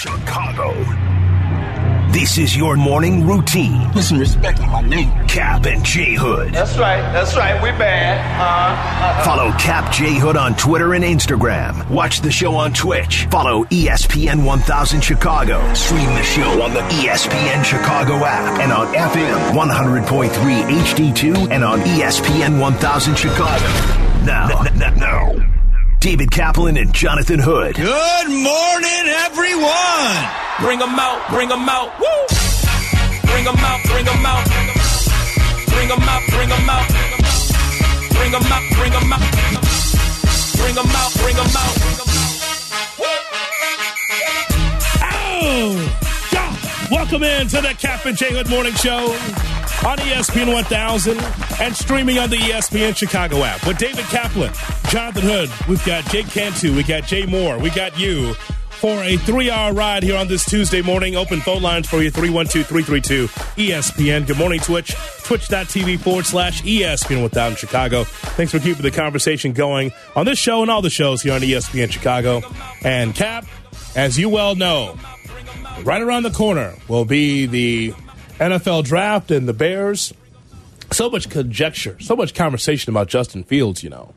Chicago. 0.00 0.72
This 2.10 2.38
is 2.38 2.56
your 2.56 2.74
morning 2.74 3.26
routine. 3.26 3.90
Put 3.90 4.02
some 4.04 4.18
respect 4.18 4.58
on 4.60 4.70
my 4.70 4.80
name. 4.80 5.10
Cap 5.28 5.66
and 5.66 5.84
J 5.84 6.14
Hood. 6.14 6.54
That's 6.54 6.78
right. 6.78 7.02
That's 7.12 7.36
right. 7.36 7.62
We 7.62 7.68
bad. 7.72 8.16
Uh, 8.40 9.20
uh, 9.20 9.24
Follow 9.24 9.52
Cap 9.58 9.92
J 9.92 10.14
Hood 10.18 10.38
on 10.38 10.56
Twitter 10.56 10.94
and 10.94 11.04
Instagram. 11.04 11.86
Watch 11.90 12.22
the 12.22 12.30
show 12.32 12.54
on 12.54 12.72
Twitch. 12.72 13.26
Follow 13.30 13.64
ESPN 13.66 14.42
1000 14.46 15.02
Chicago. 15.02 15.60
Stream 15.74 16.06
the 16.14 16.22
show 16.22 16.62
on 16.62 16.72
the 16.72 16.80
ESPN 16.80 17.62
Chicago 17.62 18.24
app 18.24 18.58
and 18.58 18.72
on 18.72 18.86
FM 18.94 19.50
100.3 19.52 20.30
HD2 20.30 21.50
and 21.50 21.62
on 21.62 21.80
ESPN 21.80 22.58
1000 22.58 23.16
Chicago. 23.18 23.66
Now, 24.24 24.62
n- 24.62 24.82
n- 24.82 24.98
now, 24.98 25.32
David 26.00 26.30
Kaplan 26.30 26.78
and 26.78 26.94
Jonathan 26.94 27.38
Hood. 27.38 27.76
Good 27.76 28.28
morning, 28.30 29.04
everyone. 29.28 30.16
Bring 30.64 30.78
them 30.78 30.98
out, 30.98 31.28
bring 31.28 31.50
them 31.50 31.68
out. 31.68 31.92
Woo! 32.00 32.06
Bring 33.28 33.44
them 33.44 33.56
out, 33.58 33.84
bring 33.84 34.06
them 34.06 34.24
out. 34.24 34.48
Bring 35.68 35.88
them 35.88 36.00
out, 36.00 36.22
bring 36.32 36.48
them 36.48 36.70
out. 36.70 36.88
Bring 38.16 38.32
them 38.32 38.42
out, 38.48 38.64
bring 38.80 38.92
them 38.92 39.12
out. 39.12 39.20
Bring 40.56 40.74
them 40.74 40.88
out, 40.88 41.12
bring 41.20 41.36
them 41.36 41.52
out. 41.52 41.76
Oh, 45.12 45.76
yeah. 46.32 46.88
Welcome 46.90 47.24
in 47.24 47.46
to 47.48 47.60
the 47.60 47.74
Cap 47.78 48.06
and 48.06 48.16
J 48.16 48.32
Hood 48.32 48.48
Morning 48.48 48.72
Show 48.72 49.14
on 49.86 49.96
ESPN 49.98 50.52
1000 50.52 51.18
and 51.60 51.74
streaming 51.74 52.18
on 52.18 52.28
the 52.28 52.36
ESPN 52.36 52.94
Chicago 52.94 53.44
app 53.44 53.66
with 53.66 53.78
David 53.78 54.04
Kaplan, 54.06 54.52
Jonathan 54.88 55.22
Hood. 55.22 55.50
We've 55.68 55.84
got 55.86 56.04
Jake 56.06 56.26
Cantu, 56.26 56.74
we 56.74 56.82
got 56.82 57.04
Jay 57.04 57.24
Moore, 57.24 57.58
we 57.58 57.70
got 57.70 57.98
you 57.98 58.34
for 58.80 59.02
a 59.02 59.16
three-hour 59.18 59.72
ride 59.72 60.02
here 60.02 60.16
on 60.16 60.28
this 60.28 60.44
Tuesday 60.44 60.82
morning. 60.82 61.16
Open 61.16 61.40
phone 61.40 61.62
lines 61.62 61.88
for 61.88 62.02
you 62.02 62.10
312-332 62.10 63.28
ESPN. 63.56 64.26
Good 64.26 64.38
morning, 64.38 64.60
Twitch. 64.60 64.94
Twitch.tv 65.24 66.00
forward 66.00 66.24
slash 66.24 66.62
ESPN 66.62 67.22
1000 67.22 67.58
Chicago. 67.58 68.04
Thanks 68.04 68.52
for 68.52 68.58
keeping 68.58 68.82
the 68.82 68.90
conversation 68.90 69.52
going 69.52 69.92
on 70.16 70.24
this 70.24 70.38
show 70.38 70.62
and 70.62 70.70
all 70.70 70.80
the 70.82 70.90
shows 70.90 71.22
here 71.22 71.34
on 71.34 71.42
ESPN 71.42 71.90
Chicago. 71.90 72.42
And 72.82 73.14
Cap, 73.14 73.44
as 73.96 74.18
you 74.18 74.28
well 74.30 74.54
know, 74.54 74.98
right 75.84 76.00
around 76.00 76.22
the 76.22 76.30
corner 76.30 76.74
will 76.88 77.04
be 77.04 77.46
the 77.46 77.94
NFL 78.40 78.84
draft 78.84 79.30
and 79.30 79.46
the 79.48 79.52
Bears. 79.52 80.12
So 80.90 81.08
much 81.08 81.28
conjecture, 81.30 81.96
so 82.00 82.16
much 82.16 82.34
conversation 82.34 82.90
about 82.90 83.06
Justin 83.08 83.44
Fields, 83.44 83.84
you 83.84 83.90
know. 83.90 84.12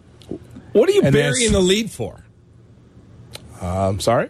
What 0.72 0.90
are 0.90 0.94
you 0.94 1.04
And 1.04 1.14
burying 1.14 1.52
the 1.52 1.60
lead 1.60 1.92
for? 1.92 2.24
Uh, 3.62 3.90
I'm 3.90 4.00
sorry? 4.00 4.30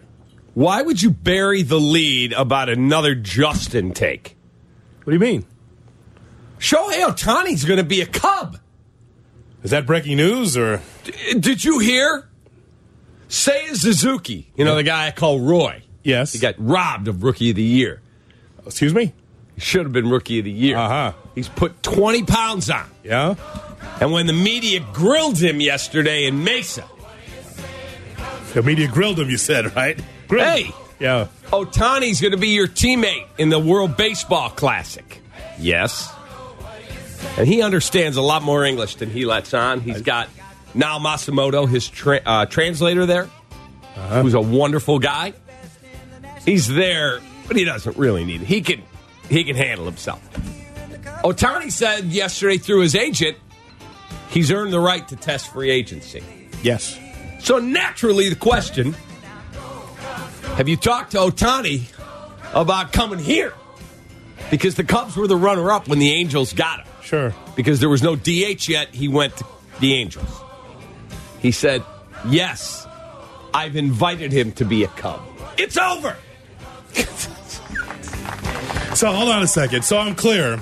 Why 0.52 0.82
would 0.82 1.00
you 1.00 1.10
bury 1.10 1.62
the 1.62 1.80
lead 1.80 2.32
about 2.34 2.68
another 2.68 3.14
Justin 3.14 3.92
take? 3.92 4.36
What 5.04 5.12
do 5.12 5.14
you 5.14 5.20
mean? 5.20 5.46
Shohei 6.58 7.04
Ohtani's 7.06 7.64
going 7.64 7.78
to 7.78 7.84
be 7.84 8.00
a 8.02 8.06
Cub. 8.06 8.58
Is 9.62 9.70
that 9.70 9.86
breaking 9.86 10.18
news 10.18 10.56
or 10.56 10.82
D- 11.04 11.40
Did 11.40 11.64
you 11.64 11.78
hear? 11.78 12.28
Say 13.28 13.66
Suzuki, 13.68 14.52
you 14.54 14.64
know 14.64 14.74
the 14.76 14.82
guy 14.82 15.06
I 15.06 15.10
call 15.10 15.40
Roy. 15.40 15.82
yes? 16.02 16.32
He 16.34 16.38
got 16.38 16.54
robbed 16.58 17.08
of 17.08 17.22
Rookie 17.22 17.50
of 17.50 17.56
the 17.56 17.62
Year. 17.62 18.00
Excuse 18.66 18.92
me? 18.94 19.14
Should 19.56 19.84
have 19.84 19.92
been 19.92 20.08
Rookie 20.10 20.40
of 20.40 20.44
the 20.44 20.50
Year. 20.50 20.76
Uh-huh. 20.76 21.12
He's 21.34 21.48
put 21.48 21.82
20 21.82 22.24
pounds 22.24 22.70
on. 22.70 22.88
Yeah. 23.02 23.34
And 24.00 24.12
when 24.12 24.26
the 24.26 24.32
media 24.32 24.80
grilled 24.92 25.38
him 25.38 25.60
yesterday 25.60 26.26
in 26.26 26.42
Mesa, 26.42 26.84
The 28.52 28.62
media 28.62 28.88
grilled 28.88 29.18
him. 29.18 29.30
You 29.30 29.36
said 29.36 29.74
right? 29.76 29.98
Grilled 30.28 30.46
Hey! 30.46 30.70
Yeah. 31.00 31.26
Ohtani's 31.46 32.20
going 32.20 32.32
to 32.32 32.38
be 32.38 32.48
your 32.48 32.68
teammate 32.68 33.26
in 33.38 33.48
the 33.48 33.58
World 33.58 33.96
Baseball 33.96 34.50
Classic. 34.50 35.20
Yes. 35.58 36.12
And 37.36 37.48
he 37.48 37.62
understands 37.62 38.16
a 38.16 38.22
lot 38.22 38.42
more 38.42 38.64
English 38.64 38.96
than 38.96 39.10
he 39.10 39.24
lets 39.24 39.54
on. 39.54 39.80
He's 39.80 40.02
got 40.02 40.28
Nao 40.72 40.98
Masamoto, 40.98 41.68
his 41.68 41.88
tra- 41.88 42.20
uh, 42.24 42.46
translator 42.46 43.06
there, 43.06 43.28
who's 44.22 44.34
a 44.34 44.40
wonderful 44.40 44.98
guy. 44.98 45.32
He's 46.44 46.68
there, 46.68 47.20
but 47.48 47.56
he 47.56 47.64
doesn't 47.64 47.96
really 47.96 48.24
need 48.24 48.42
it. 48.42 48.46
He 48.46 48.60
can, 48.62 48.82
he 49.28 49.44
can 49.44 49.56
handle 49.56 49.86
himself. 49.86 50.22
Ohtani 51.24 51.72
said 51.72 52.04
yesterday 52.06 52.58
through 52.58 52.80
his 52.80 52.94
agent, 52.94 53.38
he's 54.30 54.50
earned 54.50 54.72
the 54.72 54.80
right 54.80 55.06
to 55.08 55.16
test 55.16 55.52
free 55.52 55.70
agency. 55.70 56.22
Yes. 56.62 56.98
So 57.40 57.58
naturally, 57.58 58.28
the 58.28 58.36
question: 58.36 58.94
Have 60.56 60.68
you 60.68 60.76
talked 60.76 61.12
to 61.12 61.18
Ohtani 61.18 61.82
about 62.52 62.92
coming 62.92 63.18
here? 63.18 63.54
Because 64.50 64.74
the 64.74 64.84
Cubs 64.84 65.16
were 65.16 65.26
the 65.26 65.36
runner-up 65.36 65.88
when 65.88 65.98
the 65.98 66.12
Angels 66.12 66.52
got 66.52 66.80
him. 66.80 66.86
Sure. 67.02 67.34
Because 67.56 67.80
there 67.80 67.88
was 67.88 68.02
no 68.02 68.16
DH 68.16 68.68
yet, 68.68 68.94
he 68.94 69.08
went 69.08 69.36
to 69.38 69.44
the 69.80 69.94
Angels. 69.94 70.42
He 71.40 71.50
said, 71.50 71.82
"Yes, 72.28 72.86
I've 73.52 73.76
invited 73.76 74.32
him 74.32 74.52
to 74.52 74.64
be 74.64 74.84
a 74.84 74.88
Cub. 74.88 75.22
It's 75.56 75.76
over." 75.76 76.16
So 78.94 79.10
hold 79.12 79.28
on 79.28 79.42
a 79.42 79.46
second. 79.46 79.84
So 79.84 79.98
I'm 79.98 80.14
clear. 80.14 80.58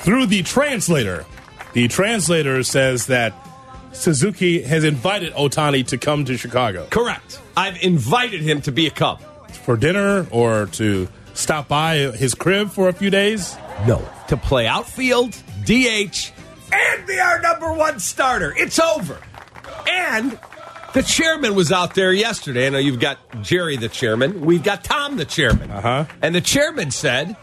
Through 0.00 0.26
the 0.26 0.42
translator, 0.42 1.24
the 1.72 1.88
translator 1.88 2.62
says 2.62 3.06
that 3.06 3.32
Suzuki 3.92 4.62
has 4.62 4.84
invited 4.84 5.32
Ohtani 5.34 5.86
to 5.88 5.98
come 5.98 6.24
to 6.26 6.36
Chicago 6.36 6.86
Correct. 6.90 7.40
I've 7.56 7.80
invited 7.82 8.42
him 8.42 8.60
to 8.62 8.72
be 8.72 8.86
a 8.86 8.90
Cub. 8.90 9.20
for 9.64 9.76
dinner 9.76 10.26
or 10.30 10.66
to 10.72 11.08
stop 11.34 11.68
by 11.68 11.96
his 11.96 12.34
crib 12.34 12.70
for 12.70 12.88
a 12.88 12.92
few 12.92 13.10
days. 13.10 13.56
No, 13.86 14.06
to 14.28 14.36
play 14.36 14.66
outfield, 14.66 15.32
DH, 15.64 16.32
and 16.72 17.06
be 17.06 17.18
our 17.18 17.40
number 17.40 17.72
one 17.72 18.00
starter. 18.00 18.54
It's 18.56 18.78
over. 18.78 19.18
And 19.88 20.38
the 20.92 21.02
chairman 21.02 21.54
was 21.54 21.72
out 21.72 21.94
there 21.94 22.12
yesterday. 22.12 22.66
I 22.66 22.70
know 22.70 22.78
you've 22.78 23.00
got 23.00 23.18
Jerry, 23.42 23.76
the 23.76 23.88
chairman. 23.88 24.40
We've 24.42 24.62
got 24.62 24.82
Tom, 24.82 25.16
the 25.16 25.24
chairman. 25.24 25.70
Uh-huh. 25.70 26.04
And 26.22 26.34
the 26.34 26.40
chairman 26.40 26.90
said, 26.90 27.36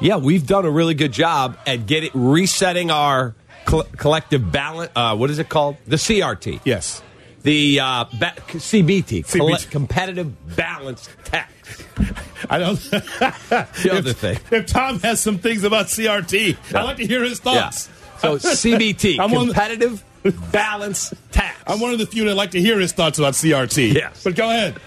"Yeah, 0.00 0.16
we've 0.16 0.46
done 0.46 0.64
a 0.64 0.70
really 0.70 0.94
good 0.94 1.12
job 1.12 1.56
at 1.66 1.86
getting 1.86 2.10
resetting 2.14 2.90
our 2.90 3.34
col- 3.64 3.84
collective 3.96 4.50
balance. 4.52 4.90
Uh, 4.94 5.16
what 5.16 5.30
is 5.30 5.38
it 5.38 5.48
called? 5.48 5.76
The 5.86 5.96
CRT. 5.96 6.60
Yes. 6.64 7.02
The 7.42 7.80
uh, 7.80 8.04
ba- 8.18 8.34
CBT, 8.48 9.26
CBT. 9.26 9.70
competitive 9.70 10.56
balance 10.56 11.08
tax. 11.24 11.84
I 12.50 12.58
don't. 12.58 12.78
The 12.90 13.90
other 13.92 14.10
if, 14.10 14.18
thing. 14.18 14.38
If 14.50 14.66
Tom 14.66 14.98
has 15.00 15.20
some 15.20 15.38
things 15.38 15.64
about 15.64 15.86
CRT, 15.86 16.56
I'd 16.74 16.82
like 16.84 16.96
to 16.98 17.06
hear 17.06 17.22
his 17.22 17.40
Yeah. 17.44 17.70
thoughts. 17.70 17.88
So 18.20 18.36
CBT, 18.36 19.18
I'm 19.20 19.34
on 19.34 19.48
the- 19.48 19.52
competitive 19.54 20.04
balance 20.52 21.12
tax. 21.32 21.62
I'm 21.66 21.80
one 21.80 21.92
of 21.92 21.98
the 21.98 22.06
few 22.06 22.24
that 22.24 22.34
like 22.34 22.52
to 22.52 22.60
hear 22.60 22.78
his 22.80 22.92
thoughts 22.92 23.18
about 23.18 23.34
CRT. 23.34 23.92
Yes. 23.94 24.24
But 24.24 24.36
go 24.36 24.48
ahead. 24.48 24.78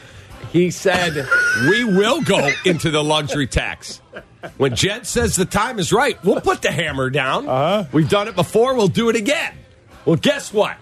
He 0.51 0.71
said, 0.71 1.27
We 1.69 1.83
will 1.83 2.21
go 2.23 2.49
into 2.65 2.89
the 2.89 3.03
luxury 3.03 3.45
tax. 3.47 4.01
When 4.57 4.75
Jed 4.75 5.05
says 5.05 5.35
the 5.35 5.45
time 5.45 5.79
is 5.79 5.91
right, 5.91 6.23
we'll 6.23 6.41
put 6.41 6.61
the 6.61 6.71
hammer 6.71 7.09
down. 7.09 7.47
Uh-huh. 7.47 7.85
We've 7.91 8.09
done 8.09 8.27
it 8.27 8.35
before, 8.35 8.75
we'll 8.75 8.87
do 8.87 9.09
it 9.09 9.15
again. 9.15 9.53
Well, 10.05 10.15
guess 10.15 10.53
what? 10.53 10.77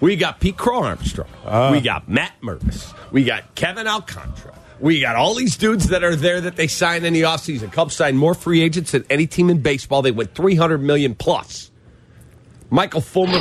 We 0.00 0.16
got 0.16 0.38
Pete 0.40 0.56
Crow 0.56 0.82
Armstrong. 0.82 1.28
We 1.72 1.80
got 1.80 2.08
Matt 2.08 2.32
Mervis. 2.42 2.92
We 3.10 3.24
got 3.24 3.54
Kevin 3.54 3.86
Alcantara. 3.86 4.54
We 4.80 5.00
got 5.00 5.16
all 5.16 5.34
these 5.34 5.56
dudes 5.56 5.88
that 5.88 6.04
are 6.04 6.16
there 6.16 6.40
that 6.42 6.56
they 6.56 6.66
signed 6.66 7.06
in 7.06 7.12
the 7.12 7.22
offseason. 7.22 7.72
Cubs 7.72 7.94
signed 7.94 8.18
more 8.18 8.34
free 8.34 8.60
agents 8.60 8.90
than 8.90 9.04
any 9.08 9.26
team 9.26 9.48
in 9.48 9.62
baseball. 9.62 10.02
They 10.02 10.10
went 10.10 10.34
300 10.34 10.78
million 10.78 11.14
plus. 11.14 11.70
Michael 12.70 13.00
Fulmer 13.00 13.40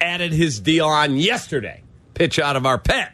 added 0.00 0.32
his 0.32 0.60
deal 0.60 0.86
on 0.86 1.16
yesterday. 1.16 1.82
Pitch 2.14 2.38
out 2.38 2.56
of 2.56 2.64
our 2.64 2.78
pen. 2.78 3.08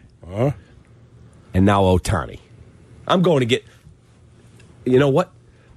And 1.53 1.67
now 1.67 1.83
Ohtani. 1.83 2.39
I'm 3.09 3.23
going 3.23 3.41
to 3.41 3.47
get, 3.47 3.65
you 4.85 4.99
know 4.99 5.09
what? 5.09 5.33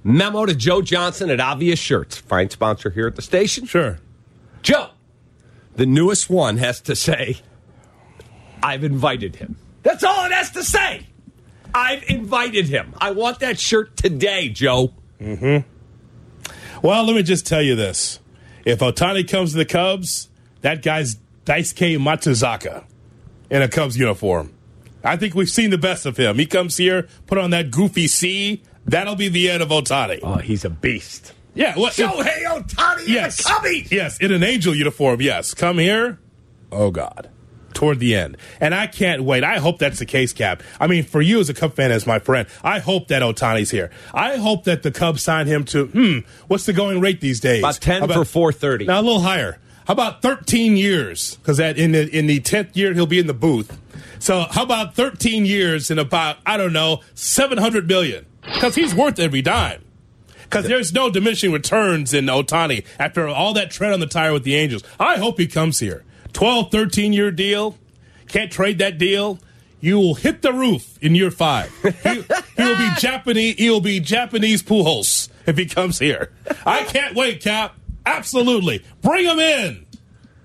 Memo 0.08 0.46
to 0.46 0.54
Joe 0.54 0.80
Johnson 0.80 1.28
at 1.28 1.38
Obvious 1.38 1.78
Shirts, 1.78 2.16
fine 2.16 2.48
sponsor 2.48 2.88
here 2.88 3.06
at 3.06 3.14
the 3.14 3.20
station. 3.20 3.66
Sure. 3.66 3.98
Joe, 4.62 4.88
the 5.76 5.84
newest 5.84 6.30
one 6.30 6.56
has 6.56 6.80
to 6.82 6.96
say, 6.96 7.36
I've 8.62 8.84
invited 8.84 9.36
him. 9.36 9.56
That's 9.82 10.02
all 10.02 10.24
it 10.24 10.32
has 10.32 10.50
to 10.52 10.64
say. 10.64 11.06
I've 11.74 12.02
invited 12.08 12.68
him. 12.68 12.94
I 12.98 13.10
want 13.10 13.40
that 13.40 13.60
shirt 13.60 13.98
today, 13.98 14.48
Joe. 14.48 14.94
Mhm. 15.20 15.64
Well, 16.82 17.04
let 17.04 17.14
me 17.14 17.22
just 17.22 17.46
tell 17.46 17.60
you 17.60 17.76
this. 17.76 18.18
If 18.64 18.78
Ohtani 18.78 19.28
comes 19.28 19.50
to 19.52 19.58
the 19.58 19.66
Cubs, 19.66 20.30
that 20.62 20.82
guy's 20.82 21.18
Daisuke 21.44 21.98
Matsuzaka 21.98 22.84
in 23.50 23.60
a 23.60 23.68
Cubs 23.68 23.98
uniform. 23.98 24.54
I 25.04 25.16
think 25.16 25.34
we've 25.34 25.50
seen 25.50 25.68
the 25.68 25.78
best 25.78 26.06
of 26.06 26.16
him. 26.16 26.38
He 26.38 26.46
comes 26.46 26.78
here, 26.78 27.06
put 27.26 27.36
on 27.36 27.50
that 27.50 27.70
goofy 27.70 28.08
C. 28.08 28.62
That'll 28.88 29.16
be 29.16 29.28
the 29.28 29.50
end 29.50 29.62
of 29.62 29.68
Ohtani. 29.68 30.20
Oh, 30.22 30.36
he's 30.36 30.64
a 30.64 30.70
beast. 30.70 31.32
yeah. 31.54 31.78
What, 31.78 31.92
Shohei 31.92 32.44
Ohtani 32.44 33.06
yes. 33.06 33.38
in 33.40 33.46
a 33.46 33.54
Cubby. 33.54 33.86
Yes, 33.90 34.18
in 34.18 34.32
an 34.32 34.42
angel 34.42 34.74
uniform. 34.74 35.20
Yes. 35.20 35.54
Come 35.54 35.78
here. 35.78 36.18
Oh 36.72 36.90
God. 36.90 37.30
toward 37.74 37.98
the 38.00 38.14
end. 38.14 38.36
And 38.60 38.74
I 38.74 38.86
can't 38.86 39.22
wait. 39.22 39.44
I 39.44 39.58
hope 39.58 39.78
that's 39.78 39.98
the 39.98 40.06
case, 40.06 40.32
Cap. 40.32 40.62
I 40.80 40.86
mean, 40.86 41.04
for 41.04 41.20
you 41.20 41.38
as 41.40 41.48
a 41.48 41.54
Cub 41.54 41.74
fan, 41.74 41.92
as 41.92 42.06
my 42.06 42.18
friend, 42.18 42.48
I 42.64 42.78
hope 42.80 43.08
that 43.08 43.22
Ohtani's 43.22 43.70
here. 43.70 43.90
I 44.12 44.36
hope 44.36 44.64
that 44.64 44.82
the 44.82 44.90
Cubs 44.90 45.22
sign 45.22 45.46
him 45.46 45.64
to, 45.66 45.86
hmm, 45.86 46.18
what's 46.48 46.66
the 46.66 46.72
going 46.72 47.00
rate 47.00 47.20
these 47.20 47.40
days? 47.40 47.60
About 47.60 47.74
10 47.80 48.00
How 48.02 48.06
for 48.08 48.24
430. 48.24 48.86
Now, 48.86 49.00
a 49.00 49.02
little 49.02 49.20
higher. 49.20 49.58
How 49.86 49.92
about 49.92 50.22
13 50.22 50.76
years? 50.76 51.36
Because 51.36 51.60
in 51.60 51.92
the, 51.92 52.08
in 52.10 52.26
the 52.26 52.40
10th 52.40 52.76
year, 52.76 52.92
he'll 52.94 53.06
be 53.06 53.18
in 53.20 53.26
the 53.26 53.34
booth. 53.34 53.78
So 54.18 54.40
how 54.50 54.64
about 54.64 54.94
13 54.94 55.46
years 55.46 55.90
and 55.90 56.00
about, 56.00 56.38
I 56.44 56.56
don't 56.56 56.72
know, 56.72 57.00
700 57.14 57.86
million? 57.86 58.26
Because 58.54 58.74
he's 58.74 58.94
worth 58.94 59.18
every 59.18 59.42
dime. 59.42 59.84
Because 60.44 60.66
there's 60.66 60.94
no 60.94 61.10
diminishing 61.10 61.52
returns 61.52 62.14
in 62.14 62.26
Ohtani 62.26 62.84
after 62.98 63.28
all 63.28 63.52
that 63.54 63.70
tread 63.70 63.92
on 63.92 64.00
the 64.00 64.06
tire 64.06 64.32
with 64.32 64.44
the 64.44 64.54
Angels. 64.54 64.82
I 64.98 65.18
hope 65.18 65.38
he 65.38 65.46
comes 65.46 65.78
here. 65.78 66.04
12, 66.32 66.70
13 66.70 67.12
year 67.12 67.30
deal. 67.30 67.76
Can't 68.28 68.50
trade 68.50 68.78
that 68.78 68.98
deal. 68.98 69.38
You 69.80 69.98
will 69.98 70.14
hit 70.14 70.42
the 70.42 70.52
roof 70.52 70.98
in 71.02 71.14
year 71.14 71.30
five. 71.30 71.70
He, 72.02 72.24
will 72.58 72.76
be 72.76 72.88
Japanese. 72.98 73.56
He'll 73.56 73.80
be 73.80 74.00
Japanese 74.00 74.62
Pujols 74.62 75.28
if 75.46 75.56
he 75.56 75.66
comes 75.66 75.98
here. 75.98 76.32
I 76.66 76.82
can't 76.84 77.14
wait, 77.14 77.40
Cap. 77.40 77.76
Absolutely, 78.04 78.84
bring 79.02 79.26
him 79.26 79.38
in. 79.38 79.86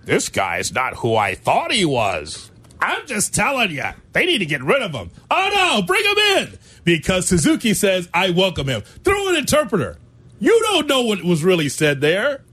This 0.04 0.30
guy's 0.30 0.74
not 0.74 0.96
who 0.96 1.16
I 1.16 1.34
thought 1.34 1.72
he 1.72 1.86
was. 1.86 2.52
I'm 2.84 3.08
just 3.08 3.34
telling 3.34 3.72
you, 3.72 3.86
they 4.12 4.26
need 4.26 4.40
to 4.40 4.46
get 4.46 4.62
rid 4.62 4.82
of 4.82 4.92
him. 4.92 5.10
Oh 5.32 5.50
no, 5.54 5.82
bring 5.88 6.04
him 6.04 6.18
in 6.18 6.60
because 6.84 7.26
Suzuki 7.28 7.74
says 7.74 8.10
I 8.14 8.30
welcome 8.32 8.68
him. 8.68 8.82
Through 8.82 9.30
an 9.30 9.36
interpreter. 9.36 9.98
You 10.40 10.60
don't 10.64 10.86
know 10.88 11.02
what 11.04 11.24
was 11.24 11.46
really 11.46 11.70
said 11.70 12.02
there. 12.02 12.44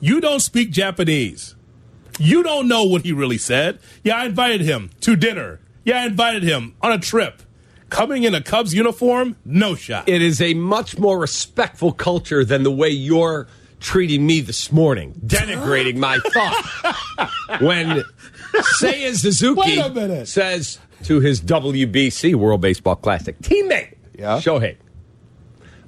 You 0.00 0.20
don't 0.20 0.40
speak 0.40 0.72
Japanese. 0.72 1.54
You 2.18 2.42
don't 2.42 2.66
know 2.66 2.82
what 2.82 3.02
he 3.02 3.12
really 3.12 3.38
said. 3.38 3.78
Yeah, 4.02 4.16
I 4.16 4.26
invited 4.26 4.62
him 4.62 4.90
to 5.02 5.14
dinner. 5.14 5.60
Yeah, 5.84 6.02
I 6.02 6.06
invited 6.06 6.42
him 6.42 6.74
on 6.82 6.90
a 6.90 6.98
trip. 6.98 7.42
Coming 7.88 8.24
in 8.24 8.34
a 8.34 8.42
Cubs 8.42 8.74
uniform, 8.74 9.36
no 9.44 9.76
shot. 9.76 10.08
It 10.08 10.22
is 10.22 10.40
a 10.40 10.54
much 10.54 10.98
more 10.98 11.20
respectful 11.20 11.92
culture 11.92 12.44
than 12.44 12.64
the 12.64 12.72
way 12.72 12.88
you're 12.90 13.46
treating 13.78 14.26
me 14.26 14.40
this 14.40 14.72
morning, 14.72 15.14
denigrating 15.24 15.96
my 15.98 16.18
thought. 16.18 17.60
when 17.60 18.02
Seiya 18.80 19.14
Suzuki 19.16 19.60
Wait 19.60 19.78
a 19.78 19.88
minute. 19.90 20.28
says 20.28 20.78
to 21.04 21.20
his 21.20 21.40
WBC 21.40 22.34
World 22.34 22.60
Baseball 22.60 22.96
Classic 22.96 23.38
teammate, 23.40 23.94
Yeah. 24.18 24.38
Shohei, 24.38 24.76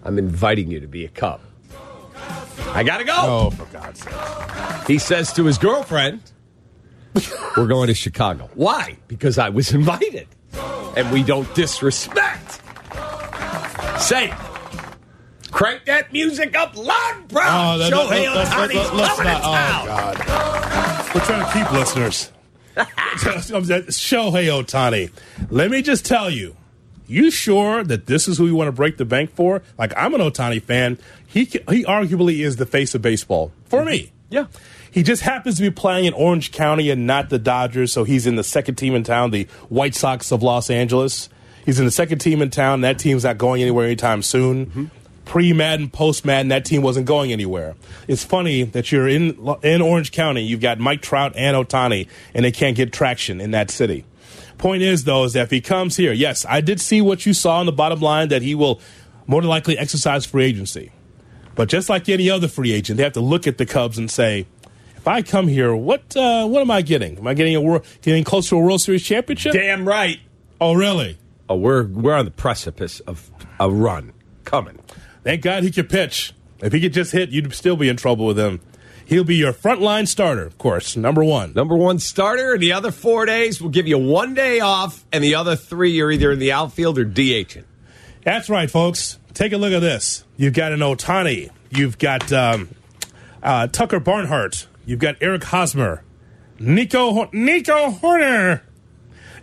I'm 0.04 0.18
inviting 0.18 0.70
you 0.70 0.80
to 0.80 0.86
be 0.86 1.04
a 1.04 1.08
Cub. 1.08 1.40
I 2.72 2.82
gotta 2.84 3.04
go. 3.04 3.14
Oh, 3.16 3.50
for 3.50 3.64
God's 3.66 4.00
sake. 4.02 4.86
He 4.86 4.98
says 4.98 5.32
to 5.34 5.44
his 5.44 5.58
girlfriend, 5.58 6.20
We're 7.56 7.66
going 7.66 7.88
to 7.88 7.94
Chicago. 7.94 8.48
Why? 8.54 8.96
Because 9.08 9.38
I 9.38 9.48
was 9.48 9.72
invited. 9.72 10.28
And 10.96 11.10
we 11.10 11.22
don't 11.22 11.52
disrespect. 11.54 12.60
Say. 14.00 14.32
Crank 15.50 15.84
that 15.86 16.12
music 16.12 16.56
up 16.56 16.76
loud, 16.76 17.16
and 17.16 17.28
proud. 17.28 17.74
Oh, 17.74 17.78
that- 17.78 17.92
Shohei 17.92 18.26
Ohtani's 18.26 18.88
coming 18.90 19.26
to 19.26 19.38
oh, 19.38 19.52
town. 19.52 19.88
Oh, 19.88 20.24
God. 20.26 21.14
We're 21.14 21.20
trying 21.22 21.44
to 21.44 21.52
keep 21.52 21.72
listeners. 21.72 22.30
Shohei 23.90 24.46
Ohtani. 24.46 25.10
Let 25.50 25.70
me 25.70 25.82
just 25.82 26.04
tell 26.04 26.30
you, 26.30 26.56
you 27.06 27.30
sure 27.30 27.82
that 27.84 28.06
this 28.06 28.28
is 28.28 28.38
who 28.38 28.46
you 28.46 28.54
want 28.54 28.68
to 28.68 28.72
break 28.72 28.96
the 28.96 29.04
bank 29.04 29.34
for? 29.34 29.62
Like, 29.78 29.92
I'm 29.96 30.14
an 30.14 30.20
Ohtani 30.20 30.62
fan. 30.62 30.98
He, 31.26 31.44
he 31.44 31.84
arguably 31.84 32.40
is 32.40 32.56
the 32.56 32.66
face 32.66 32.94
of 32.94 33.02
baseball 33.02 33.52
for 33.66 33.84
me. 33.84 34.12
Yeah. 34.30 34.46
He 34.90 35.02
just 35.02 35.22
happens 35.22 35.56
to 35.56 35.62
be 35.62 35.70
playing 35.70 36.04
in 36.06 36.14
Orange 36.14 36.52
County 36.52 36.90
and 36.90 37.06
not 37.06 37.30
the 37.30 37.38
Dodgers, 37.38 37.92
so 37.92 38.04
he's 38.04 38.26
in 38.26 38.36
the 38.36 38.44
second 38.44 38.76
team 38.76 38.94
in 38.94 39.04
town, 39.04 39.30
the 39.30 39.44
White 39.68 39.94
Sox 39.94 40.32
of 40.32 40.42
Los 40.42 40.70
Angeles. 40.70 41.28
He's 41.64 41.78
in 41.78 41.84
the 41.84 41.90
second 41.90 42.18
team 42.18 42.42
in 42.42 42.50
town. 42.50 42.80
That 42.80 42.98
team's 42.98 43.24
not 43.24 43.38
going 43.38 43.62
anywhere 43.62 43.86
anytime 43.86 44.22
soon. 44.22 44.66
Mm-hmm. 44.66 44.84
Pre 45.30 45.52
Maddon, 45.52 45.88
post 45.88 46.24
Maddon, 46.24 46.48
that 46.48 46.64
team 46.64 46.82
wasn't 46.82 47.06
going 47.06 47.30
anywhere. 47.30 47.76
It's 48.08 48.24
funny 48.24 48.64
that 48.64 48.90
you're 48.90 49.06
in 49.06 49.38
in 49.62 49.80
Orange 49.80 50.10
County. 50.10 50.42
You've 50.42 50.60
got 50.60 50.80
Mike 50.80 51.02
Trout 51.02 51.34
and 51.36 51.56
Ohtani, 51.56 52.08
and 52.34 52.44
they 52.44 52.50
can't 52.50 52.76
get 52.76 52.92
traction 52.92 53.40
in 53.40 53.52
that 53.52 53.70
city. 53.70 54.04
Point 54.58 54.82
is, 54.82 55.04
though, 55.04 55.22
is 55.22 55.34
that 55.34 55.42
if 55.42 55.50
he 55.52 55.60
comes 55.60 55.96
here, 55.96 56.12
yes, 56.12 56.44
I 56.48 56.60
did 56.60 56.80
see 56.80 57.00
what 57.00 57.26
you 57.26 57.32
saw 57.32 57.60
on 57.60 57.66
the 57.66 57.70
bottom 57.72 58.00
line 58.00 58.26
that 58.30 58.42
he 58.42 58.56
will 58.56 58.80
more 59.28 59.40
than 59.40 59.48
likely 59.48 59.78
exercise 59.78 60.26
free 60.26 60.46
agency. 60.46 60.90
But 61.54 61.68
just 61.68 61.88
like 61.88 62.08
any 62.08 62.28
other 62.28 62.48
free 62.48 62.72
agent, 62.72 62.96
they 62.96 63.04
have 63.04 63.12
to 63.12 63.20
look 63.20 63.46
at 63.46 63.56
the 63.56 63.66
Cubs 63.66 63.98
and 63.98 64.10
say, 64.10 64.48
if 64.96 65.06
I 65.06 65.22
come 65.22 65.46
here, 65.46 65.76
what 65.76 66.16
uh, 66.16 66.48
what 66.48 66.60
am 66.60 66.72
I 66.72 66.82
getting? 66.82 67.18
Am 67.18 67.28
I 67.28 67.34
getting 67.34 67.54
a 67.54 67.60
world, 67.60 67.86
getting 68.02 68.24
close 68.24 68.48
to 68.48 68.56
a 68.56 68.58
World 68.58 68.80
Series 68.80 69.04
championship? 69.04 69.52
Damn 69.52 69.86
right. 69.86 70.18
Oh, 70.60 70.74
really? 70.74 71.18
Oh, 71.48 71.54
we're 71.54 71.84
we're 71.86 72.14
on 72.14 72.24
the 72.24 72.32
precipice 72.32 72.98
of 72.98 73.30
a 73.60 73.70
run 73.70 74.12
coming. 74.44 74.80
Thank 75.24 75.42
God 75.42 75.62
he 75.62 75.70
could 75.70 75.88
pitch. 75.88 76.32
If 76.60 76.72
he 76.72 76.80
could 76.80 76.92
just 76.92 77.12
hit, 77.12 77.30
you'd 77.30 77.52
still 77.54 77.76
be 77.76 77.88
in 77.88 77.96
trouble 77.96 78.26
with 78.26 78.38
him. 78.38 78.60
He'll 79.04 79.24
be 79.24 79.36
your 79.36 79.52
frontline 79.52 80.06
starter, 80.06 80.46
of 80.46 80.56
course, 80.56 80.96
number 80.96 81.24
one. 81.24 81.52
Number 81.52 81.76
one 81.76 81.98
starter, 81.98 82.52
and 82.52 82.62
the 82.62 82.72
other 82.72 82.92
four 82.92 83.26
days 83.26 83.60
will 83.60 83.70
give 83.70 83.88
you 83.88 83.98
one 83.98 84.34
day 84.34 84.60
off, 84.60 85.04
and 85.12 85.24
the 85.24 85.34
other 85.34 85.56
three 85.56 85.90
you're 85.90 86.12
either 86.12 86.30
in 86.30 86.38
the 86.38 86.52
outfield 86.52 86.96
or 86.96 87.04
DHing. 87.04 87.64
That's 88.24 88.48
right, 88.48 88.70
folks. 88.70 89.18
Take 89.34 89.52
a 89.52 89.56
look 89.56 89.72
at 89.72 89.80
this. 89.80 90.24
You've 90.36 90.54
got 90.54 90.72
an 90.72 90.80
Ohtani. 90.80 91.50
You've 91.70 91.98
got 91.98 92.32
um, 92.32 92.68
uh, 93.42 93.66
Tucker 93.66 93.98
Barnhart. 93.98 94.68
You've 94.86 95.00
got 95.00 95.16
Eric 95.20 95.44
Hosmer. 95.44 96.04
Nico 96.58 97.28
Nico 97.32 97.90
Hoerner. 97.90 98.60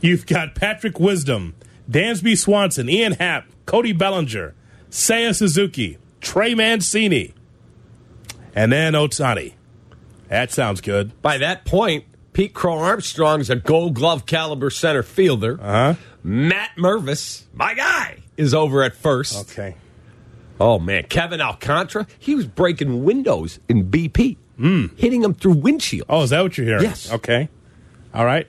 You've 0.02 0.28
got 0.28 0.56
Patrick 0.56 1.00
Wisdom, 1.00 1.56
Dansby 1.90 2.38
Swanson, 2.38 2.88
Ian 2.90 3.14
Happ, 3.14 3.48
Cody 3.66 3.92
Bellinger, 3.92 4.54
Seiya 4.90 5.36
Suzuki, 5.36 5.98
Trey 6.22 6.54
Mancini, 6.56 7.34
and 8.56 8.72
then 8.72 8.94
Ohtani. 8.94 9.54
That 10.30 10.52
sounds 10.52 10.82
good. 10.82 11.22
By 11.22 11.38
that 11.38 11.66
point, 11.66 12.06
Pete 12.34 12.54
Crow 12.54 12.78
Armstrong's 12.78 13.50
a 13.50 13.56
gold 13.56 13.96
glove 13.96 14.26
caliber 14.26 14.70
center 14.70 15.04
fielder. 15.04 15.58
Huh? 15.58 15.96
Matt 16.24 16.72
Mervis, 16.78 17.44
my 17.54 17.74
guy, 17.74 18.20
is 18.36 18.54
over 18.54 18.84
at 18.84 18.96
first. 18.96 19.52
Okay. 19.52 19.76
Oh, 20.60 20.80
man. 20.80 21.04
Kevin 21.04 21.40
Alcantara, 21.40 22.08
he 22.20 22.36
was 22.36 22.46
breaking 22.46 23.04
windows 23.04 23.60
in 23.70 23.90
BP, 23.90 24.38
hmm. 24.58 24.88
hitting 24.98 25.22
them 25.22 25.34
through 25.34 25.54
windshield. 25.54 26.06
Oh, 26.10 26.24
is 26.24 26.32
that 26.32 26.42
what 26.42 26.58
you're 26.58 26.68
hearing? 26.68 26.84
Yes. 26.84 27.12
Okay. 27.12 27.50
All 28.14 28.26
right. 28.26 28.48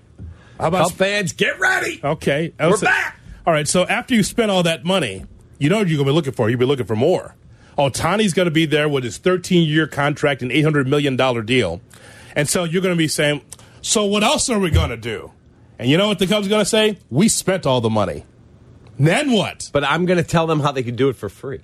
How 0.58 0.68
about 0.68 0.88
Cub 0.88 0.98
fans, 0.98 1.32
get 1.32 1.60
ready. 1.60 2.00
Okay. 2.02 2.52
We're 2.58 2.78
back. 2.78 3.20
All 3.46 3.52
right. 3.52 3.68
So 3.68 3.86
after 3.86 4.14
you 4.14 4.22
spent 4.22 4.50
all 4.50 4.64
that 4.64 4.84
money, 4.84 5.24
you 5.58 5.68
know 5.68 5.78
what 5.78 5.88
you're 5.88 5.96
going 5.96 6.06
to 6.06 6.12
be 6.12 6.14
looking 6.14 6.32
for. 6.32 6.48
You'll 6.48 6.58
be 6.58 6.66
looking 6.66 6.86
for 6.86 6.96
more. 6.96 7.34
Ohtani's 7.76 8.32
going 8.32 8.46
to 8.46 8.52
be 8.52 8.66
there 8.66 8.88
with 8.88 9.04
his 9.04 9.18
13 9.18 9.68
year 9.68 9.86
contract 9.86 10.42
and 10.42 10.50
$800 10.50 10.86
million 10.86 11.16
deal. 11.46 11.80
And 12.34 12.48
so 12.48 12.64
you're 12.64 12.82
going 12.82 12.94
to 12.94 12.98
be 12.98 13.08
saying, 13.08 13.42
so 13.82 14.04
what 14.04 14.24
else 14.24 14.50
are 14.50 14.58
we 14.58 14.70
going 14.70 14.90
to 14.90 14.96
do? 14.96 15.32
And 15.78 15.88
you 15.88 15.96
know 15.96 16.08
what 16.08 16.18
the 16.18 16.26
Cubs 16.26 16.46
are 16.46 16.50
going 16.50 16.62
to 16.62 16.68
say? 16.68 16.98
We 17.08 17.28
spent 17.28 17.66
all 17.66 17.80
the 17.80 17.90
money. 17.90 18.24
Then 18.98 19.30
what? 19.30 19.70
But 19.72 19.84
I'm 19.84 20.06
going 20.06 20.16
to 20.16 20.24
tell 20.24 20.46
them 20.48 20.60
how 20.60 20.72
they 20.72 20.82
can 20.82 20.96
do 20.96 21.08
it 21.08 21.14
for 21.14 21.28
free. 21.28 21.60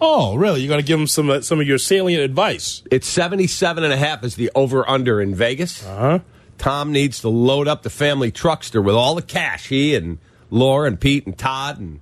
Oh, 0.00 0.36
really? 0.36 0.60
You're 0.60 0.68
going 0.68 0.80
to 0.80 0.86
give 0.86 0.98
them 0.98 1.08
some, 1.08 1.28
uh, 1.28 1.40
some 1.40 1.60
of 1.60 1.66
your 1.66 1.78
salient 1.78 2.22
advice. 2.22 2.84
It's 2.90 3.08
77 3.08 3.82
and 3.82 3.92
a 3.92 3.96
half 3.96 4.22
is 4.22 4.36
the 4.36 4.52
over 4.54 4.88
under 4.88 5.20
in 5.20 5.34
Vegas. 5.34 5.84
Uh 5.84 5.96
huh? 5.96 6.18
Tom 6.56 6.92
needs 6.92 7.20
to 7.20 7.28
load 7.28 7.66
up 7.66 7.82
the 7.82 7.90
family 7.90 8.30
truckster 8.30 8.82
with 8.82 8.94
all 8.94 9.16
the 9.16 9.22
cash. 9.22 9.68
He 9.68 9.94
and 9.96 10.18
Laura 10.50 10.86
and 10.86 11.00
Pete 11.00 11.26
and 11.26 11.36
Todd 11.36 11.78
and 11.78 12.00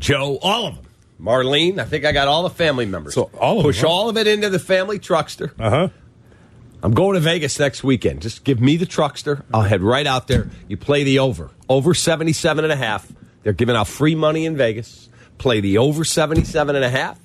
Joe, 0.00 0.38
all 0.42 0.66
of 0.66 0.74
them. 0.76 0.86
Marlene, 1.20 1.78
I 1.78 1.84
think 1.84 2.04
I 2.04 2.12
got 2.12 2.26
all 2.28 2.42
the 2.42 2.50
family 2.50 2.86
members. 2.86 3.14
So, 3.14 3.30
all 3.38 3.58
of 3.58 3.64
Push 3.64 3.82
them, 3.82 3.90
all 3.90 4.08
of 4.08 4.16
it 4.16 4.26
into 4.26 4.48
the 4.48 4.58
family 4.58 4.98
truckster. 4.98 5.52
Uh 5.60 5.70
huh. 5.70 5.88
I'm 6.82 6.92
going 6.92 7.14
to 7.14 7.20
Vegas 7.20 7.58
next 7.58 7.84
weekend. 7.84 8.22
Just 8.22 8.42
give 8.42 8.58
me 8.58 8.76
the 8.78 8.86
truckster. 8.86 9.44
I'll 9.52 9.62
head 9.62 9.82
right 9.82 10.06
out 10.06 10.28
there. 10.28 10.48
You 10.66 10.78
play 10.78 11.04
the 11.04 11.18
over. 11.18 11.50
Over 11.68 11.92
77 11.92 12.64
and 12.64 12.72
a 12.72 12.76
half. 12.76 13.12
They're 13.42 13.52
giving 13.52 13.76
out 13.76 13.86
free 13.86 14.14
money 14.14 14.46
in 14.46 14.56
Vegas. 14.56 15.10
Play 15.36 15.60
the 15.60 15.76
over 15.76 16.04
77 16.04 16.74
and 16.74 16.84
a 16.84 16.88
half. 16.88 17.20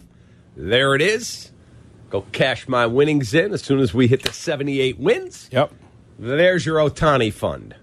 There 0.57 0.93
it 0.93 1.01
is. 1.01 1.51
Go 2.09 2.21
cash 2.33 2.67
my 2.67 2.85
winnings 2.85 3.33
in 3.33 3.53
as 3.53 3.61
soon 3.61 3.79
as 3.79 3.93
we 3.93 4.07
hit 4.07 4.23
the 4.23 4.33
78 4.33 4.99
wins. 4.99 5.49
Yep. 5.53 5.71
There's 6.19 6.65
your 6.65 6.77
Ohtani 6.79 7.31
fund. 7.31 7.75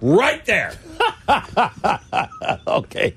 Right 0.00 0.44
there. 0.44 0.74
Okay. 2.66 3.14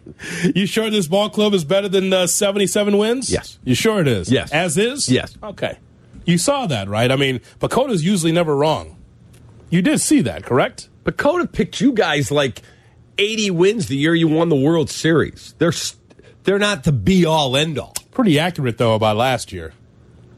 You 0.55 0.65
sure 0.65 0.89
this 0.89 1.07
ball 1.07 1.29
club 1.29 1.53
is 1.53 1.63
better 1.63 1.87
than 1.89 2.11
uh, 2.13 2.27
77 2.27 2.97
wins? 2.97 3.31
Yes. 3.31 3.59
You 3.63 3.75
sure 3.75 3.99
it 4.01 4.07
is? 4.07 4.31
Yes. 4.31 4.51
As 4.51 4.77
is? 4.77 5.09
Yes. 5.09 5.37
Okay. 5.41 5.77
You 6.25 6.37
saw 6.37 6.67
that, 6.67 6.87
right? 6.89 7.11
I 7.11 7.15
mean, 7.15 7.39
PECOTA's 7.59 8.03
usually 8.05 8.31
never 8.31 8.55
wrong. 8.55 8.97
You 9.69 9.81
did 9.81 9.99
see 10.01 10.21
that, 10.21 10.43
correct? 10.43 10.89
PECOTA 11.05 11.51
picked 11.51 11.79
you 11.81 11.93
guys 11.93 12.31
like 12.31 12.61
80 13.17 13.51
wins 13.51 13.87
the 13.87 13.97
year 13.97 14.13
you 14.15 14.27
won 14.27 14.49
the 14.49 14.55
World 14.55 14.89
Series. 14.89 15.55
They're 15.57 15.69
s- 15.69 15.95
they're 16.43 16.59
not 16.59 16.83
the 16.83 16.91
be 16.91 17.25
all 17.25 17.55
end 17.57 17.77
all. 17.79 17.93
Pretty 18.11 18.39
accurate, 18.39 18.77
though, 18.77 18.95
about 18.95 19.17
last 19.17 19.51
year. 19.51 19.73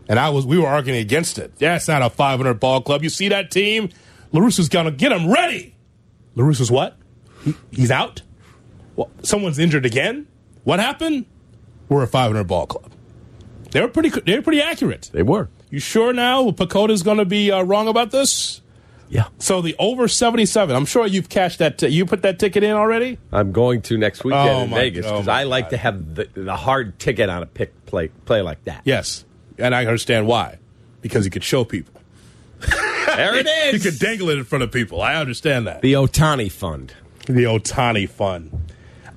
And 0.08 0.18
I 0.20 0.30
was, 0.30 0.46
we 0.46 0.58
were 0.58 0.68
arguing 0.68 1.00
against 1.00 1.38
it. 1.38 1.54
Yeah, 1.60 1.76
it's 1.76 1.88
not 1.88 2.02
a 2.02 2.10
500 2.10 2.56
ball 2.60 2.82
club. 2.82 3.04
You 3.04 3.10
see 3.10 3.30
that 3.30 3.52
team? 3.52 3.90
La 4.32 4.42
Russa's 4.42 4.70
going 4.70 4.86
to 4.86 4.92
get 4.92 5.10
them 5.10 5.30
ready. 5.32 5.76
La 6.40 6.46
Russa's 6.46 6.72
what? 6.72 6.98
He, 7.44 7.54
he's 7.70 7.92
out? 7.92 8.22
Well, 8.96 9.12
someone's 9.24 9.60
injured 9.60 9.86
again? 9.86 10.26
What 10.64 10.80
happened? 10.80 11.26
We're 11.90 12.04
a 12.04 12.08
500 12.08 12.46
ball 12.46 12.66
club. 12.66 12.92
They 13.72 13.82
were 13.82 13.88
pretty. 13.90 14.10
They 14.22 14.36
were 14.36 14.42
pretty 14.42 14.62
accurate. 14.62 15.10
They 15.14 15.22
were. 15.22 15.50
You 15.70 15.80
sure 15.80 16.14
now 16.14 16.50
PECOTA's 16.52 17.04
going 17.04 17.18
to 17.18 17.26
be 17.26 17.52
uh, 17.52 17.62
wrong 17.64 17.88
about 17.88 18.12
this? 18.12 18.62
Yeah. 19.10 19.28
So 19.38 19.62
the 19.62 19.76
over 19.80 20.08
77. 20.08 20.76
I'm 20.76 20.86
sure 20.86 21.06
you've 21.06 21.30
cashed 21.30 21.60
that. 21.60 21.78
T- 21.80 21.88
you 21.88 22.06
put 22.06 22.22
that 22.22 22.40
ticket 22.40 22.64
in 22.64 22.72
already. 22.72 23.18
I'm 23.32 23.52
going 23.52 23.82
to 23.84 23.98
next 23.98 24.24
weekend 24.24 24.50
Oh, 24.50 24.62
in 24.64 24.70
my- 24.70 24.78
Vegas 24.78 25.06
oh, 25.06 25.12
because 25.14 25.26
my 25.28 25.42
I 25.42 25.44
like 25.44 25.66
God. 25.66 25.70
to 25.72 25.78
have 25.78 26.16
the, 26.16 26.30
the 26.34 26.56
hard 26.56 27.00
ticket 27.00 27.30
on 27.30 27.44
a 27.44 27.46
pick 27.48 27.86
play 27.86 28.08
play 28.26 28.42
like 28.42 28.64
that. 28.66 28.82
Yes, 28.86 29.26
and 29.58 29.76
I 29.76 29.86
understand 29.86 30.26
why. 30.26 30.58
Because 31.02 31.26
you 31.26 31.32
could 31.32 31.44
show 31.44 31.64
people. 31.66 31.99
There 33.20 33.36
it 33.36 33.48
is. 33.48 33.84
You 33.84 33.90
is. 33.90 34.00
could 34.00 34.00
dangle 34.00 34.30
it 34.30 34.38
in 34.38 34.46
front 34.46 34.64
of 34.64 34.72
people. 34.72 35.02
I 35.02 35.16
understand 35.16 35.68
that. 35.68 35.82
the 35.82 35.94
Ohtani 35.94 36.50
Fund. 36.50 36.94
the 37.28 37.44
Ohtani 37.44 38.10
fund. 38.10 38.72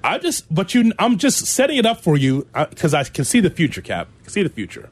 I 0.05 0.19
just, 0.19 0.53
but 0.53 0.75
you, 0.75 0.93
I'm 0.99 1.19
just 1.19 1.47
setting 1.47 1.77
it 1.77 1.87
up 1.87 2.03
for 2.03 2.17
you 2.17 2.49
uh, 2.53 2.67
because 2.67 2.95
I 2.95 3.05
can 3.05 3.25
see 3.25 3.39
the 3.39 3.51
future, 3.51 3.81
Cap. 3.81 4.09
I 4.21 4.23
can 4.25 4.33
see 4.33 4.43
the 4.43 4.49
future. 4.49 4.91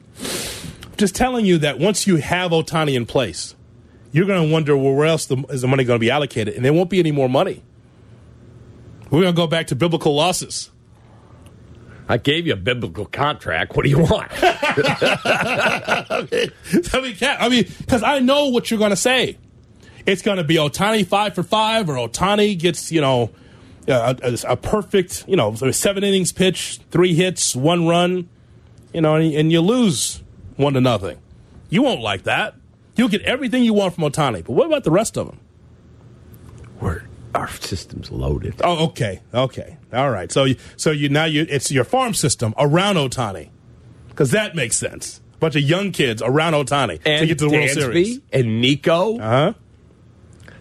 Just 0.95 1.13
telling 1.13 1.45
you 1.45 1.57
that 1.57 1.77
once 1.77 2.07
you 2.07 2.15
have 2.17 2.51
Ohtani 2.51 2.95
in 2.95 3.05
place, 3.05 3.53
you're 4.13 4.25
going 4.25 4.47
to 4.47 4.51
wonder, 4.51 4.77
well, 4.77 4.93
where 4.93 5.07
else 5.07 5.25
the, 5.25 5.37
is 5.49 5.61
the 5.61 5.67
money 5.67 5.83
going 5.83 5.97
to 5.97 6.01
be 6.01 6.09
allocated? 6.09 6.55
And 6.55 6.63
there 6.63 6.71
won't 6.71 6.89
be 6.89 6.99
any 6.99 7.11
more 7.11 7.27
money. 7.27 7.63
We're 9.09 9.21
going 9.21 9.33
to 9.33 9.37
go 9.37 9.47
back 9.47 9.67
to 9.67 9.75
biblical 9.75 10.15
losses. 10.15 10.70
I 12.11 12.17
gave 12.17 12.45
you 12.45 12.51
a 12.51 12.57
biblical 12.57 13.05
contract. 13.05 13.73
What 13.73 13.83
do 13.83 13.89
you 13.89 13.99
want? 13.99 14.29
I 14.33 16.27
mean, 17.01 17.15
Cap, 17.15 17.37
I 17.39 17.47
mean, 17.47 17.65
because 17.77 18.03
I 18.03 18.19
know 18.19 18.49
what 18.49 18.69
you're 18.69 18.79
going 18.79 18.89
to 18.89 18.97
say. 18.97 19.37
It's 20.05 20.21
going 20.21 20.35
to 20.35 20.43
be 20.43 20.55
Ohtani 20.55 21.07
five 21.07 21.33
for 21.33 21.41
five, 21.41 21.87
or 21.87 21.95
Ohtani 21.95 22.59
gets 22.59 22.91
you 22.91 22.99
know 22.99 23.29
a, 23.87 24.17
a, 24.21 24.37
a 24.49 24.57
perfect 24.57 25.23
you 25.25 25.37
know 25.37 25.55
seven 25.55 26.03
innings 26.03 26.33
pitch, 26.33 26.81
three 26.91 27.13
hits, 27.13 27.55
one 27.55 27.87
run, 27.87 28.27
you 28.93 28.99
know, 28.99 29.15
and, 29.15 29.33
and 29.33 29.49
you 29.49 29.61
lose 29.61 30.21
one 30.57 30.73
to 30.73 30.81
nothing. 30.81 31.17
You 31.69 31.81
won't 31.81 32.01
like 32.01 32.23
that. 32.23 32.55
You'll 32.97 33.07
get 33.07 33.21
everything 33.21 33.63
you 33.63 33.73
want 33.73 33.95
from 33.95 34.03
Ohtani, 34.03 34.43
but 34.43 34.51
what 34.51 34.67
about 34.67 34.83
the 34.83 34.91
rest 34.91 35.17
of 35.17 35.27
them? 35.27 35.39
We're, 36.81 37.03
our 37.35 37.47
system's 37.49 38.11
loaded. 38.11 38.55
Oh, 38.63 38.85
okay, 38.87 39.21
okay, 39.33 39.77
all 39.93 40.09
right. 40.09 40.31
So, 40.31 40.47
so 40.77 40.91
you 40.91 41.09
now 41.09 41.25
you 41.25 41.45
it's 41.49 41.71
your 41.71 41.83
farm 41.83 42.13
system 42.13 42.53
around 42.57 42.95
Ohtani, 42.95 43.49
because 44.09 44.31
that 44.31 44.55
makes 44.55 44.75
sense. 44.75 45.21
A 45.35 45.37
bunch 45.37 45.55
of 45.55 45.61
young 45.63 45.91
kids 45.91 46.21
around 46.21 46.53
Ohtani 46.53 47.01
to 47.03 47.25
get 47.25 47.39
to 47.39 47.45
the 47.47 47.49
World 47.51 47.69
Series. 47.69 48.19
and 48.31 48.61
Nico 48.61 49.17
Uh 49.17 49.21
huh. 49.29 49.53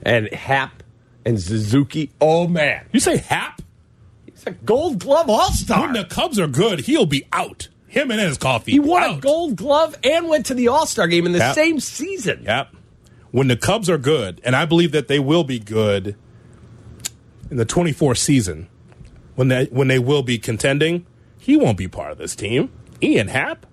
and 0.02 0.32
Happ 0.32 0.82
and 1.24 1.40
Suzuki. 1.40 2.10
Oh 2.20 2.46
man, 2.46 2.86
You 2.92 3.00
say 3.00 3.18
Happ? 3.18 3.62
he's 4.26 4.44
a 4.46 4.52
Gold 4.52 4.98
Glove 5.00 5.28
All 5.28 5.50
Star. 5.52 5.82
When 5.82 5.92
the 5.92 6.04
Cubs 6.04 6.38
are 6.38 6.46
good, 6.46 6.80
he'll 6.80 7.06
be 7.06 7.26
out. 7.32 7.68
Him 7.88 8.12
and 8.12 8.20
his 8.20 8.38
coffee. 8.38 8.70
He 8.72 8.78
won 8.80 9.02
a. 9.02 9.20
Gold 9.20 9.56
Glove 9.56 9.96
and 10.04 10.28
went 10.28 10.46
to 10.46 10.54
the 10.54 10.68
All 10.68 10.86
Star 10.86 11.08
game 11.08 11.26
in 11.26 11.32
the 11.32 11.52
same 11.54 11.80
season. 11.80 12.44
Yep. 12.44 12.76
When 13.32 13.48
the 13.48 13.56
Cubs 13.56 13.90
are 13.90 13.98
good, 13.98 14.40
and 14.44 14.54
I 14.56 14.64
believe 14.64 14.92
that 14.92 15.08
they 15.08 15.18
will 15.18 15.44
be 15.44 15.58
good 15.58 16.16
in 17.50 17.56
the 17.56 17.64
24 17.64 18.14
season, 18.14 18.68
when 19.34 19.48
they 19.48 19.64
when 19.66 19.88
they 19.88 19.98
will 19.98 20.22
be 20.22 20.38
contending, 20.38 21.06
he 21.38 21.56
won't 21.56 21.78
be 21.78 21.88
part 21.88 22.12
of 22.12 22.18
this 22.18 22.34
team. 22.36 22.70
Ian 23.02 23.28
Happ? 23.28 23.66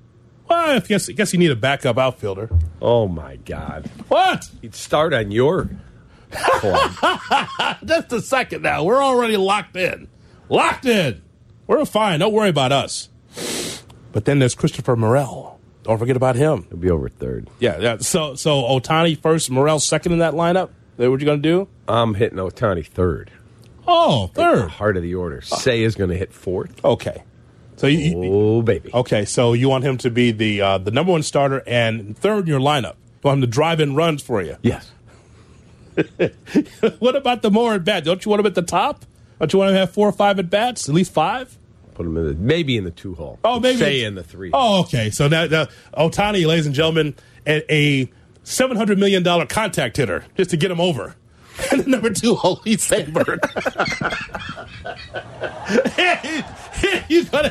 Well, 0.49 0.77
I 0.77 0.79
guess 0.79 1.09
I 1.09 1.11
guess 1.13 1.33
you 1.33 1.39
need 1.39 1.51
a 1.51 1.55
backup 1.55 1.97
outfielder. 1.97 2.49
Oh 2.81 3.07
my 3.07 3.35
God, 3.37 3.89
What? 4.07 4.49
he'd 4.61 4.75
start 4.75 5.13
on 5.13 5.31
your. 5.31 5.69
Just 7.85 8.11
a 8.11 8.21
second 8.21 8.61
now. 8.63 8.83
We're 8.83 9.01
already 9.03 9.37
locked 9.37 9.75
in. 9.75 10.07
Locked 10.49 10.85
in. 10.85 11.21
We're 11.67 11.85
fine. 11.85 12.19
Don't 12.19 12.33
worry 12.33 12.49
about 12.49 12.71
us. 12.71 13.09
But 14.11 14.25
then 14.25 14.39
there's 14.39 14.55
Christopher 14.55 14.95
Morel. 14.95 15.59
Don't 15.83 15.97
forget 15.97 16.15
about 16.17 16.35
him. 16.35 16.65
He'll 16.69 16.77
be 16.77 16.89
over 16.89 17.07
third. 17.09 17.49
Yeah, 17.59 17.77
yeah. 17.79 17.97
So 17.99 18.35
so 18.35 18.61
Ohtani 18.63 19.17
first, 19.21 19.49
Morel 19.49 19.79
second 19.79 20.13
in 20.13 20.19
that 20.19 20.33
lineup. 20.33 20.69
What 20.97 21.05
you 21.19 21.25
gonna 21.25 21.37
do? 21.37 21.67
I'm 21.87 22.13
hitting 22.15 22.37
Ohtani 22.39 22.85
third. 22.85 23.31
Oh, 23.87 24.27
third. 24.27 24.69
Heart 24.69 24.97
of 24.97 25.03
the 25.03 25.15
order. 25.15 25.41
Say 25.41 25.83
is 25.83 25.95
going 25.95 26.09
to 26.09 26.17
hit 26.17 26.33
fourth. 26.33 26.83
Okay. 26.83 27.23
So 27.77 27.85
you, 27.87 28.17
Oh 28.23 28.61
baby. 28.63 28.89
okay, 28.91 29.23
so 29.23 29.53
you 29.53 29.69
want 29.69 29.83
him 29.83 29.97
to 29.99 30.09
be 30.09 30.31
the 30.31 30.61
uh, 30.61 30.77
the 30.79 30.89
number 30.89 31.11
one 31.11 31.21
starter 31.21 31.61
and 31.67 32.17
third 32.17 32.39
in 32.41 32.47
your 32.47 32.59
lineup. 32.59 32.95
You 32.95 33.19
want 33.25 33.37
him 33.37 33.41
to 33.41 33.47
drive 33.47 33.79
in 33.79 33.93
runs 33.95 34.23
for 34.23 34.41
you. 34.41 34.57
Yes. 34.63 34.91
what 36.99 37.15
about 37.15 37.41
the 37.41 37.51
more 37.51 37.75
at 37.75 37.83
bat? 37.83 38.03
Don't 38.03 38.23
you 38.25 38.29
want 38.31 38.39
him 38.39 38.45
at 38.47 38.55
the 38.55 38.61
top? 38.61 39.05
Don't 39.39 39.53
you 39.53 39.59
want 39.59 39.69
him 39.69 39.75
to 39.75 39.79
have 39.81 39.91
four 39.91 40.07
or 40.09 40.11
five 40.11 40.39
at 40.39 40.49
bats? 40.49 40.89
At 40.89 40.95
least 40.95 41.11
five? 41.13 41.57
Put 41.93 42.05
him 42.05 42.17
in 42.17 42.25
the 42.27 42.33
maybe 42.33 42.77
in 42.77 42.83
the 42.83 42.91
two 42.91 43.15
hole. 43.15 43.39
Oh, 43.43 43.59
maybe 43.59 43.77
say 43.77 44.03
in 44.03 44.15
the 44.15 44.23
three. 44.23 44.51
Oh, 44.53 44.81
okay. 44.81 45.09
So 45.09 45.27
now, 45.27 45.45
now 45.45 45.67
Ohtani, 45.95 46.45
ladies 46.45 46.65
and 46.65 46.75
gentlemen, 46.75 47.15
a, 47.45 47.73
a 47.73 48.09
seven 48.43 48.77
hundred 48.77 48.99
million 48.99 49.23
dollar 49.23 49.45
contact 49.45 49.97
hitter 49.97 50.25
just 50.35 50.49
to 50.51 50.57
get 50.57 50.69
him 50.71 50.79
over. 50.81 51.15
And 51.71 51.83
the 51.83 51.89
number 51.89 52.09
two 52.11 52.35
hole, 52.35 52.61
he's 52.63 52.83
Sandberg. 52.83 53.39
he's 57.07 57.29
got 57.29 57.45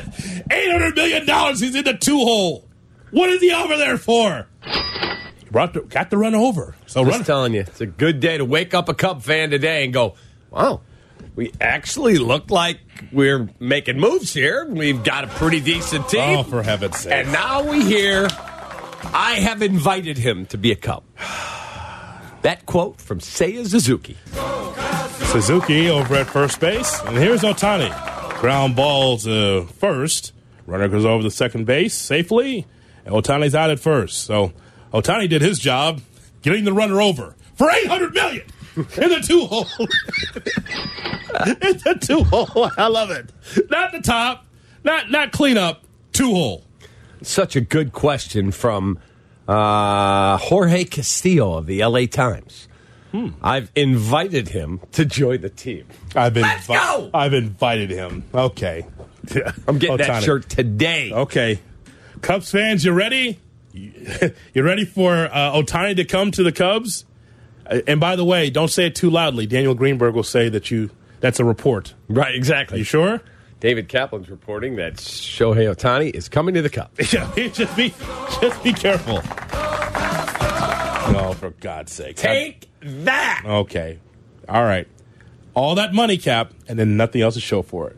eight 0.51 0.71
hundred 0.71 0.95
million 0.95 1.25
dollars. 1.25 1.59
He's 1.59 1.75
in 1.75 1.83
the 1.83 1.97
two 1.99 2.17
hole. 2.17 2.67
What 3.11 3.29
is 3.29 3.41
he 3.41 3.51
over 3.53 3.77
there 3.77 3.97
for? 3.97 4.47
Brought 5.51 5.73
the, 5.73 5.81
got 5.81 6.09
the 6.09 6.17
run 6.17 6.35
over. 6.35 6.75
So 6.87 7.05
Just 7.05 7.17
run. 7.17 7.25
telling 7.25 7.53
you, 7.53 7.61
it's 7.61 7.79
a 7.81 7.85
good 7.85 8.19
day 8.19 8.37
to 8.37 8.43
wake 8.45 8.73
up 8.73 8.89
a 8.89 8.93
Cub 8.93 9.23
fan 9.23 9.49
today 9.49 9.85
and 9.85 9.93
go, 9.93 10.15
wow, 10.49 10.81
we 11.35 11.53
actually 11.61 12.17
look 12.17 12.51
like 12.51 12.79
we're 13.13 13.49
making 13.59 13.97
moves 13.99 14.33
here. 14.33 14.65
We've 14.65 15.03
got 15.03 15.23
a 15.23 15.27
pretty 15.27 15.61
decent 15.61 16.05
oh, 16.05 16.09
team. 16.09 16.37
oh, 16.39 16.43
for 16.43 16.63
heaven's 16.63 16.97
sake! 16.97 17.13
and 17.13 17.31
now 17.31 17.69
we 17.69 17.83
hear 17.83 18.27
I 19.13 19.39
have 19.41 19.61
invited 19.61 20.17
him 20.17 20.45
to 20.47 20.57
be 20.57 20.71
a 20.71 20.75
Cub. 20.75 21.03
That 22.47 22.65
quote 22.65 23.01
from 23.01 23.19
Seiya 23.19 23.67
Suzuki. 23.67 24.15
Suzuki 25.33 25.89
over 25.89 26.15
at 26.15 26.27
first 26.27 26.61
base. 26.61 27.01
And 27.01 27.17
here's 27.17 27.41
Ohtani. 27.41 27.91
Ground 28.39 28.73
ball 28.73 29.17
to 29.17 29.65
first. 29.65 30.31
Runner 30.65 30.87
goes 30.87 31.03
over 31.03 31.23
to 31.23 31.29
second 31.29 31.65
base 31.65 31.93
safely. 31.93 32.65
And 33.03 33.13
Ohtani's 33.13 33.53
out 33.53 33.69
at 33.69 33.81
first. 33.81 34.23
So 34.23 34.53
Ohtani 34.93 35.27
did 35.27 35.41
his 35.41 35.59
job 35.59 35.99
getting 36.41 36.63
the 36.63 36.71
runner 36.71 37.01
over 37.01 37.35
for 37.55 37.69
800 37.69 38.13
million 38.13 38.45
in 38.77 39.09
the 39.09 39.21
two 39.27 39.45
hole. 39.45 39.67
in 41.47 41.77
the 41.79 41.97
two 41.99 42.23
hole. 42.23 42.71
I 42.77 42.87
love 42.87 43.11
it. 43.11 43.29
Not 43.69 43.91
the 43.91 43.99
top, 43.99 44.45
not 44.85 45.11
not 45.11 45.33
clean 45.33 45.57
up, 45.57 45.83
two 46.13 46.31
hole. 46.31 46.63
Such 47.21 47.57
a 47.57 47.61
good 47.61 47.91
question 47.91 48.53
from 48.53 48.99
uh, 49.47 50.37
Jorge 50.37 50.83
Castillo 50.85 51.53
of 51.57 51.65
the 51.65 51.83
LA 51.83 52.05
Times. 52.05 52.67
Hmm. 53.11 53.29
I've 53.41 53.71
invited 53.75 54.49
him 54.49 54.81
to 54.93 55.05
join 55.05 55.41
the 55.41 55.49
team. 55.49 55.85
I've 56.15 56.33
been 56.33 56.43
Let's 56.43 56.67
go! 56.67 57.09
I've 57.13 57.33
invited 57.33 57.89
him. 57.89 58.25
Okay. 58.33 58.85
I'm 59.67 59.77
getting 59.77 59.97
that 59.97 60.23
shirt 60.23 60.49
today. 60.49 61.11
Okay. 61.13 61.59
Cubs 62.21 62.51
fans, 62.51 62.83
you 62.85 62.91
ready? 62.91 63.39
You 64.53 64.63
ready 64.63 64.85
for 64.85 65.13
uh, 65.31 65.53
Ohtani 65.53 65.95
to 65.97 66.03
come 66.05 66.31
to 66.31 66.41
the 66.43 66.51
Cubs? 66.51 67.05
Uh, 67.69 67.81
And 67.85 67.99
by 67.99 68.15
the 68.15 68.25
way, 68.25 68.49
don't 68.49 68.69
say 68.69 68.87
it 68.87 68.95
too 68.95 69.11
loudly. 69.11 69.45
Daniel 69.45 69.75
Greenberg 69.75 70.15
will 70.15 70.23
say 70.23 70.49
that 70.49 70.71
you 70.71 70.89
that's 71.19 71.39
a 71.39 71.45
report. 71.45 71.93
Right, 72.09 72.33
exactly. 72.33 72.79
You 72.79 72.83
sure? 72.83 73.21
David 73.59 73.89
Kaplan's 73.89 74.29
reporting 74.29 74.75
that 74.75 74.95
Shohei 74.95 75.73
Ohtani 75.73 76.13
is 76.13 76.29
coming 76.29 76.53
to 76.55 76.61
the 76.61 76.69
Cup. 76.69 76.91
Yeah, 77.11 77.31
just 77.49 77.75
be 77.75 77.93
just 78.41 78.63
be 78.63 78.73
careful. 78.73 79.21
Oh, 81.09 81.33
for 81.39 81.51
God's 81.59 81.91
sake. 81.93 82.17
Take 82.17 82.69
that. 82.81 83.43
Okay. 83.45 83.99
All 84.47 84.63
right. 84.63 84.87
All 85.53 85.75
that 85.75 85.93
money 85.93 86.17
cap 86.17 86.53
and 86.67 86.77
then 86.77 86.97
nothing 86.97 87.21
else 87.21 87.33
to 87.35 87.39
show 87.39 87.61
for 87.61 87.89
it. 87.89 87.97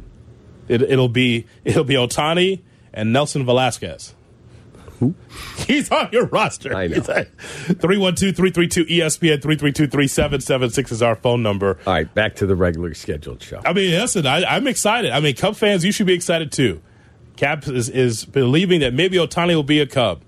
it 0.68 0.82
it'll 0.84 1.10
be 1.10 1.46
it'll 1.66 1.84
be 1.84 1.96
Ohtani 1.96 2.62
and 2.94 3.12
Nelson 3.12 3.46
Velasquez. 3.46 4.13
Who? 5.00 5.13
He's 5.68 5.91
on 5.91 6.10
your 6.12 6.25
roster. 6.27 6.75
I 6.75 6.88
know. 6.88 6.98
312-332-ESPN 7.00 9.41
332-3776 9.41 10.91
is 10.91 11.01
our 11.01 11.15
phone 11.15 11.41
number. 11.44 11.77
All 11.86 11.94
right, 11.94 12.13
back 12.13 12.36
to 12.38 12.46
the 12.46 12.56
regular 12.56 12.94
scheduled 12.94 13.41
show. 13.41 13.62
I 13.65 13.74
mean, 13.74 13.91
listen, 13.91 14.25
I, 14.25 14.44
I'm 14.44 14.68
excited. 14.68 15.12
I 15.12 15.20
mean, 15.20 15.36
Cub 15.36 15.56
fans, 15.56 15.86
you 15.86 15.91
should 15.91 16.08
be 16.08 16.13
excited 16.13 16.51
too. 16.51 16.82
Cap 17.38 17.68
is, 17.68 17.89
is 17.89 18.25
believing 18.25 18.82
that 18.82 18.94
maybe 18.94 19.18
Ohtani 19.18 19.56
will 19.56 19.63
be 19.63 19.79
a 19.79 19.88
Cub. 19.88 20.22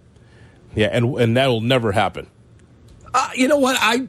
Yeah, 0.75 0.88
and 0.92 1.13
and 1.20 1.36
that 1.36 1.48
will 1.48 1.60
never 1.60 1.92
happen. 1.92 2.28
Uh, 3.13 3.30
you 3.36 3.50
know 3.50 3.58
what? 3.58 3.75
I 3.80 4.08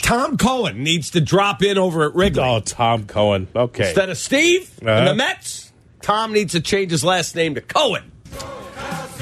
Tom 0.00 0.38
Cohen 0.38 0.82
needs 0.82 1.10
to 1.10 1.20
drop 1.20 1.62
in 1.62 1.76
over 1.76 2.04
at 2.08 2.14
Wrigley 2.14 2.42
Oh, 2.42 2.60
Tom 2.60 3.04
Cohen. 3.04 3.48
Okay. 3.54 3.88
instead 3.88 4.08
of 4.08 4.16
Steve 4.16 4.70
and 4.80 4.88
Uh-huh. 4.88 5.04
the 5.10 5.14
Mets. 5.14 5.70
Tom 6.00 6.32
needs 6.32 6.52
to 6.52 6.60
change 6.62 6.90
his 6.90 7.04
last 7.04 7.36
name 7.36 7.54
to 7.56 7.60
Cohen. 7.60 8.10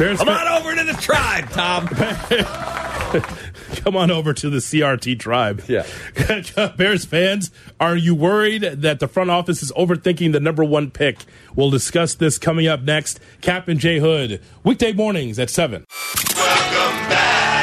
Bears 0.00 0.16
Come 0.16 0.28
fan- 0.28 0.48
on 0.48 0.62
over 0.62 0.74
to 0.74 0.82
the 0.82 0.94
tribe, 0.94 1.50
Tom. 1.50 1.86
come 3.84 3.96
on 3.96 4.10
over 4.10 4.32
to 4.32 4.48
the 4.48 4.56
CRT 4.56 5.20
tribe. 5.20 5.62
Yeah. 5.68 5.84
Bears 6.78 7.04
fans, 7.04 7.50
are 7.78 7.98
you 7.98 8.14
worried 8.14 8.62
that 8.62 8.98
the 8.98 9.06
front 9.06 9.28
office 9.28 9.62
is 9.62 9.70
overthinking 9.72 10.32
the 10.32 10.40
number 10.40 10.64
one 10.64 10.90
pick? 10.90 11.18
We'll 11.54 11.68
discuss 11.68 12.14
this 12.14 12.38
coming 12.38 12.66
up 12.66 12.80
next. 12.80 13.20
Cap 13.42 13.68
and 13.68 13.78
J 13.78 13.98
Hood, 13.98 14.40
weekday 14.64 14.94
mornings 14.94 15.38
at 15.38 15.50
7. 15.50 15.84
Welcome 16.34 17.08
back 17.10 17.60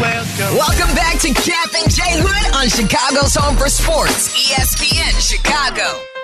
Welcome, 0.00 0.56
Welcome 0.56 0.96
back 0.96 1.20
to 1.20 1.28
Cap 1.28 1.74
and 1.80 1.94
J 1.94 2.02
Hood 2.06 2.56
on 2.56 2.68
Chicago's 2.68 3.36
Home 3.36 3.56
for 3.56 3.68
Sports, 3.68 4.34
ESPN 4.50 5.14
Chicago. 5.30 6.15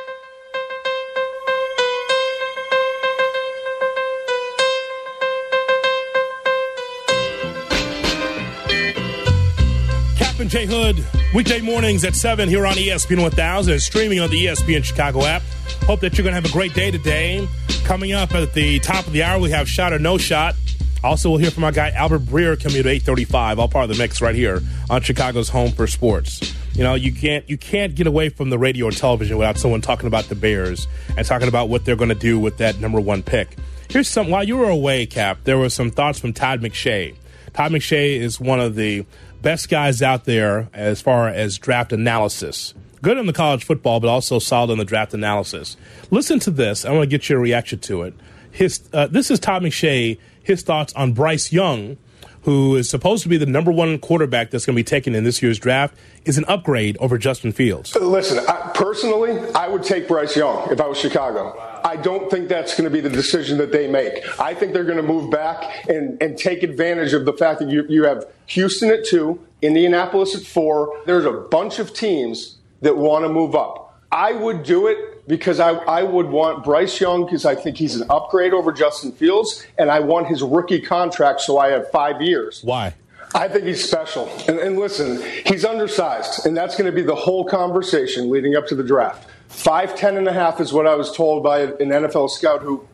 And 10.42 10.50
J 10.50 10.66
Hood, 10.66 11.06
weekday 11.32 11.60
mornings 11.60 12.04
at 12.04 12.16
7 12.16 12.48
here 12.48 12.66
on 12.66 12.74
ESPN 12.74 13.22
1000 13.22 13.72
and 13.72 13.80
streaming 13.80 14.18
on 14.18 14.28
the 14.28 14.46
ESPN 14.46 14.82
Chicago 14.82 15.24
app. 15.24 15.40
Hope 15.84 16.00
that 16.00 16.18
you're 16.18 16.24
going 16.24 16.34
to 16.34 16.40
have 16.40 16.44
a 16.44 16.52
great 16.52 16.74
day 16.74 16.90
today. 16.90 17.46
Coming 17.84 18.12
up 18.12 18.34
at 18.34 18.52
the 18.52 18.80
top 18.80 19.06
of 19.06 19.12
the 19.12 19.22
hour, 19.22 19.40
we 19.40 19.50
have 19.50 19.68
Shot 19.68 19.92
or 19.92 20.00
No 20.00 20.18
Shot. 20.18 20.56
Also, 21.04 21.30
we'll 21.30 21.38
hear 21.38 21.52
from 21.52 21.62
our 21.62 21.70
guy 21.70 21.90
Albert 21.90 22.22
Breer 22.22 22.60
coming 22.60 22.80
at 22.80 22.86
835, 22.86 23.60
all 23.60 23.68
part 23.68 23.88
of 23.88 23.96
the 23.96 24.02
mix 24.02 24.20
right 24.20 24.34
here 24.34 24.60
on 24.90 25.00
Chicago's 25.00 25.48
Home 25.50 25.70
for 25.70 25.86
Sports. 25.86 26.52
You 26.74 26.82
know, 26.82 26.94
you 26.94 27.12
can't 27.12 27.48
you 27.48 27.56
can't 27.56 27.94
get 27.94 28.08
away 28.08 28.28
from 28.28 28.50
the 28.50 28.58
radio 28.58 28.86
or 28.86 28.90
television 28.90 29.38
without 29.38 29.58
someone 29.58 29.80
talking 29.80 30.08
about 30.08 30.24
the 30.24 30.34
Bears 30.34 30.88
and 31.16 31.24
talking 31.24 31.46
about 31.46 31.68
what 31.68 31.84
they're 31.84 31.94
going 31.94 32.08
to 32.08 32.16
do 32.16 32.40
with 32.40 32.56
that 32.56 32.80
number 32.80 33.00
one 33.00 33.22
pick. 33.22 33.56
Here's 33.90 34.08
some 34.08 34.28
while 34.28 34.42
you 34.42 34.56
were 34.56 34.70
away, 34.70 35.06
Cap, 35.06 35.38
there 35.44 35.56
were 35.56 35.70
some 35.70 35.92
thoughts 35.92 36.18
from 36.18 36.32
Todd 36.32 36.60
McShay. 36.62 37.14
Todd 37.54 37.70
McShay 37.70 38.16
is 38.16 38.40
one 38.40 38.58
of 38.58 38.74
the 38.74 39.04
best 39.42 39.68
guys 39.68 40.00
out 40.00 40.24
there 40.24 40.68
as 40.72 41.02
far 41.02 41.28
as 41.28 41.58
draft 41.58 41.92
analysis. 41.92 42.74
Good 43.02 43.18
in 43.18 43.26
the 43.26 43.32
college 43.32 43.64
football, 43.64 43.98
but 43.98 44.08
also 44.08 44.38
solid 44.38 44.70
in 44.70 44.78
the 44.78 44.84
draft 44.84 45.12
analysis. 45.12 45.76
Listen 46.10 46.38
to 46.40 46.50
this. 46.50 46.84
I 46.84 46.92
want 46.92 47.02
to 47.02 47.06
get 47.08 47.28
your 47.28 47.40
reaction 47.40 47.80
to 47.80 48.02
it. 48.02 48.14
His 48.52 48.88
uh, 48.92 49.08
this 49.08 49.30
is 49.30 49.40
Todd 49.40 49.62
McShay. 49.62 50.18
His 50.42 50.62
thoughts 50.62 50.92
on 50.94 51.12
Bryce 51.12 51.52
Young, 51.52 51.96
who 52.42 52.76
is 52.76 52.88
supposed 52.88 53.22
to 53.24 53.28
be 53.28 53.36
the 53.36 53.46
number 53.46 53.72
one 53.72 53.98
quarterback 53.98 54.50
that's 54.50 54.66
going 54.66 54.74
to 54.74 54.78
be 54.78 54.84
taken 54.84 55.14
in 55.14 55.24
this 55.24 55.42
year's 55.42 55.58
draft, 55.58 55.96
is 56.24 56.38
an 56.38 56.44
upgrade 56.46 56.96
over 56.98 57.18
Justin 57.18 57.52
Fields. 57.52 57.94
Listen, 57.96 58.44
I, 58.48 58.70
personally, 58.74 59.38
I 59.54 59.68
would 59.68 59.82
take 59.82 60.06
Bryce 60.06 60.36
Young 60.36 60.70
if 60.70 60.80
I 60.80 60.86
was 60.86 60.98
Chicago. 60.98 61.71
I 61.84 61.96
don't 61.96 62.30
think 62.30 62.48
that's 62.48 62.72
going 62.76 62.84
to 62.84 62.90
be 62.90 63.00
the 63.00 63.10
decision 63.10 63.58
that 63.58 63.72
they 63.72 63.88
make. 63.88 64.24
I 64.40 64.54
think 64.54 64.72
they're 64.72 64.84
going 64.84 64.98
to 64.98 65.02
move 65.02 65.30
back 65.30 65.88
and, 65.88 66.20
and 66.22 66.38
take 66.38 66.62
advantage 66.62 67.12
of 67.12 67.24
the 67.24 67.32
fact 67.32 67.60
that 67.60 67.68
you, 67.70 67.84
you 67.88 68.04
have 68.04 68.26
Houston 68.46 68.90
at 68.90 69.04
two, 69.04 69.40
Indianapolis 69.60 70.34
at 70.34 70.42
four. 70.42 71.00
There's 71.06 71.24
a 71.24 71.32
bunch 71.32 71.78
of 71.78 71.94
teams 71.94 72.56
that 72.80 72.96
want 72.96 73.24
to 73.24 73.28
move 73.28 73.54
up. 73.54 74.00
I 74.10 74.32
would 74.32 74.62
do 74.62 74.88
it 74.88 75.26
because 75.26 75.60
I, 75.60 75.70
I 75.70 76.02
would 76.02 76.26
want 76.26 76.64
Bryce 76.64 77.00
Young 77.00 77.24
because 77.24 77.46
I 77.46 77.54
think 77.54 77.76
he's 77.76 77.96
an 77.96 78.10
upgrade 78.10 78.52
over 78.52 78.72
Justin 78.72 79.12
Fields, 79.12 79.64
and 79.78 79.90
I 79.90 80.00
want 80.00 80.26
his 80.26 80.42
rookie 80.42 80.80
contract 80.80 81.40
so 81.40 81.58
I 81.58 81.68
have 81.68 81.90
five 81.90 82.20
years. 82.20 82.60
Why? 82.62 82.94
I 83.34 83.48
think 83.48 83.64
he's 83.64 83.82
special. 83.82 84.28
And, 84.46 84.58
and 84.58 84.78
listen, 84.78 85.22
he's 85.46 85.64
undersized, 85.64 86.46
and 86.46 86.56
that's 86.56 86.76
going 86.76 86.90
to 86.90 86.94
be 86.94 87.02
the 87.02 87.14
whole 87.14 87.44
conversation 87.44 88.30
leading 88.30 88.56
up 88.56 88.66
to 88.68 88.74
the 88.74 88.84
draft. 88.84 89.28
Five 89.48 89.96
ten 89.96 90.16
and 90.16 90.28
a 90.28 90.32
half 90.32 90.60
is 90.60 90.72
what 90.72 90.86
I 90.86 90.94
was 90.94 91.14
told 91.14 91.42
by 91.42 91.60
an 91.60 91.90
NFL 91.90 92.30
scout 92.30 92.62
who 92.62 92.86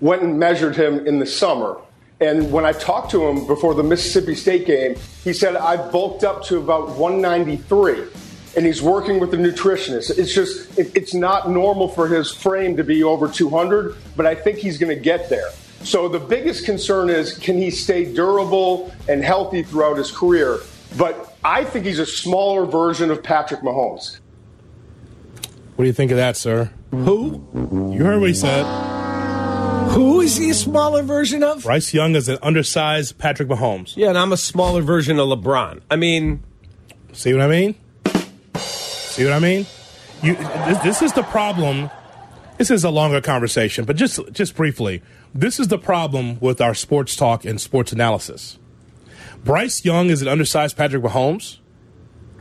went 0.00 0.22
and 0.22 0.38
measured 0.38 0.76
him 0.76 1.06
in 1.06 1.18
the 1.18 1.26
summer. 1.26 1.78
And 2.20 2.52
when 2.52 2.64
I 2.64 2.72
talked 2.72 3.10
to 3.12 3.26
him 3.26 3.46
before 3.46 3.74
the 3.74 3.82
Mississippi 3.82 4.34
State 4.34 4.66
game, 4.66 4.96
he 5.24 5.32
said, 5.32 5.56
I 5.56 5.76
bulked 5.90 6.22
up 6.22 6.44
to 6.44 6.58
about 6.58 6.96
193. 6.96 8.04
And 8.54 8.66
he's 8.66 8.82
working 8.82 9.18
with 9.18 9.32
a 9.32 9.36
nutritionist. 9.36 10.18
It's 10.18 10.34
just, 10.34 10.78
it, 10.78 10.94
it's 10.94 11.14
not 11.14 11.50
normal 11.50 11.88
for 11.88 12.06
his 12.06 12.30
frame 12.30 12.76
to 12.76 12.84
be 12.84 13.02
over 13.02 13.26
200, 13.26 13.96
but 14.14 14.26
I 14.26 14.34
think 14.34 14.58
he's 14.58 14.76
going 14.76 14.94
to 14.94 15.02
get 15.02 15.30
there. 15.30 15.48
So 15.84 16.08
the 16.08 16.18
biggest 16.18 16.64
concern 16.64 17.10
is 17.10 17.36
can 17.36 17.56
he 17.56 17.70
stay 17.70 18.12
durable 18.12 18.94
and 19.08 19.24
healthy 19.24 19.62
throughout 19.62 19.96
his 19.96 20.10
career? 20.10 20.60
But 20.96 21.36
I 21.44 21.64
think 21.64 21.86
he's 21.86 21.98
a 21.98 22.06
smaller 22.06 22.66
version 22.66 23.10
of 23.10 23.22
Patrick 23.22 23.60
Mahomes. 23.60 24.18
What 25.76 25.84
do 25.84 25.86
you 25.86 25.92
think 25.92 26.10
of 26.10 26.16
that, 26.18 26.36
sir? 26.36 26.70
Who? 26.90 27.46
You 27.54 28.04
heard 28.04 28.20
what 28.20 28.28
he 28.28 28.34
said. 28.34 28.64
Who 29.92 30.20
is 30.20 30.36
he 30.36 30.50
a 30.50 30.54
smaller 30.54 31.02
version 31.02 31.42
of? 31.42 31.64
Bryce 31.64 31.92
Young 31.92 32.14
is 32.14 32.28
an 32.28 32.38
undersized 32.42 33.18
Patrick 33.18 33.48
Mahomes. 33.48 33.96
Yeah, 33.96 34.10
and 34.10 34.18
I'm 34.18 34.32
a 34.32 34.36
smaller 34.36 34.82
version 34.82 35.18
of 35.18 35.28
LeBron. 35.28 35.80
I 35.90 35.96
mean, 35.96 36.42
See 37.12 37.32
what 37.34 37.42
I 37.42 37.48
mean? 37.48 37.74
See 38.56 39.24
what 39.24 39.34
I 39.34 39.38
mean? 39.38 39.66
You, 40.22 40.34
this, 40.34 40.78
this 40.78 41.02
is 41.02 41.12
the 41.12 41.22
problem. 41.24 41.90
This 42.58 42.70
is 42.70 42.84
a 42.84 42.90
longer 42.90 43.20
conversation, 43.20 43.84
but 43.84 43.96
just 43.96 44.20
just 44.32 44.54
briefly, 44.54 45.02
this 45.34 45.58
is 45.58 45.68
the 45.68 45.78
problem 45.78 46.38
with 46.40 46.60
our 46.60 46.74
sports 46.74 47.16
talk 47.16 47.44
and 47.44 47.60
sports 47.60 47.92
analysis. 47.92 48.58
Bryce 49.44 49.84
Young 49.84 50.10
is 50.10 50.22
an 50.22 50.28
undersized 50.28 50.76
Patrick 50.76 51.02
Mahomes. 51.02 51.58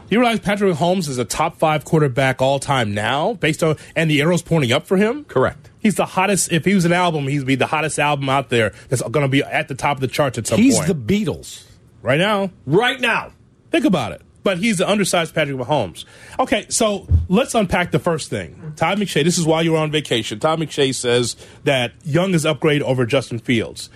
You 0.10 0.20
realize 0.20 0.40
Patrick 0.42 0.76
Mahomes 0.76 1.08
is 1.08 1.18
a 1.18 1.26
top 1.26 1.58
five 1.58 1.86
quarterback 1.86 2.42
all 2.42 2.60
time 2.60 2.94
now, 2.94 3.34
based 3.36 3.64
on 3.64 3.78
and 3.96 4.12
the 4.12 4.22
arrow's 4.22 4.42
pointing 4.42 4.72
up 4.72 4.86
for 4.86 4.98
him. 4.98 5.24
correct. 5.26 5.70
He's 5.80 5.96
the 5.96 6.06
hottest. 6.06 6.52
If 6.52 6.66
he 6.66 6.76
was 6.76 6.86
an 6.86 6.94
album, 6.94 7.28
he'd 7.28 7.46
be 7.46 7.56
the 7.56 7.66
hottest 7.66 7.98
album 7.98 8.30
out 8.30 8.50
there. 8.50 8.74
That's 8.90 9.02
going 9.02 9.24
to 9.24 9.30
be 9.30 9.42
at 9.42 9.68
the 9.68 9.74
top 9.74 9.98
of 9.98 10.02
the 10.02 10.08
charts 10.08 10.38
at 10.38 10.46
some 10.46 10.60
He's 10.60 10.76
point. 10.76 10.88
He's 10.88 10.96
the 10.96 11.26
Beatles 11.26 11.66
right 12.04 12.20
now, 12.20 12.52
right 12.68 13.00
now. 13.02 13.32
Think 13.72 13.86
about 13.86 14.12
it. 14.12 14.22
But 14.44 14.58
he's 14.58 14.80
the 14.80 14.90
undersized 14.90 15.36
Patrick 15.36 15.58
Mahomes. 15.58 16.06
Okay, 16.40 16.66
so 16.70 17.08
let's 17.30 17.54
unpack 17.54 17.92
the 17.92 18.00
first 18.00 18.30
thing. 18.30 18.74
Todd 18.76 18.98
McShay, 18.98 19.24
this 19.24 19.38
is 19.38 19.46
while 19.46 19.62
you 19.62 19.74
were 19.74 19.78
on 19.78 19.92
vacation. 19.92 20.40
Todd 20.40 20.60
McShay 20.60 20.96
says 20.96 21.36
that 21.64 21.94
Young 22.04 22.34
is 22.34 22.46
upgrade 22.46 22.82
over 22.82 23.06
Justin 23.06 23.38
Fields. 23.38 23.90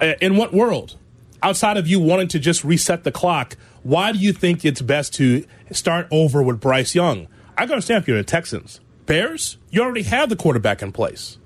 Uh, 0.00 0.14
In 0.22 0.36
what 0.36 0.54
world? 0.54 0.96
Outside 1.42 1.76
of 1.76 1.86
you 1.86 2.00
wanting 2.00 2.28
to 2.28 2.38
just 2.38 2.64
reset 2.64 3.04
the 3.04 3.12
clock, 3.12 3.56
why 3.82 4.12
do 4.12 4.18
you 4.18 4.32
think 4.32 4.64
it's 4.64 4.80
best 4.82 5.14
to 5.14 5.44
start 5.72 6.06
over 6.10 6.42
with 6.42 6.60
Bryce 6.60 6.94
Young? 6.94 7.28
I 7.58 7.62
can 7.64 7.72
understand 7.72 8.02
if 8.02 8.08
you're 8.08 8.16
the 8.16 8.24
Texans. 8.24 8.80
Bears, 9.06 9.58
you 9.70 9.82
already 9.82 10.02
have 10.02 10.28
the 10.30 10.36
quarterback 10.36 10.80
in 10.82 10.92
place. 10.92 11.36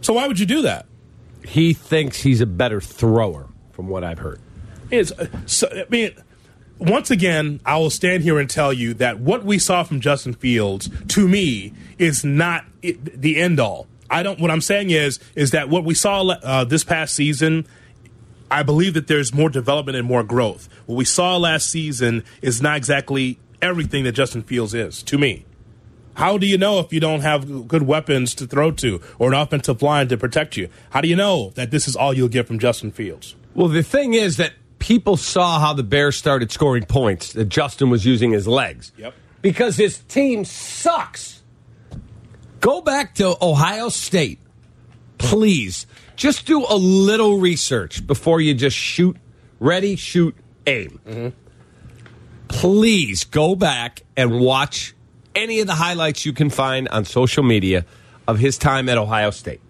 So 0.00 0.14
why 0.14 0.26
would 0.26 0.38
you 0.38 0.46
do 0.46 0.62
that? 0.62 0.86
He 1.44 1.72
thinks 1.74 2.22
he's 2.22 2.40
a 2.40 2.46
better 2.46 2.80
thrower, 2.80 3.48
from 3.72 3.88
what 3.88 4.02
I've 4.04 4.18
heard. 4.18 4.40
is 4.90 5.12
uh, 5.12 5.26
so, 5.46 5.68
I 5.70 5.84
mean, 5.90 6.12
once 6.78 7.10
again, 7.10 7.60
I 7.64 7.78
will 7.78 7.90
stand 7.90 8.22
here 8.22 8.38
and 8.38 8.48
tell 8.48 8.72
you 8.72 8.94
that 8.94 9.18
what 9.18 9.44
we 9.44 9.58
saw 9.58 9.82
from 9.82 10.00
Justin 10.00 10.34
Fields, 10.34 10.90
to 11.08 11.26
me, 11.26 11.72
is 11.98 12.24
not 12.24 12.64
it, 12.82 13.20
the 13.20 13.38
end 13.38 13.60
all. 13.60 13.86
I 14.10 14.22
don't. 14.22 14.38
What 14.38 14.50
I'm 14.50 14.60
saying 14.60 14.90
is, 14.90 15.18
is 15.34 15.50
that 15.50 15.68
what 15.68 15.84
we 15.84 15.94
saw 15.94 16.22
uh, 16.22 16.64
this 16.64 16.84
past 16.84 17.14
season. 17.14 17.66
I 18.48 18.62
believe 18.62 18.94
that 18.94 19.08
there's 19.08 19.34
more 19.34 19.50
development 19.50 19.98
and 19.98 20.06
more 20.06 20.22
growth. 20.22 20.68
What 20.86 20.94
we 20.94 21.04
saw 21.04 21.36
last 21.36 21.68
season 21.68 22.22
is 22.42 22.62
not 22.62 22.76
exactly 22.76 23.40
everything 23.60 24.04
that 24.04 24.12
Justin 24.12 24.42
Fields 24.42 24.72
is 24.72 25.02
to 25.04 25.18
me. 25.18 25.44
How 26.14 26.38
do 26.38 26.46
you 26.46 26.56
know 26.56 26.78
if 26.78 26.92
you 26.92 27.00
don't 27.00 27.20
have 27.20 27.68
good 27.68 27.82
weapons 27.82 28.34
to 28.36 28.46
throw 28.46 28.70
to 28.70 29.00
or 29.18 29.28
an 29.28 29.34
offensive 29.34 29.82
line 29.82 30.08
to 30.08 30.16
protect 30.16 30.56
you? 30.56 30.68
How 30.90 31.00
do 31.00 31.08
you 31.08 31.16
know 31.16 31.50
that 31.56 31.70
this 31.70 31.88
is 31.88 31.96
all 31.96 32.14
you'll 32.14 32.28
get 32.28 32.46
from 32.46 32.58
Justin 32.58 32.92
Fields? 32.92 33.34
Well, 33.54 33.68
the 33.68 33.82
thing 33.82 34.14
is 34.14 34.36
that 34.36 34.52
people 34.78 35.16
saw 35.16 35.58
how 35.58 35.72
the 35.72 35.82
Bears 35.82 36.16
started 36.16 36.50
scoring 36.52 36.84
points, 36.84 37.32
that 37.32 37.48
Justin 37.48 37.90
was 37.90 38.04
using 38.04 38.32
his 38.32 38.46
legs. 38.46 38.92
Yep. 38.96 39.14
Because 39.42 39.76
his 39.76 39.98
team 39.98 40.44
sucks. 40.44 41.42
Go 42.60 42.80
back 42.80 43.14
to 43.16 43.36
Ohio 43.40 43.88
State. 43.88 44.40
Please. 45.18 45.86
Just 46.16 46.46
do 46.46 46.64
a 46.68 46.76
little 46.76 47.38
research 47.38 48.06
before 48.06 48.40
you 48.40 48.54
just 48.54 48.76
shoot. 48.76 49.16
Ready, 49.60 49.96
shoot, 49.96 50.34
aim. 50.66 51.00
Mm-hmm. 51.06 51.28
Please 52.48 53.24
go 53.24 53.54
back 53.54 54.02
and 54.16 54.40
watch 54.40 54.94
any 55.34 55.60
of 55.60 55.66
the 55.66 55.74
highlights 55.74 56.24
you 56.24 56.32
can 56.32 56.50
find 56.50 56.88
on 56.88 57.04
social 57.04 57.42
media 57.42 57.84
of 58.26 58.38
his 58.38 58.58
time 58.58 58.88
at 58.88 58.98
Ohio 58.98 59.30
State. 59.30 59.60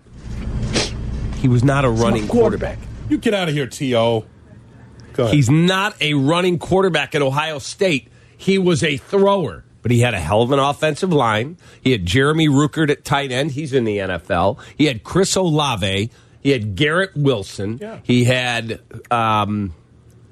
He 1.37 1.49
was 1.49 1.65
not 1.65 1.85
a 1.85 1.91
running 1.91 2.29
quarterback. 2.29 2.79
You 3.09 3.19
get 3.19 3.35
out 3.35 3.49
of 3.49 3.55
here, 3.55 3.67
T.O. 3.67 4.25
He's 5.27 5.51
not 5.51 6.01
a 6.01 6.15
running 6.15 6.59
quarterback 6.59 7.15
at 7.15 7.23
Ohio 7.23 7.59
State. 7.59 8.09
He 8.37 8.59
was 8.59 8.83
a 8.83 8.97
thrower, 8.99 9.65
but 9.83 9.91
he 9.91 10.01
had 10.01 10.15
a 10.15 10.21
hell 10.21 10.43
of 10.43 10.53
an 10.53 10.59
offensive 10.59 11.13
line. 11.13 11.57
He 11.81 11.93
had 11.93 12.05
Jeremy 12.05 12.49
Ruckert 12.49 12.91
at 12.91 13.05
tight 13.05 13.33
end. 13.33 13.53
He's 13.53 13.73
in 13.73 13.85
the 13.85 13.99
NFL. 13.99 14.59
He 14.77 14.87
had 14.87 15.03
Chris 15.05 15.35
Olave. 15.37 16.11
He 16.43 16.51
had 16.51 16.77
Garrett 16.77 17.17
Wilson. 17.17 17.79
Yeah. 17.81 17.99
He 18.03 18.25
had 18.25 18.81
um, 19.11 19.75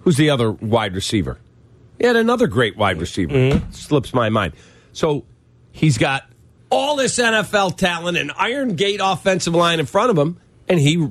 who's 0.01 0.17
the 0.17 0.31
other 0.31 0.53
wide 0.53 0.95
receiver? 0.95 1.39
He 1.99 2.07
had 2.07 2.17
another 2.17 2.47
great 2.47 2.77
wide 2.77 3.01
receiver. 3.01 3.63
Slips 3.71 4.13
my 4.13 4.29
mind. 4.29 4.53
So 4.93 5.25
he's 5.73 5.99
got 5.99 6.25
all 6.71 6.97
this 6.97 7.19
NFL 7.19 7.77
talent 7.77 8.19
and 8.19 8.33
Iron 8.37 8.77
Gate 8.77 9.01
offensive 9.03 9.55
line 9.55 9.81
in 9.81 9.87
front 9.87 10.11
of 10.11 10.19
him, 10.19 10.39
and 10.69 10.79
he 10.79 11.11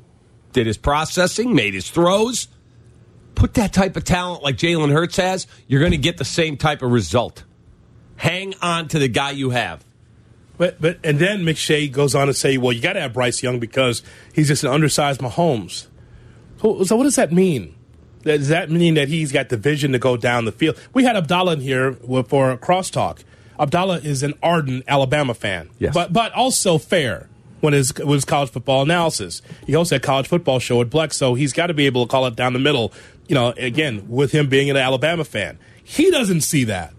did 0.52 0.66
his 0.66 0.76
processing, 0.78 1.54
made 1.54 1.74
his 1.74 1.90
throws. 1.90 2.48
Put 3.34 3.54
that 3.54 3.72
type 3.72 3.96
of 3.96 4.04
talent 4.04 4.42
like 4.42 4.56
Jalen 4.56 4.92
Hurts 4.92 5.16
has, 5.16 5.46
you're 5.66 5.80
going 5.80 5.92
to 5.92 5.98
get 5.98 6.16
the 6.18 6.24
same 6.24 6.56
type 6.56 6.82
of 6.82 6.90
result. 6.90 7.44
Hang 8.16 8.54
on 8.62 8.88
to 8.88 8.98
the 8.98 9.08
guy 9.08 9.32
you 9.32 9.50
have. 9.50 9.84
But 10.56 10.80
but 10.80 10.98
and 11.02 11.18
then 11.18 11.40
McShay 11.42 11.90
goes 11.90 12.14
on 12.14 12.28
to 12.28 12.34
say, 12.34 12.56
well, 12.58 12.72
you 12.72 12.80
got 12.80 12.92
to 12.92 13.00
have 13.00 13.12
Bryce 13.12 13.42
Young 13.42 13.58
because 13.58 14.02
he's 14.32 14.46
just 14.48 14.62
an 14.62 14.70
undersized 14.70 15.20
Mahomes. 15.20 15.88
So, 16.62 16.84
so 16.84 16.94
what 16.96 17.02
does 17.04 17.16
that 17.16 17.32
mean? 17.32 17.74
Does 18.22 18.48
that 18.48 18.70
mean 18.70 18.94
that 18.94 19.08
he's 19.08 19.32
got 19.32 19.48
the 19.48 19.56
vision 19.56 19.92
to 19.92 19.98
go 19.98 20.16
down 20.16 20.44
the 20.44 20.52
field? 20.52 20.80
We 20.94 21.04
had 21.04 21.16
Abdallah 21.16 21.54
in 21.54 21.60
here 21.60 21.94
for 22.28 22.52
a 22.52 22.56
crosstalk. 22.56 23.22
Abdallah 23.58 23.98
is 23.98 24.22
an 24.22 24.34
ardent 24.42 24.84
Alabama 24.88 25.34
fan, 25.34 25.70
Yes. 25.78 25.92
but 25.92 26.12
but 26.12 26.32
also 26.32 26.78
fair 26.78 27.28
when 27.60 27.72
his 27.72 27.92
with 27.94 28.08
his 28.10 28.24
college 28.24 28.50
football 28.50 28.82
analysis. 28.82 29.42
He 29.66 29.74
also 29.74 29.96
had 29.96 30.02
college 30.02 30.28
football 30.28 30.58
show 30.60 30.80
at 30.80 30.88
Bleck, 30.88 31.12
so 31.12 31.34
he's 31.34 31.52
got 31.52 31.66
to 31.66 31.74
be 31.74 31.86
able 31.86 32.06
to 32.06 32.10
call 32.10 32.26
it 32.26 32.36
down 32.36 32.52
the 32.52 32.58
middle. 32.58 32.92
You 33.28 33.34
know, 33.34 33.48
again 33.56 34.06
with 34.08 34.32
him 34.32 34.48
being 34.48 34.68
an 34.70 34.76
Alabama 34.76 35.24
fan, 35.24 35.58
he 35.82 36.10
doesn't 36.10 36.42
see 36.42 36.64
that. 36.64 36.92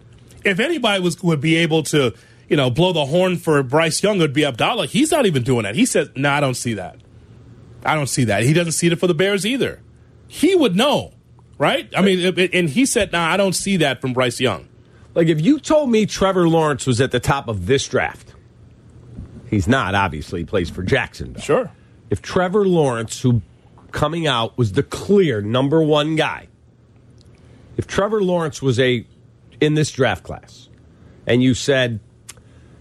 If 0.44 0.60
anybody 0.60 1.02
was 1.02 1.22
would 1.24 1.42
be 1.42 1.56
able 1.58 1.84
to, 1.84 2.14
you 2.50 2.58
know, 2.58 2.70
blow 2.70 2.94
the 2.94 3.06
horn 3.06 3.38
for 3.38 3.62
Bryce 3.64 4.02
Young, 4.04 4.18
it 4.18 4.20
would 4.20 4.34
be 4.34 4.46
Abdallah. 4.46 4.88
He's 4.88 5.12
not 5.12 5.26
even 5.26 5.44
doing 5.44 5.64
that. 5.64 5.76
He 5.76 5.86
says, 5.86 6.10
"No, 6.16 6.30
I 6.32 6.40
don't 6.40 6.56
see 6.56 6.74
that. 6.76 6.98
I 7.84 7.96
don't 7.96 8.08
see 8.08 8.24
that." 8.26 8.44
He 8.44 8.54
doesn't 8.54 8.74
see 8.74 8.88
it 8.88 9.00
for 9.00 9.08
the 9.08 9.14
Bears 9.14 9.46
either. 9.46 9.82
He 10.28 10.56
would 10.56 10.76
know, 10.76 11.14
right? 11.58 11.88
I 11.96 12.02
mean, 12.02 12.20
it- 12.20 12.38
it- 12.38 12.54
and 12.54 12.70
he 12.70 12.86
said, 12.86 13.12
"No, 13.12 13.20
I 13.20 13.38
don't 13.38 13.54
see 13.54 13.78
that 13.78 14.02
from 14.02 14.14
Bryce 14.14 14.40
Young." 14.40 14.68
Like 15.14 15.28
if 15.28 15.40
you 15.40 15.60
told 15.60 15.90
me 15.92 16.06
Trevor 16.06 16.48
Lawrence 16.50 16.86
was 16.86 17.00
at 17.00 17.12
the 17.12 17.20
top 17.20 17.48
of 17.48 17.68
this 17.68 17.88
draft, 17.88 18.34
he's 19.50 19.68
not. 19.68 19.96
Obviously, 19.96 20.42
he 20.42 20.46
plays 20.46 20.70
for 20.70 20.84
Jacksonville. 20.84 21.42
Sure. 21.42 21.72
If 22.10 22.22
Trevor 22.22 22.66
Lawrence, 22.68 23.22
who 23.22 23.42
coming 23.96 24.28
out 24.28 24.58
was 24.58 24.74
the 24.74 24.84
clear 24.84 25.42
number 25.42 25.82
one 25.82 26.18
guy, 26.18 26.48
if 27.78 27.88
Trevor 27.88 28.22
Lawrence 28.22 28.62
was 28.62 28.78
a 28.80 29.08
in 29.62 29.74
this 29.74 29.90
draft 29.90 30.22
class, 30.22 30.68
and 31.26 31.42
you 31.42 31.54
said, 31.54 32.02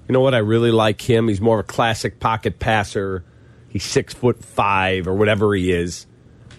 you 0.08 0.12
know 0.12 0.20
what, 0.20 0.34
I 0.34 0.38
really 0.38 0.72
like 0.72 1.00
him. 1.00 1.28
He's 1.28 1.40
more 1.40 1.60
of 1.60 1.64
a 1.64 1.68
classic 1.68 2.18
pocket 2.18 2.58
passer. 2.58 3.24
He's 3.68 3.84
six 3.84 4.12
foot 4.12 4.44
five 4.44 5.06
or 5.06 5.14
whatever 5.14 5.54
he 5.54 5.72
is. 5.72 6.06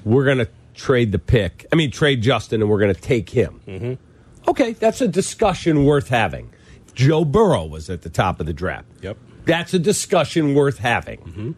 We're 0.05 0.25
gonna 0.25 0.47
trade 0.73 1.11
the 1.11 1.19
pick. 1.19 1.65
I 1.71 1.75
mean, 1.75 1.91
trade 1.91 2.21
Justin, 2.21 2.61
and 2.61 2.71
we're 2.71 2.79
gonna 2.79 2.93
take 2.93 3.29
him. 3.29 3.59
Mm-hmm. 3.67 4.49
Okay, 4.49 4.71
that's 4.71 5.01
a 5.01 5.07
discussion 5.07 5.83
worth 5.83 6.07
having. 6.07 6.53
Joe 6.93 7.25
Burrow 7.25 7.65
was 7.65 7.89
at 7.89 8.03
the 8.03 8.09
top 8.09 8.39
of 8.39 8.45
the 8.45 8.53
draft. 8.53 8.87
Yep. 9.01 9.17
That's 9.45 9.73
a 9.73 9.79
discussion 9.79 10.55
worth 10.55 10.77
having. 10.77 11.19
Mm-hmm. 11.19 11.51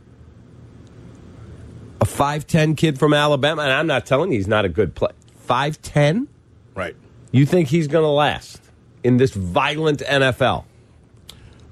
A 2.00 2.06
5'10 2.06 2.78
kid 2.78 3.00
from 3.00 3.14
Alabama, 3.14 3.64
and 3.64 3.72
I'm 3.72 3.88
not 3.88 4.06
telling 4.06 4.32
you 4.32 4.38
he's 4.38 4.48
not 4.48 4.66
a 4.66 4.70
good 4.70 4.94
play. 4.96 5.12
5'10? 5.48 6.28
Right. 6.76 6.96
You 7.32 7.46
think 7.46 7.70
he's 7.70 7.88
going 7.88 8.04
to 8.04 8.10
last 8.10 8.62
in 9.04 9.18
this 9.18 9.32
violent 9.32 10.00
NFL? 10.00 10.66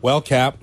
Well, 0.02 0.22
Cap, 0.22 0.58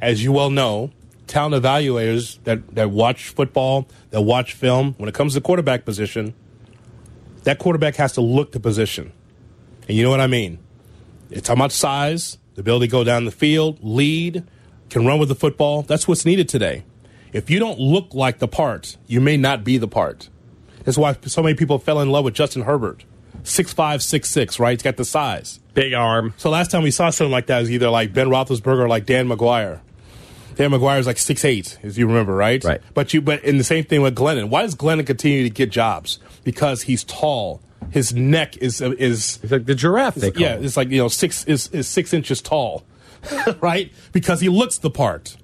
as 0.00 0.22
you 0.22 0.32
well 0.32 0.50
know, 0.50 0.90
talent 1.26 1.54
evaluators 1.62 2.42
that, 2.44 2.74
that 2.74 2.90
watch 2.90 3.28
football, 3.28 3.88
that 4.10 4.22
watch 4.22 4.52
film, 4.52 4.94
when 4.98 5.08
it 5.08 5.14
comes 5.14 5.34
to 5.34 5.40
quarterback 5.40 5.84
position, 5.84 6.34
that 7.44 7.58
quarterback 7.58 7.96
has 7.96 8.12
to 8.12 8.20
look 8.20 8.52
the 8.52 8.60
position. 8.60 9.12
And 9.88 9.96
you 9.96 10.02
know 10.02 10.10
what 10.10 10.20
I 10.20 10.26
mean? 10.26 10.58
It's 11.30 11.46
talking 11.46 11.60
about 11.60 11.72
size, 11.72 12.38
the 12.54 12.60
ability 12.60 12.86
to 12.86 12.90
go 12.90 13.04
down 13.04 13.24
the 13.24 13.30
field, 13.30 13.78
lead, 13.82 14.44
can 14.90 15.06
run 15.06 15.18
with 15.18 15.28
the 15.28 15.34
football. 15.34 15.82
That's 15.82 16.06
what's 16.06 16.24
needed 16.24 16.48
today. 16.48 16.84
If 17.32 17.50
you 17.50 17.58
don't 17.58 17.78
look 17.78 18.14
like 18.14 18.38
the 18.38 18.48
part, 18.48 18.96
you 19.06 19.20
may 19.20 19.36
not 19.36 19.64
be 19.64 19.78
the 19.78 19.88
part. 19.88 20.28
That's 20.84 20.96
why 20.96 21.16
so 21.26 21.42
many 21.42 21.54
people 21.56 21.78
fell 21.78 22.00
in 22.00 22.10
love 22.10 22.24
with 22.24 22.34
Justin 22.34 22.62
Herbert. 22.62 23.04
Six 23.42 23.72
five, 23.72 24.02
six 24.02 24.30
six, 24.30 24.58
right? 24.58 24.72
He's 24.78 24.82
got 24.82 24.96
the 24.96 25.04
size. 25.04 25.60
Big 25.74 25.92
arm. 25.92 26.34
So 26.36 26.50
last 26.50 26.70
time 26.70 26.82
we 26.82 26.90
saw 26.90 27.10
something 27.10 27.30
like 27.32 27.46
that 27.46 27.60
was 27.60 27.70
either 27.70 27.90
like 27.90 28.12
Ben 28.12 28.28
Roethlisberger 28.28 28.78
or 28.80 28.88
like 28.88 29.06
Dan 29.06 29.28
McGwire. 29.28 29.80
Dan 30.56 30.70
McGwire's 30.70 31.06
like 31.06 31.18
six 31.18 31.44
eight, 31.44 31.78
as 31.82 31.98
you 31.98 32.06
remember, 32.06 32.34
right? 32.34 32.62
Right. 32.64 32.80
But 32.94 33.12
you, 33.12 33.20
but 33.20 33.44
in 33.44 33.58
the 33.58 33.64
same 33.64 33.84
thing 33.84 34.00
with 34.00 34.16
Glennon. 34.16 34.48
Why 34.48 34.62
does 34.62 34.74
Glennon 34.74 35.06
continue 35.06 35.42
to 35.42 35.50
get 35.50 35.70
jobs? 35.70 36.18
Because 36.44 36.82
he's 36.82 37.04
tall. 37.04 37.60
His 37.90 38.14
neck 38.14 38.56
is 38.56 38.80
is 38.80 39.38
He's 39.42 39.52
like 39.52 39.66
the 39.66 39.74
giraffe. 39.74 40.16
Yeah, 40.16 40.56
him. 40.56 40.64
it's 40.64 40.76
like 40.76 40.88
you 40.88 40.98
know 40.98 41.08
six 41.08 41.44
is, 41.44 41.68
is 41.68 41.86
six 41.86 42.14
inches 42.14 42.40
tall, 42.40 42.84
right? 43.60 43.92
Because 44.12 44.40
he 44.40 44.48
looks 44.48 44.78
the 44.78 44.90
part. 44.90 45.36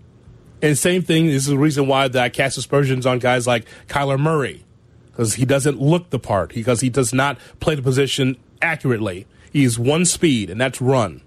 And 0.62 0.78
same 0.78 1.02
thing 1.02 1.26
this 1.26 1.42
is 1.42 1.46
the 1.46 1.58
reason 1.58 1.88
why 1.88 2.06
that 2.08 2.22
I 2.22 2.28
cast 2.28 2.56
aspersions 2.56 3.04
on 3.04 3.18
guys 3.18 3.46
like 3.46 3.66
Kyler 3.88 4.18
Murray 4.18 4.64
because 5.10 5.34
he 5.34 5.44
doesn't 5.44 5.80
look 5.80 6.10
the 6.10 6.18
part 6.18 6.54
because 6.54 6.80
he 6.80 6.88
does 6.88 7.12
not 7.12 7.36
play 7.60 7.74
the 7.74 7.82
position 7.82 8.36
accurately. 8.62 9.26
He's 9.52 9.78
one 9.78 10.04
speed, 10.04 10.48
and 10.48 10.60
that's 10.60 10.80
run. 10.80 11.20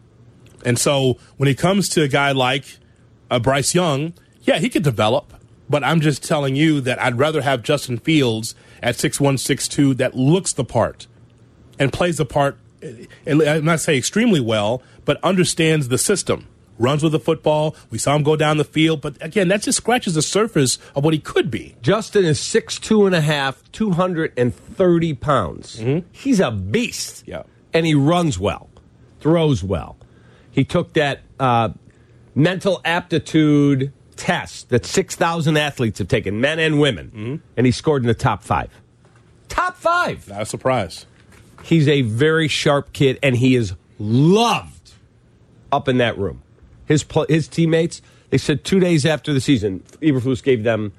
And 0.63 0.80
so 0.80 1.19
when 1.38 1.48
it 1.48 1.58
comes 1.58 1.89
to 1.89 2.02
a 2.02 2.08
guy 2.08 2.32
like 2.32 2.78
uh, 3.30 3.38
Bryce 3.39 3.76
Young, 3.76 4.13
yeah, 4.41 4.58
he 4.58 4.69
could 4.69 4.84
develop. 4.84 5.34
But 5.69 5.84
I'm 5.84 6.00
just 6.00 6.24
telling 6.24 6.56
you 6.56 6.80
that 6.82 7.00
I'd 7.02 7.17
rather 7.17 7.41
have 7.41 7.62
Justin 7.62 7.98
Fields 7.98 8.56
at 8.82 8.95
six 8.95 9.19
one 9.19 9.38
six 9.38 9.67
two 9.67 9.93
that 9.95 10.15
looks 10.15 10.54
the 10.54 10.63
part 10.63 11.08
and 11.78 11.91
plays 11.91 12.17
the 12.17 12.26
part. 12.26 12.58
And 13.26 13.41
I'm 13.41 13.65
not 13.65 13.80
saying 13.80 13.98
extremely 13.98 14.39
well, 14.39 14.82
but 15.06 15.24
understands 15.24 15.88
the 15.88 15.98
system. 15.98 16.48
Runs 16.78 17.04
with 17.04 17.14
the 17.14 17.20
football. 17.20 17.76
We 17.90 17.98
saw 17.98 18.16
him 18.16 18.24
go 18.24 18.36
down 18.36 18.58
the 18.58 18.66
field, 18.66 19.02
but 19.02 19.18
again, 19.22 19.48
that 19.48 19.62
just 19.62 19.78
scratches 19.78 20.16
the 20.16 20.22
surface 20.22 20.78
of 20.96 21.04
what 21.06 21.14
he 21.14 21.20
could 21.20 21.50
be. 21.50 21.76
Justin 21.82 22.26
is 22.26 22.40
six 22.40 22.78
two 22.78 23.06
and 23.06 23.16
a 23.16 23.22
half, 23.22 23.64
230 23.72 25.14
pounds. 25.14 25.82
He's 26.12 26.40
a 26.40 26.52
beast. 26.52 27.24
Yeah. 27.26 27.44
And 27.74 27.86
he 27.86 27.96
runs 27.96 28.38
well, 28.38 28.70
throws 29.20 29.64
well. 29.64 29.98
He 30.52 30.64
took 30.64 30.94
that 30.94 31.22
uh, 31.40 31.70
mental 32.34 32.82
aptitude 32.86 33.92
test 34.16 34.70
that 34.70 34.86
6,000 34.86 35.58
athletes 35.58 36.00
have 36.00 36.08
taken, 36.08 36.40
men 36.40 36.60
and 36.60 36.80
women, 36.80 37.42
and 37.58 37.66
he 37.66 37.72
scored 37.72 38.04
in 38.04 38.08
the 38.08 38.14
top 38.14 38.44
five. 38.44 38.70
Top 39.50 39.76
five. 39.76 40.28
Not 40.30 40.42
a 40.42 40.46
surprise. 40.46 41.06
He's 41.64 41.88
a 41.88 42.02
very 42.02 42.48
sharp 42.48 42.94
kid, 42.94 43.20
and 43.22 43.36
he 43.36 43.56
is 43.56 43.74
loved 44.00 44.92
up 45.72 45.88
in 45.90 45.98
that 45.98 46.18
room. 46.18 46.42
His 46.86 47.06
his 47.30 47.48
teammates, 47.48 48.02
they 48.30 48.38
said 48.38 48.63
two 48.63 48.80
days 48.80 49.06
after 49.06 49.34
the 49.34 49.41
season, 49.41 49.82
Eberflus 50.02 50.43
gave 50.43 50.63
them 50.63 50.93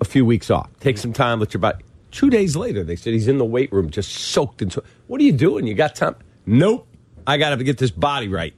a 0.00 0.04
few 0.04 0.24
weeks 0.24 0.50
off. 0.50 0.68
Take 0.80 0.98
some 0.98 1.12
time, 1.12 1.40
let 1.40 1.54
your 1.54 1.60
body. 1.60 1.84
Two 2.10 2.30
days 2.30 2.56
later, 2.56 2.82
they 2.82 2.96
said 2.96 3.12
he's 3.12 3.28
in 3.28 3.38
the 3.38 3.44
weight 3.44 3.72
room, 3.72 3.90
just 3.90 4.10
soaked 4.10 4.62
into. 4.62 4.82
What 5.06 5.20
are 5.20 5.24
you 5.24 5.32
doing? 5.32 5.66
You 5.66 5.74
got 5.74 5.94
time? 5.94 6.16
Nope. 6.46 6.88
I 7.26 7.36
got 7.38 7.54
to 7.56 7.64
get 7.64 7.78
this 7.78 7.90
body 7.90 8.28
right. 8.28 8.54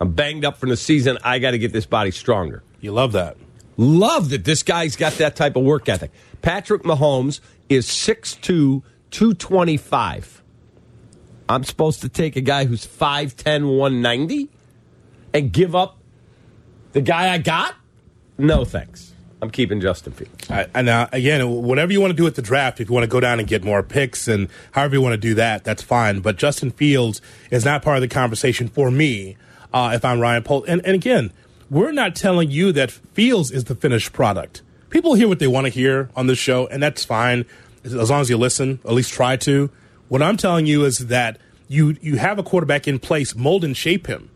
I'm 0.00 0.12
banged 0.12 0.44
up 0.44 0.58
from 0.58 0.68
the 0.68 0.76
season. 0.76 1.18
I 1.24 1.38
got 1.38 1.50
to 1.52 1.58
get 1.58 1.72
this 1.72 1.86
body 1.86 2.10
stronger. 2.10 2.62
You 2.80 2.92
love 2.92 3.12
that. 3.12 3.36
Love 3.76 4.30
that 4.30 4.44
this 4.44 4.62
guy's 4.62 4.96
got 4.96 5.14
that 5.14 5.36
type 5.36 5.56
of 5.56 5.64
work 5.64 5.88
ethic. 5.88 6.10
Patrick 6.42 6.82
Mahomes 6.82 7.40
is 7.68 7.86
6'2, 7.86 8.82
225. 9.10 10.42
I'm 11.48 11.64
supposed 11.64 12.00
to 12.02 12.08
take 12.08 12.36
a 12.36 12.40
guy 12.40 12.64
who's 12.64 12.86
5'10, 12.86 13.76
190 13.76 14.50
and 15.36 15.52
give 15.52 15.74
up 15.74 15.98
the 16.92 17.00
guy 17.00 17.32
I 17.32 17.38
got? 17.38 17.74
No, 18.38 18.64
thanks. 18.64 19.12
I'm 19.42 19.50
keeping 19.50 19.80
Justin 19.80 20.12
Fields. 20.14 20.48
And 20.74 20.88
uh, 20.88 21.08
again, 21.12 21.48
whatever 21.50 21.92
you 21.92 22.00
want 22.00 22.10
to 22.10 22.16
do 22.16 22.26
at 22.26 22.36
the 22.36 22.42
draft, 22.42 22.80
if 22.80 22.88
you 22.88 22.94
want 22.94 23.04
to 23.04 23.08
go 23.08 23.20
down 23.20 23.38
and 23.38 23.46
get 23.46 23.62
more 23.62 23.82
picks 23.82 24.28
and 24.28 24.48
however 24.72 24.94
you 24.94 25.02
want 25.02 25.12
to 25.12 25.18
do 25.18 25.34
that, 25.34 25.62
that's 25.62 25.82
fine. 25.82 26.20
But 26.20 26.36
Justin 26.36 26.70
Fields 26.70 27.20
is 27.50 27.64
not 27.64 27.82
part 27.82 27.98
of 27.98 28.00
the 28.00 28.08
conversation 28.08 28.68
for 28.68 28.90
me 28.90 29.36
uh, 29.74 29.92
if 29.94 30.04
I'm 30.04 30.20
Ryan 30.20 30.42
Poles. 30.42 30.64
And, 30.66 30.84
and 30.86 30.94
again, 30.94 31.32
we're 31.68 31.92
not 31.92 32.16
telling 32.16 32.50
you 32.50 32.72
that 32.72 32.90
Fields 32.90 33.50
is 33.50 33.64
the 33.64 33.74
finished 33.74 34.14
product. 34.14 34.62
People 34.88 35.14
hear 35.14 35.28
what 35.28 35.38
they 35.38 35.46
want 35.46 35.66
to 35.66 35.70
hear 35.70 36.08
on 36.16 36.28
this 36.28 36.38
show, 36.38 36.66
and 36.68 36.82
that's 36.82 37.04
fine 37.04 37.44
as 37.84 38.10
long 38.10 38.22
as 38.22 38.30
you 38.30 38.38
listen, 38.38 38.80
at 38.84 38.92
least 38.92 39.12
try 39.12 39.36
to. 39.36 39.70
What 40.08 40.22
I'm 40.22 40.36
telling 40.36 40.66
you 40.66 40.84
is 40.84 41.08
that 41.08 41.38
you 41.68 41.96
you 42.00 42.16
have 42.16 42.38
a 42.38 42.42
quarterback 42.42 42.88
in 42.88 42.98
place, 42.98 43.34
mold 43.34 43.64
and 43.64 43.76
shape 43.76 44.06
him. 44.06 44.30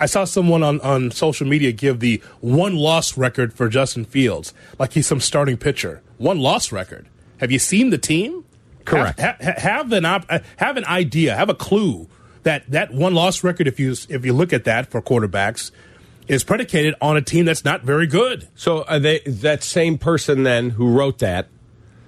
I 0.00 0.06
saw 0.06 0.24
someone 0.24 0.62
on, 0.62 0.80
on 0.80 1.10
social 1.10 1.46
media 1.46 1.72
give 1.72 2.00
the 2.00 2.22
one 2.40 2.74
loss 2.74 3.16
record 3.18 3.52
for 3.52 3.68
Justin 3.68 4.04
Fields, 4.04 4.54
like 4.78 4.94
he's 4.94 5.06
some 5.06 5.20
starting 5.20 5.56
pitcher. 5.58 6.02
One 6.16 6.38
loss 6.38 6.72
record. 6.72 7.06
Have 7.38 7.52
you 7.52 7.58
seen 7.58 7.90
the 7.90 7.98
team? 7.98 8.44
Correct. 8.84 9.20
Have, 9.20 9.36
ha- 9.40 9.54
have 9.58 9.92
an 9.92 10.04
op- 10.06 10.30
have 10.56 10.76
an 10.76 10.84
idea, 10.86 11.36
have 11.36 11.48
a 11.50 11.54
clue 11.54 12.08
that 12.42 12.68
that 12.70 12.92
one 12.92 13.14
loss 13.14 13.44
record, 13.44 13.68
if 13.68 13.78
you 13.78 13.94
if 14.08 14.24
you 14.24 14.32
look 14.32 14.52
at 14.52 14.64
that 14.64 14.90
for 14.90 15.02
quarterbacks, 15.02 15.70
is 16.28 16.42
predicated 16.44 16.94
on 17.00 17.16
a 17.16 17.22
team 17.22 17.44
that's 17.44 17.64
not 17.64 17.82
very 17.82 18.06
good. 18.06 18.48
So 18.54 18.82
are 18.84 18.98
they 18.98 19.20
that 19.26 19.62
same 19.62 19.98
person 19.98 20.42
then 20.44 20.70
who 20.70 20.90
wrote 20.90 21.18
that 21.18 21.48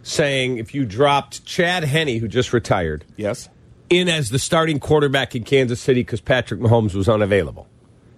saying 0.03 0.57
if 0.59 0.75
you 0.75 0.85
dropped 0.85 1.45
Chad 1.45 1.85
Henne, 1.85 2.19
who 2.19 2.27
just 2.29 2.53
retired, 2.53 3.05
Yes. 3.17 3.49
in 3.91 4.09
as 4.09 4.31
the 4.31 4.39
starting 4.39 4.81
quarterback 4.81 5.37
in 5.37 5.45
Kansas 5.45 5.81
City 5.81 6.01
because 6.01 6.21
Patrick 6.21 6.61
Mahomes 6.61 6.95
was 6.95 7.09
unavailable. 7.09 7.69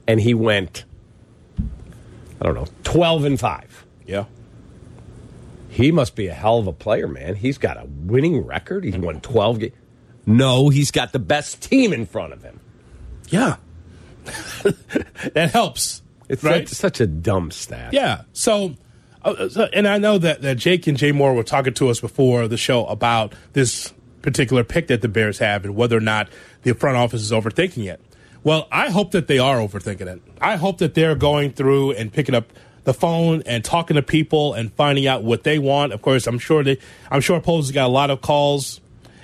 And 0.07 0.21
he 0.21 0.35
went, 0.35 0.85
I 2.41 2.45
don't 2.45 2.55
know, 2.55 2.67
12 2.85 3.25
and 3.25 3.41
5. 3.41 3.87
Yeah. 4.07 4.25
He 5.69 5.91
must 5.91 6.15
be 6.15 6.29
a 6.29 6.35
hell 6.35 6.59
of 6.59 6.67
a 6.67 6.73
player, 6.73 7.09
man. 7.09 7.35
He's 7.35 7.59
got 7.59 7.77
a 7.77 7.87
winning 7.87 8.45
record. 8.45 8.85
He's 8.85 8.97
won 8.97 9.21
12 9.21 9.59
games. 9.59 9.73
No, 10.27 10.69
he's 10.69 10.91
got 10.91 11.13
the 11.13 11.19
best 11.19 11.63
team 11.63 11.93
in 11.93 12.07
front 12.07 12.33
of 12.33 12.43
him. 12.43 12.61
Yeah. 13.29 13.57
that 15.35 15.51
helps. 15.53 16.03
It's 16.29 16.43
right? 16.43 16.69
such, 16.69 16.79
such 16.79 17.01
a 17.01 17.07
dumb 17.07 17.51
stat. 17.51 17.93
Yeah. 17.93 18.23
So, 18.33 18.75
uh, 19.23 19.49
so, 19.49 19.69
and 19.73 19.87
I 19.87 19.99
know 19.99 20.19
that, 20.19 20.43
that 20.43 20.57
Jake 20.57 20.87
and 20.87 20.97
Jay 20.97 21.13
Moore 21.13 21.35
were 21.35 21.43
talking 21.43 21.75
to 21.75 21.89
us 21.89 22.01
before 22.01 22.49
the 22.49 22.57
show 22.57 22.87
about 22.87 23.35
this 23.53 23.93
particular 24.23 24.65
pick 24.65 24.87
that 24.87 25.03
the 25.03 25.09
Bears 25.09 25.39
have 25.39 25.65
and 25.65 25.77
whether 25.77 25.97
or 25.97 26.01
not 26.01 26.29
the 26.63 26.73
front 26.73 26.97
office 26.97 27.21
is 27.21 27.33
overthinking 27.33 27.91
it. 27.93 28.01
Well, 28.45 28.69
I 28.71 28.91
hope 28.91 29.13
that 29.13 29.27
they 29.27 29.39
are 29.39 29.57
overthinking 29.57 30.07
it. 30.07 30.21
I 30.39 30.57
hope 30.57 30.77
that 30.79 30.93
they're 30.93 31.15
going 31.15 31.53
through 31.53 31.93
and 31.93 32.13
picking 32.13 32.35
up 32.35 32.53
the 32.85 32.93
phone 32.93 33.43
and 33.47 33.65
talking 33.65 33.95
to 33.95 34.03
people 34.03 34.53
and 34.53 34.71
finding 34.75 35.07
out 35.07 35.25
what 35.25 35.45
they 35.45 35.59
want. 35.59 35.95
Of 35.95 36.03
course, 36.03 36.27
I'm 36.27 36.39
sure 36.39 36.63
they, 36.63 36.79
I'm 37.11 37.23
sure 37.23 37.41
has 37.41 37.71
got 37.71 37.87
a 37.87 37.89
lot 37.89 38.11
of 38.11 38.21
calls 38.21 38.83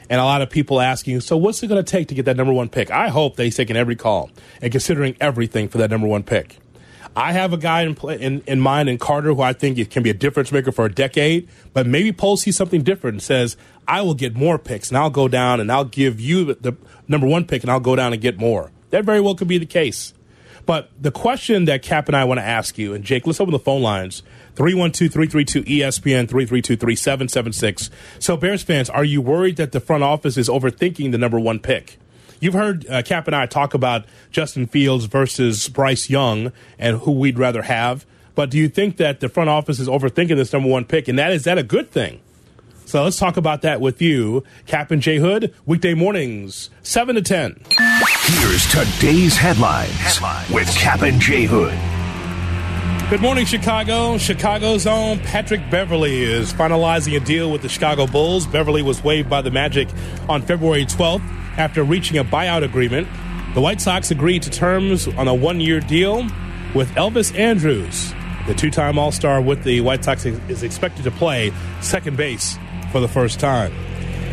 and 0.08 0.18
a 0.18 0.24
lot 0.24 0.40
of 0.40 0.48
people 0.48 0.80
asking, 0.80 1.20
so 1.20 1.36
what's 1.36 1.62
it 1.62 1.66
going 1.66 1.84
to 1.84 1.88
take 1.88 2.08
to 2.08 2.14
get 2.14 2.24
that 2.24 2.38
number 2.38 2.54
one 2.54 2.70
pick? 2.70 2.90
I 2.90 3.08
hope 3.08 3.36
they're 3.36 3.50
taking 3.50 3.76
every 3.76 3.94
call 3.94 4.30
and 4.62 4.72
considering 4.72 5.14
everything 5.20 5.68
for 5.68 5.76
that 5.78 5.90
number 5.90 6.06
one 6.06 6.22
pick. 6.22 6.58
I 7.14 7.32
have 7.32 7.52
a 7.52 7.58
guy 7.58 7.82
in, 7.82 7.96
in, 8.08 8.40
in 8.46 8.60
mind 8.60 8.88
in 8.88 8.96
Carter 8.96 9.34
who 9.34 9.42
I 9.42 9.52
think 9.52 9.90
can 9.90 10.02
be 10.02 10.10
a 10.10 10.14
difference 10.14 10.50
maker 10.50 10.72
for 10.72 10.86
a 10.86 10.92
decade, 10.92 11.46
but 11.74 11.86
maybe 11.86 12.10
Poles 12.10 12.40
sees 12.40 12.56
something 12.56 12.82
different 12.82 13.16
and 13.16 13.22
says, 13.22 13.58
I 13.86 14.00
will 14.00 14.14
get 14.14 14.34
more 14.34 14.58
picks 14.58 14.88
and 14.88 14.96
I'll 14.96 15.10
go 15.10 15.28
down 15.28 15.60
and 15.60 15.70
I'll 15.70 15.84
give 15.84 16.20
you 16.20 16.54
the 16.54 16.74
number 17.06 17.26
one 17.26 17.44
pick 17.44 17.62
and 17.62 17.70
I'll 17.70 17.80
go 17.80 17.94
down 17.94 18.14
and 18.14 18.22
get 18.22 18.38
more. 18.38 18.70
That 18.90 19.04
very 19.04 19.20
well 19.20 19.34
could 19.34 19.48
be 19.48 19.58
the 19.58 19.66
case. 19.66 20.14
But 20.66 20.90
the 21.00 21.10
question 21.10 21.64
that 21.64 21.82
Cap 21.82 22.08
and 22.08 22.16
I 22.16 22.24
want 22.24 22.38
to 22.38 22.44
ask 22.44 22.78
you, 22.78 22.94
and 22.94 23.02
Jake, 23.02 23.26
let's 23.26 23.40
open 23.40 23.52
the 23.52 23.58
phone 23.58 23.82
lines 23.82 24.22
312 24.56 25.12
332 25.12 25.62
ESPN 25.62 26.28
332 26.28 26.76
3776. 26.76 27.90
So, 28.18 28.36
Bears 28.36 28.62
fans, 28.62 28.90
are 28.90 29.04
you 29.04 29.20
worried 29.20 29.56
that 29.56 29.72
the 29.72 29.80
front 29.80 30.02
office 30.04 30.36
is 30.36 30.48
overthinking 30.48 31.12
the 31.12 31.18
number 31.18 31.40
one 31.40 31.58
pick? 31.58 31.98
You've 32.40 32.54
heard 32.54 32.88
uh, 32.88 33.02
Cap 33.02 33.26
and 33.26 33.36
I 33.36 33.46
talk 33.46 33.74
about 33.74 34.04
Justin 34.30 34.66
Fields 34.66 35.04
versus 35.06 35.68
Bryce 35.68 36.08
Young 36.08 36.52
and 36.78 36.98
who 36.98 37.12
we'd 37.12 37.38
rather 37.38 37.62
have. 37.62 38.06
But 38.34 38.50
do 38.50 38.58
you 38.58 38.68
think 38.68 38.96
that 38.96 39.20
the 39.20 39.28
front 39.28 39.50
office 39.50 39.78
is 39.78 39.88
overthinking 39.88 40.36
this 40.36 40.52
number 40.52 40.68
one 40.68 40.84
pick? 40.84 41.08
And 41.08 41.18
that 41.18 41.32
is 41.32 41.44
that 41.44 41.58
a 41.58 41.62
good 41.62 41.90
thing? 41.90 42.20
So 42.90 43.04
let's 43.04 43.20
talk 43.20 43.36
about 43.36 43.62
that 43.62 43.80
with 43.80 44.02
you, 44.02 44.42
Cap 44.66 44.90
and 44.90 45.00
J 45.00 45.18
Hood, 45.18 45.54
weekday 45.64 45.94
mornings, 45.94 46.70
7 46.82 47.14
to 47.14 47.22
10. 47.22 47.62
Here's 48.24 48.66
today's 48.66 49.36
headlines, 49.36 49.92
headlines. 49.92 50.50
with 50.50 50.68
Cap 50.74 51.02
and 51.02 51.20
J 51.20 51.44
Hood. 51.44 51.78
Good 53.08 53.20
morning, 53.20 53.46
Chicago. 53.46 54.18
Chicago's 54.18 54.88
own 54.88 55.20
Patrick 55.20 55.60
Beverley 55.70 56.24
is 56.24 56.52
finalizing 56.52 57.16
a 57.16 57.20
deal 57.20 57.52
with 57.52 57.62
the 57.62 57.68
Chicago 57.68 58.08
Bulls. 58.08 58.44
Beverley 58.48 58.82
was 58.82 59.04
waived 59.04 59.30
by 59.30 59.40
the 59.40 59.52
Magic 59.52 59.86
on 60.28 60.42
February 60.42 60.84
12th 60.84 61.22
after 61.58 61.84
reaching 61.84 62.18
a 62.18 62.24
buyout 62.24 62.64
agreement. 62.64 63.06
The 63.54 63.60
White 63.60 63.80
Sox 63.80 64.10
agreed 64.10 64.42
to 64.42 64.50
terms 64.50 65.06
on 65.06 65.28
a 65.28 65.34
one 65.34 65.60
year 65.60 65.78
deal 65.78 66.26
with 66.74 66.90
Elvis 66.96 67.38
Andrus. 67.38 68.12
The 68.48 68.54
two 68.54 68.72
time 68.72 68.98
All 68.98 69.12
Star 69.12 69.40
with 69.40 69.62
the 69.62 69.80
White 69.80 70.02
Sox 70.02 70.26
is 70.26 70.64
expected 70.64 71.04
to 71.04 71.12
play 71.12 71.52
second 71.80 72.16
base 72.16 72.58
for 72.90 73.00
the 73.00 73.08
first 73.08 73.40
time. 73.40 73.72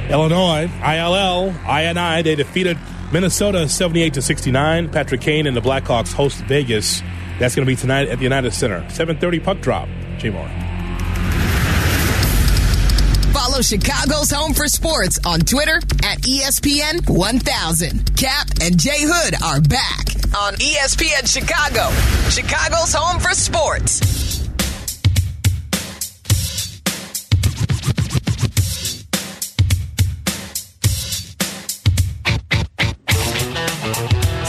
Illinois, 0.10 0.70
ILL, 0.82 1.52
INI, 1.52 2.24
they 2.24 2.36
defeated 2.36 2.78
Minnesota 3.12 3.68
78 3.68 4.14
to 4.16 4.22
69. 4.22 4.90
Patrick 4.90 5.22
Kane 5.22 5.48
and 5.48 5.56
the 5.56 5.62
Blackhawks 5.62 6.14
host 6.14 6.40
Vegas. 6.46 7.02
That's 7.40 7.56
going 7.56 7.66
to 7.66 7.72
be 7.72 7.76
tonight 7.76 8.10
at 8.10 8.18
the 8.18 8.24
United 8.24 8.54
Center. 8.54 8.82
7:30 8.90 9.44
puck 9.44 9.60
drop. 9.62 9.88
Jay 10.18 10.30
Moore. 10.30 10.50
Follow 13.34 13.62
Chicago's 13.62 14.32
Home 14.32 14.54
for 14.54 14.68
Sports 14.68 15.20
on 15.26 15.40
Twitter 15.40 15.78
at 16.04 16.20
ESPN 16.22 17.08
1000. 17.08 18.18
Cap 18.18 18.48
and 18.62 18.78
Jay 18.80 19.02
Hood 19.02 19.36
are 19.44 19.62
back 19.62 20.08
on 20.36 20.54
ESPN 20.56 21.26
Chicago, 21.26 21.90
Chicago's 22.30 22.94
Home 22.94 23.20
for 23.20 23.32
Sports. 23.32 24.27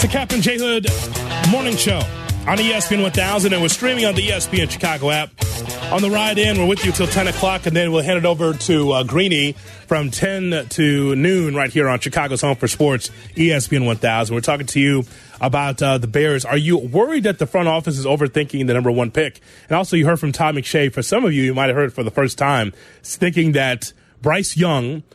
The 0.09 0.13
Cap 0.13 0.33
and 0.33 0.43
J 0.43 0.57
Hood 0.57 0.87
Morning 1.51 1.77
Show 1.77 1.99
on 1.99 2.57
ESPN 2.57 3.03
1000, 3.03 3.53
and 3.53 3.61
we're 3.61 3.69
streaming 3.69 4.07
on 4.07 4.15
the 4.15 4.27
ESPN 4.27 4.71
Chicago 4.71 5.11
app. 5.11 5.29
On 5.93 6.01
the 6.01 6.09
ride 6.09 6.39
in, 6.39 6.57
we're 6.59 6.67
with 6.67 6.83
you 6.83 6.93
till 6.93 7.07
10 7.07 7.29
o'clock, 7.29 7.67
and 7.67 7.77
then 7.77 7.93
we'll 7.93 8.03
hand 8.03 8.17
it 8.17 8.25
over 8.25 8.55
to 8.55 8.93
uh, 8.93 9.03
Greeny 9.03 9.53
from 9.87 10.11
10 10.11 10.69
to 10.71 11.15
noon 11.15 11.55
right 11.55 11.71
here 11.71 11.91
on 11.91 12.01
Chicago's 12.01 12.41
Home 12.41 12.57
for 12.57 12.67
Sports, 12.69 13.11
ESPN 13.35 13.85
1000. 13.85 14.35
We're 14.35 14.41
talking 14.41 14.67
to 14.69 14.81
you 14.81 15.05
about 15.43 15.83
uh, 15.83 15.99
the 15.99 16.07
Bears. 16.07 16.47
Are 16.47 16.57
you 16.57 16.79
worried 16.79 17.25
that 17.25 17.39
the 17.39 17.47
front 17.47 17.69
office 17.69 17.99
is 17.99 18.07
overthinking 18.07 18.67
the 18.67 18.73
number 18.73 18.91
one 18.91 19.11
pick? 19.11 19.43
And 19.69 19.77
also, 19.77 19.95
you 19.95 20.07
heard 20.07 20.21
from 20.21 20.33
Todd 20.33 20.55
McShay. 20.55 20.91
For 20.91 21.03
some 21.03 21.27
of 21.27 21.35
you, 21.35 21.43
you 21.43 21.53
might 21.53 21.67
have 21.67 21.77
heard 21.77 21.93
for 21.93 22.03
the 22.03 22.11
first 22.11 22.39
time, 22.39 22.73
thinking 23.03 23.53
that 23.53 23.93
Bryce 24.23 24.57
Young– 24.57 25.03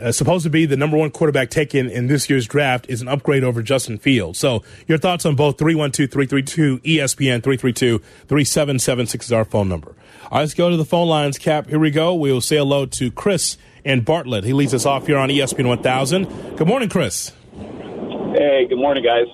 uh, 0.00 0.12
supposed 0.12 0.44
to 0.44 0.50
be 0.50 0.66
the 0.66 0.76
number 0.76 0.96
one 0.96 1.10
quarterback 1.10 1.50
taken 1.50 1.88
in 1.88 2.06
this 2.06 2.30
year's 2.30 2.46
draft 2.46 2.86
is 2.88 3.02
an 3.02 3.08
upgrade 3.08 3.44
over 3.44 3.62
Justin 3.62 3.98
Fields. 3.98 4.38
So, 4.38 4.62
your 4.86 4.98
thoughts 4.98 5.26
on 5.26 5.34
both 5.34 5.58
312 5.58 6.10
332 6.10 6.78
ESPN 6.78 7.42
332 7.42 7.98
3776 7.98 9.26
is 9.26 9.32
our 9.32 9.44
phone 9.44 9.68
number. 9.68 9.94
All 10.24 10.38
right, 10.38 10.40
let's 10.40 10.54
go 10.54 10.70
to 10.70 10.76
the 10.76 10.84
phone 10.84 11.08
lines, 11.08 11.38
Cap. 11.38 11.68
Here 11.68 11.78
we 11.78 11.90
go. 11.90 12.14
We 12.14 12.32
will 12.32 12.40
say 12.40 12.56
hello 12.56 12.86
to 12.86 13.10
Chris 13.10 13.58
and 13.84 14.04
Bartlett. 14.04 14.44
He 14.44 14.52
leads 14.52 14.72
us 14.72 14.86
off 14.86 15.06
here 15.06 15.18
on 15.18 15.28
ESPN 15.28 15.66
1000. 15.66 16.56
Good 16.56 16.66
morning, 16.66 16.88
Chris. 16.88 17.32
Hey, 17.52 18.66
good 18.68 18.78
morning, 18.78 19.04
guys. 19.04 19.26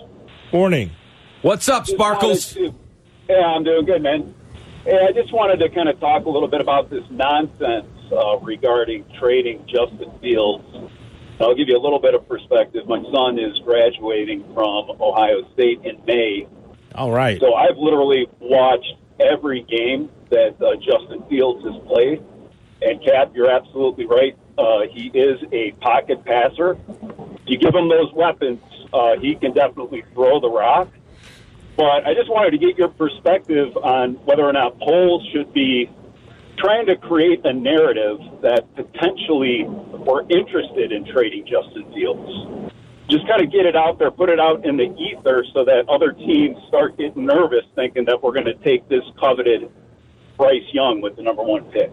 Morning. 0.52 0.90
What's 1.42 1.68
up, 1.68 1.86
Sparkles? 1.86 2.56
Yeah, 2.56 3.36
I'm 3.36 3.62
doing 3.62 3.84
good, 3.84 4.02
man. 4.02 4.34
Hey, 4.84 5.06
I 5.08 5.12
just 5.12 5.32
wanted 5.32 5.58
to 5.58 5.68
kind 5.68 5.88
of 5.88 6.00
talk 6.00 6.24
a 6.24 6.30
little 6.30 6.48
bit 6.48 6.62
about 6.62 6.88
this 6.88 7.04
nonsense 7.10 7.86
uh, 8.12 8.38
regarding 8.40 9.04
trading 9.18 9.64
Justin 9.66 10.10
Fields. 10.20 10.64
I'll 11.40 11.54
give 11.54 11.68
you 11.68 11.76
a 11.76 11.82
little 11.82 12.00
bit 12.00 12.14
of 12.14 12.26
perspective. 12.28 12.86
My 12.88 13.02
son 13.12 13.38
is 13.38 13.58
graduating 13.60 14.42
from 14.54 14.90
Ohio 15.00 15.48
State 15.54 15.80
in 15.84 16.02
May, 16.04 16.48
All 16.94 17.12
right. 17.12 17.38
so 17.40 17.54
I've 17.54 17.76
literally 17.76 18.26
watched 18.40 18.94
every 19.20 19.62
game 19.62 20.10
that 20.30 20.60
uh, 20.60 20.74
Justin 20.76 21.22
Fields 21.28 21.64
has 21.64 21.74
played. 21.86 22.22
And 22.80 23.02
Cap, 23.04 23.32
you're 23.34 23.50
absolutely 23.50 24.06
right. 24.06 24.36
Uh, 24.56 24.82
he 24.90 25.08
is 25.14 25.40
a 25.52 25.72
pocket 25.80 26.24
passer. 26.24 26.76
You 27.46 27.58
give 27.58 27.74
him 27.74 27.88
those 27.88 28.12
weapons, 28.12 28.60
uh, 28.92 29.16
he 29.20 29.34
can 29.34 29.52
definitely 29.52 30.04
throw 30.12 30.40
the 30.40 30.50
rock. 30.50 30.88
But 31.76 32.06
I 32.06 32.14
just 32.14 32.28
wanted 32.28 32.50
to 32.50 32.58
get 32.58 32.76
your 32.76 32.88
perspective 32.88 33.76
on 33.76 34.14
whether 34.24 34.42
or 34.42 34.52
not 34.52 34.78
Poles 34.80 35.24
should 35.32 35.52
be 35.52 35.88
trying 36.58 36.86
to 36.86 36.96
create 36.96 37.44
a 37.44 37.52
narrative 37.52 38.18
that 38.42 38.74
potentially 38.74 39.64
we're 39.64 40.22
interested 40.28 40.92
in 40.92 41.06
trading 41.06 41.46
Justin 41.46 41.90
Fields. 41.94 42.72
Just 43.08 43.26
kind 43.26 43.42
of 43.42 43.50
get 43.50 43.64
it 43.64 43.74
out 43.74 43.98
there, 43.98 44.10
put 44.10 44.28
it 44.28 44.38
out 44.38 44.66
in 44.66 44.76
the 44.76 44.94
ether 44.98 45.44
so 45.54 45.64
that 45.64 45.88
other 45.88 46.12
teams 46.12 46.56
start 46.68 46.98
getting 46.98 47.24
nervous 47.24 47.64
thinking 47.74 48.04
that 48.04 48.22
we're 48.22 48.32
going 48.32 48.46
to 48.46 48.54
take 48.56 48.86
this 48.88 49.02
coveted 49.18 49.70
Bryce 50.36 50.62
Young 50.72 51.00
with 51.00 51.16
the 51.16 51.22
number 51.22 51.42
one 51.42 51.64
pick. 51.70 51.90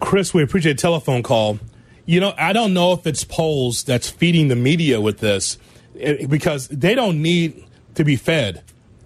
Chris, 0.00 0.34
we 0.34 0.42
appreciate 0.42 0.72
a 0.72 0.74
telephone 0.74 1.22
call. 1.22 1.60
You 2.04 2.20
know, 2.20 2.34
I 2.36 2.52
don't 2.52 2.74
know 2.74 2.92
if 2.92 3.06
it's 3.06 3.22
Poles 3.22 3.84
that's 3.84 4.10
feeding 4.10 4.48
the 4.48 4.56
media 4.56 5.00
with 5.00 5.18
this 5.18 5.56
eh, 5.98 6.26
because 6.26 6.66
they 6.68 6.96
don't 6.96 7.22
need 7.22 7.64
to 7.94 8.04
be 8.04 8.16
fed. 8.16 8.64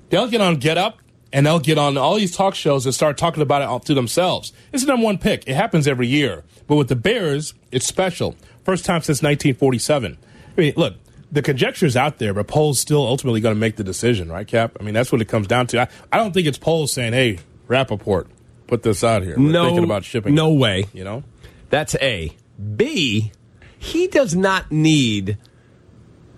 They'll 0.08 0.28
get 0.28 0.40
on 0.40 0.56
Get 0.56 0.78
Up 0.78 0.98
and 1.32 1.46
they'll 1.46 1.58
get 1.60 1.78
on 1.78 1.96
all 1.96 2.16
these 2.16 2.34
talk 2.34 2.54
shows 2.54 2.86
and 2.86 2.94
start 2.94 3.18
talking 3.18 3.42
about 3.42 3.62
it 3.62 3.66
all 3.66 3.80
to 3.80 3.94
themselves. 3.94 4.52
It's 4.72 4.84
the 4.84 4.88
number 4.88 5.04
one 5.04 5.18
pick. 5.18 5.46
It 5.46 5.54
happens 5.54 5.86
every 5.88 6.06
year. 6.06 6.44
But 6.66 6.76
with 6.76 6.88
the 6.88 6.96
Bears, 6.96 7.54
it's 7.70 7.86
special. 7.86 8.36
First 8.64 8.84
time 8.84 9.02
since 9.02 9.22
1947. 9.22 10.18
I 10.56 10.60
mean, 10.60 10.74
look, 10.76 10.94
the 11.30 11.42
conjecture's 11.42 11.96
out 11.96 12.18
there, 12.18 12.32
but 12.32 12.46
Poles 12.46 12.80
still 12.80 13.06
ultimately 13.06 13.40
going 13.40 13.54
to 13.54 13.60
make 13.60 13.76
the 13.76 13.84
decision, 13.84 14.30
right, 14.30 14.46
Cap? 14.46 14.76
I 14.80 14.82
mean, 14.82 14.94
that's 14.94 15.12
what 15.12 15.20
it 15.20 15.26
comes 15.26 15.46
down 15.46 15.66
to. 15.68 15.82
I, 15.82 15.88
I 16.12 16.16
don't 16.16 16.32
think 16.32 16.46
it's 16.46 16.58
Poles 16.58 16.92
saying, 16.92 17.12
hey, 17.12 17.38
Rapoport, 17.68 18.28
put 18.66 18.82
this 18.82 19.04
out 19.04 19.22
here. 19.22 19.36
We're 19.36 19.50
no, 19.50 19.64
thinking 19.64 19.84
about 19.84 20.04
shipping. 20.04 20.34
No 20.34 20.52
it." 20.52 20.58
way. 20.58 20.84
You 20.92 21.04
know? 21.04 21.24
That's 21.70 21.94
A. 21.96 22.36
B, 22.76 23.32
he 23.78 24.06
does 24.06 24.34
not 24.34 24.70
need 24.70 25.36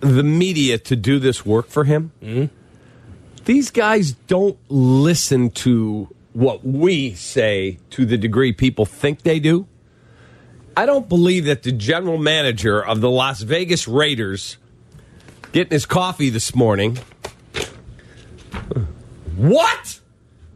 the 0.01 0.23
media 0.23 0.79
to 0.79 0.97
do 0.97 1.19
this 1.19 1.45
work 1.45 1.69
for 1.69 1.85
him. 1.85 2.13
Mm-hmm. 2.23 2.55
These 3.49 3.71
guys 3.71 4.13
don't 4.13 4.59
listen 4.69 5.49
to 5.53 6.15
what 6.35 6.67
we 6.67 7.15
say 7.15 7.79
to 7.89 8.05
the 8.05 8.19
degree 8.19 8.53
people 8.53 8.85
think 8.85 9.23
they 9.23 9.41
do. 9.41 9.67
I 10.77 10.85
don't 10.85 11.09
believe 11.09 11.47
that 11.47 11.63
the 11.63 11.73
general 11.73 12.19
manager 12.19 12.85
of 12.85 13.01
the 13.01 13.09
Las 13.09 13.41
Vegas 13.41 13.89
Raiders 13.89 14.59
getting 15.53 15.71
his 15.71 15.87
coffee 15.87 16.29
this 16.29 16.55
morning. 16.55 16.99
What? 19.37 20.01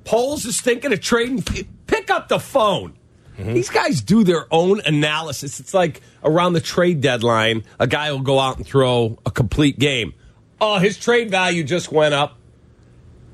Poles 0.05 0.45
is 0.45 0.61
thinking 0.61 0.93
of 0.93 1.01
trading. 1.01 1.43
Pick 1.87 2.11
up 2.11 2.29
the 2.29 2.39
phone. 2.39 2.93
Mm-hmm. 3.39 3.55
These 3.55 3.71
guys 3.71 4.03
do 4.03 4.23
their 4.23 4.45
own 4.51 4.83
analysis. 4.85 5.61
It's 5.61 5.73
like 5.73 6.03
around 6.23 6.53
the 6.53 6.61
trade 6.61 7.01
deadline, 7.01 7.65
a 7.81 7.87
guy 7.87 8.13
will 8.13 8.21
go 8.21 8.39
out 8.39 8.59
and 8.59 8.67
throw 8.67 9.19
a 9.25 9.31
complete 9.31 9.79
game. 9.79 10.13
Oh, 10.61 10.77
his 10.77 10.99
trade 10.99 11.31
value 11.31 11.65
just 11.65 11.91
went 11.91 12.13
up. 12.13 12.37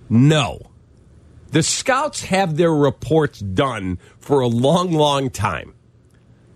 No. 0.08 0.60
The 1.50 1.62
scouts 1.62 2.24
have 2.24 2.56
their 2.56 2.72
reports 2.72 3.40
done 3.40 3.98
for 4.18 4.40
a 4.40 4.48
long, 4.48 4.92
long 4.92 5.30
time. 5.30 5.74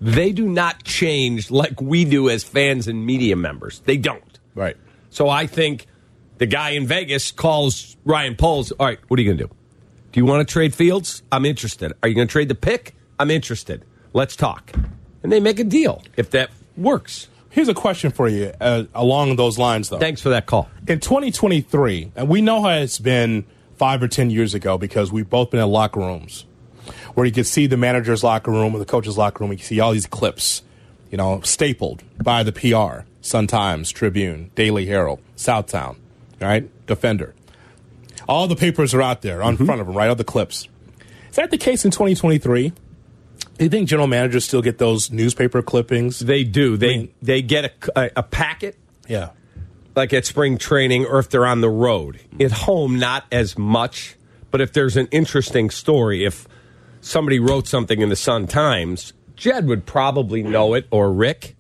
They 0.01 0.33
do 0.33 0.49
not 0.49 0.83
change 0.83 1.51
like 1.51 1.81
we 1.81 2.05
do 2.05 2.29
as 2.29 2.45
fans 2.45 2.89
and 2.89 3.07
media 3.07 3.37
members. 3.37 3.81
They 3.81 3.97
don't. 3.97 4.39
Right. 4.55 4.77
So 5.11 5.29
I 5.29 5.47
think 5.47 5.87
the 6.39 6.47
guy 6.47 6.71
in 6.71 6.87
Vegas 6.87 7.31
calls 7.31 7.97
Ryan 8.05 8.35
Poles. 8.35 8.73
All 8.73 8.87
right, 8.87 8.99
what 9.09 9.19
are 9.19 9.23
you 9.23 9.29
going 9.29 9.39
to 9.39 9.45
do? 9.45 9.55
Do 10.11 10.21
you 10.21 10.27
want 10.27 10.47
to 10.47 10.53
trade 10.53 10.75
Fields? 10.75 11.23
I'm 11.31 11.47
interested. 11.47 11.93
Are 12.03 12.09
you 12.09 12.15
going 12.15 12.27
to 12.27 12.33
trade 12.33 12.49
the 12.49 12.55
pick? 12.55 12.95
I'm 13.19 13.31
interested. 13.31 13.85
Let's 14.13 14.37
talk. 14.37 14.73
And 15.23 15.31
they 15.31 15.41
make 15.41 15.59
a 15.59 15.65
deal 15.65 16.03
if 16.17 16.31
that 16.33 16.51
works. 16.77 17.29
Here's 17.53 17.69
a 17.69 17.75
question 17.75 18.11
for 18.11 18.29
you 18.29 18.51
uh, 18.63 18.85
along 18.95 19.37
those 19.37 19.59
lines, 19.59 19.91
though. 19.91 19.99
Thanks 19.99 20.23
for 20.23 20.31
that 20.31 20.47
call. 20.47 20.71
In 20.89 21.01
2023, 21.01 22.13
and 22.17 22.27
we 22.27 22.41
know 22.41 22.63
how 22.63 22.71
it's 22.71 22.99
been 22.99 23.45
five 23.77 24.03
or 24.03 24.09
10 24.09 24.31
years 24.31 24.55
ago 24.55 24.79
because 24.79 25.13
we've 25.13 25.29
both 25.29 25.51
been 25.51 25.61
in 25.61 25.69
locker 25.69 26.01
rooms 26.01 26.47
where 27.13 27.27
you 27.27 27.33
can 27.33 27.45
see 27.45 27.67
the 27.67 27.77
manager's 27.77 28.25
locker 28.25 28.51
room 28.51 28.75
or 28.75 28.79
the 28.79 28.87
coach's 28.87 29.19
locker 29.19 29.45
room. 29.45 29.53
You 29.53 29.59
can 29.59 29.67
see 29.67 29.81
all 29.81 29.93
these 29.93 30.07
clips, 30.07 30.63
you 31.11 31.19
know, 31.19 31.43
stapled 31.43 32.03
by 32.23 32.43
the 32.43 32.53
PR, 32.53 33.05
Sun 33.21 33.49
Times, 33.49 33.91
Tribune, 33.91 34.51
Daily 34.55 34.87
Herald, 34.87 35.21
Southtown, 35.37 35.97
right? 36.41 36.71
Defender. 36.87 37.35
All 38.27 38.47
the 38.47 38.57
papers 38.57 38.95
are 38.95 39.03
out 39.03 39.21
there 39.21 39.43
on 39.43 39.59
front 39.59 39.83
of 39.83 39.87
them, 39.87 39.95
right? 39.95 40.09
All 40.09 40.15
the 40.15 40.25
clips. 40.25 40.69
Is 41.29 41.37
that 41.37 41.51
the 41.51 41.59
case 41.59 41.85
in 41.85 41.91
2023? 41.91 42.73
Do 43.63 43.67
you 43.67 43.71
think 43.71 43.89
general 43.89 44.09
managers 44.09 44.45
still 44.45 44.61
get 44.61 44.79
those 44.79 45.13
newspaper 45.13 45.63
clippings? 45.63 46.19
They 46.19 46.43
do. 46.43 46.77
They 46.77 46.97
mean- 46.97 47.09
they 47.23 47.43
get 47.43 47.65
a, 47.95 48.01
a, 48.07 48.11
a 48.17 48.23
packet 48.25 48.77
Yeah. 49.07 49.29
like 49.95 50.13
at 50.13 50.27
spring 50.27 50.59
training 50.59 51.07
or 51.07 51.21
if 51.21 51.31
they're 51.31 51.47
on 51.47 51.61
the 51.61 51.71
road. 51.71 52.19
At 52.41 52.51
home, 52.51 52.99
not 52.99 53.25
as 53.31 53.57
much. 53.57 54.17
But 54.51 54.63
if 54.63 54.73
there's 54.73 54.97
an 54.97 55.07
interesting 55.13 55.71
story, 55.71 56.25
if 56.25 56.49
somebody 57.01 57.39
wrote 57.39 57.69
something 57.69 58.01
in 58.01 58.09
the 58.09 58.17
Sun 58.17 58.49
Times, 58.49 59.13
Jed 59.37 59.69
would 59.69 59.87
probably 59.87 60.43
know 60.43 60.75
it 60.75 60.89
or 60.91 61.13
Rick, 61.13 61.55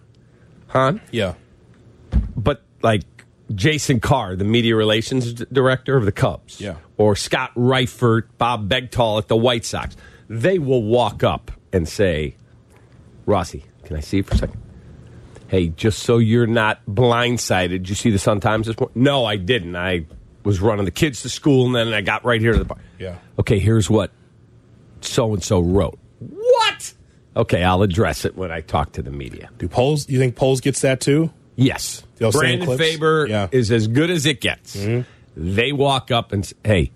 huh? 0.66 0.94
Yeah. 1.12 1.34
But 2.36 2.64
like 2.82 3.04
Jason 3.54 4.00
Carr, 4.00 4.34
the 4.34 4.42
media 4.42 4.74
relations 4.74 5.34
director 5.34 5.96
of 5.96 6.04
the 6.04 6.10
Cubs, 6.10 6.60
Yeah. 6.60 6.78
or 6.96 7.14
Scott 7.14 7.54
Reifert, 7.54 8.24
Bob 8.38 8.68
Beghtol 8.68 9.18
at 9.18 9.28
the 9.28 9.36
White 9.36 9.64
Sox, 9.64 9.96
they 10.28 10.58
will 10.58 10.82
walk 10.82 11.22
up 11.22 11.52
and 11.72 11.88
say, 11.88 12.36
Rossi, 13.26 13.64
can 13.84 13.96
I 13.96 14.00
see 14.00 14.18
you 14.18 14.22
for 14.22 14.34
a 14.34 14.38
second? 14.38 14.60
Hey, 15.48 15.68
just 15.68 16.00
so 16.00 16.18
you're 16.18 16.46
not 16.46 16.80
blindsided, 16.86 17.68
did 17.70 17.88
you 17.88 17.94
see 17.94 18.10
the 18.10 18.18
Sun 18.18 18.40
Times 18.40 18.66
this 18.66 18.78
morning? 18.78 19.02
No, 19.02 19.24
I 19.24 19.36
didn't. 19.36 19.76
I 19.76 20.06
was 20.44 20.60
running 20.60 20.84
the 20.86 20.90
kids 20.90 21.22
to 21.22 21.28
school 21.28 21.66
and 21.66 21.74
then 21.74 21.92
I 21.92 22.00
got 22.00 22.24
right 22.24 22.40
here 22.40 22.52
to 22.52 22.58
the 22.58 22.64
bar. 22.64 22.78
Yeah. 22.98 23.16
Okay, 23.38 23.58
here's 23.58 23.88
what 23.90 24.10
so 25.02 25.34
and 25.34 25.42
so 25.42 25.60
wrote. 25.60 25.98
What? 26.20 26.94
Okay, 27.36 27.62
I'll 27.62 27.82
address 27.82 28.24
it 28.24 28.36
when 28.36 28.50
I 28.50 28.60
talk 28.60 28.92
to 28.92 29.02
the 29.02 29.10
media. 29.10 29.50
Do 29.58 29.68
Poles? 29.68 30.08
You 30.08 30.18
think 30.18 30.36
Poles 30.36 30.60
gets 30.60 30.80
that 30.80 31.00
too? 31.00 31.30
Yes. 31.56 32.02
Brandon? 32.18 32.78
Faber 32.78 33.26
Yeah. 33.28 33.48
is 33.52 33.70
as 33.70 33.86
good 33.88 34.10
as 34.10 34.24
it 34.26 34.40
gets. 34.40 34.76
Mm-hmm. 34.76 35.08
They 35.54 35.72
walk 35.72 36.10
up 36.10 36.32
and 36.32 36.44
say, 36.46 36.56
hey, 36.64 36.92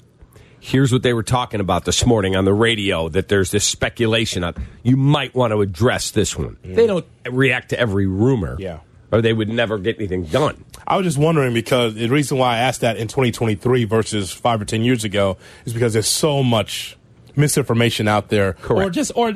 here's 0.61 0.92
what 0.92 1.03
they 1.03 1.12
were 1.12 1.23
talking 1.23 1.61
about 1.61 1.85
this 1.85 2.05
morning 2.05 2.37
on 2.37 2.45
the 2.45 2.53
radio 2.53 3.09
that 3.09 3.29
there's 3.29 3.51
this 3.51 3.64
speculation 3.64 4.45
on. 4.45 4.55
You 4.83 4.97
might 4.97 5.35
want 5.35 5.53
to 5.53 5.61
address 5.61 6.11
this 6.11 6.37
one. 6.37 6.57
They 6.62 6.87
don't 6.87 7.07
react 7.31 7.71
to 7.71 7.79
every 7.79 8.07
rumor. 8.07 8.57
Yeah. 8.59 8.81
Or 9.12 9.23
they 9.23 9.33
would 9.33 9.49
never 9.49 9.79
get 9.79 9.97
anything 9.99 10.25
done. 10.25 10.64
I 10.87 10.97
was 10.97 11.05
just 11.05 11.19
wondering 11.19 11.55
because 11.55 11.95
the 11.95 12.09
reason 12.09 12.38
why 12.38 12.57
I 12.57 12.59
asked 12.59 12.81
that 12.81 12.97
in 12.97 13.07
2023 13.07 13.85
versus 13.85 14.33
five 14.33 14.61
or 14.61 14.64
10 14.64 14.83
years 14.83 15.05
ago 15.05 15.37
is 15.64 15.73
because 15.73 15.92
there's 15.92 16.09
so 16.09 16.42
much 16.42 16.97
misinformation 17.37 18.09
out 18.09 18.29
there. 18.29 18.55
Correct. 18.55 18.87
Or 18.87 18.90
just, 18.90 19.12
or 19.14 19.33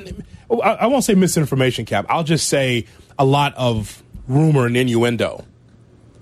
I 0.62 0.86
won't 0.86 1.04
say 1.04 1.14
misinformation, 1.14 1.84
Cap. 1.84 2.06
I'll 2.08 2.24
just 2.24 2.48
say 2.48 2.86
a 3.18 3.24
lot 3.24 3.54
of 3.54 4.02
rumor 4.26 4.66
and 4.66 4.76
innuendo. 4.76 5.44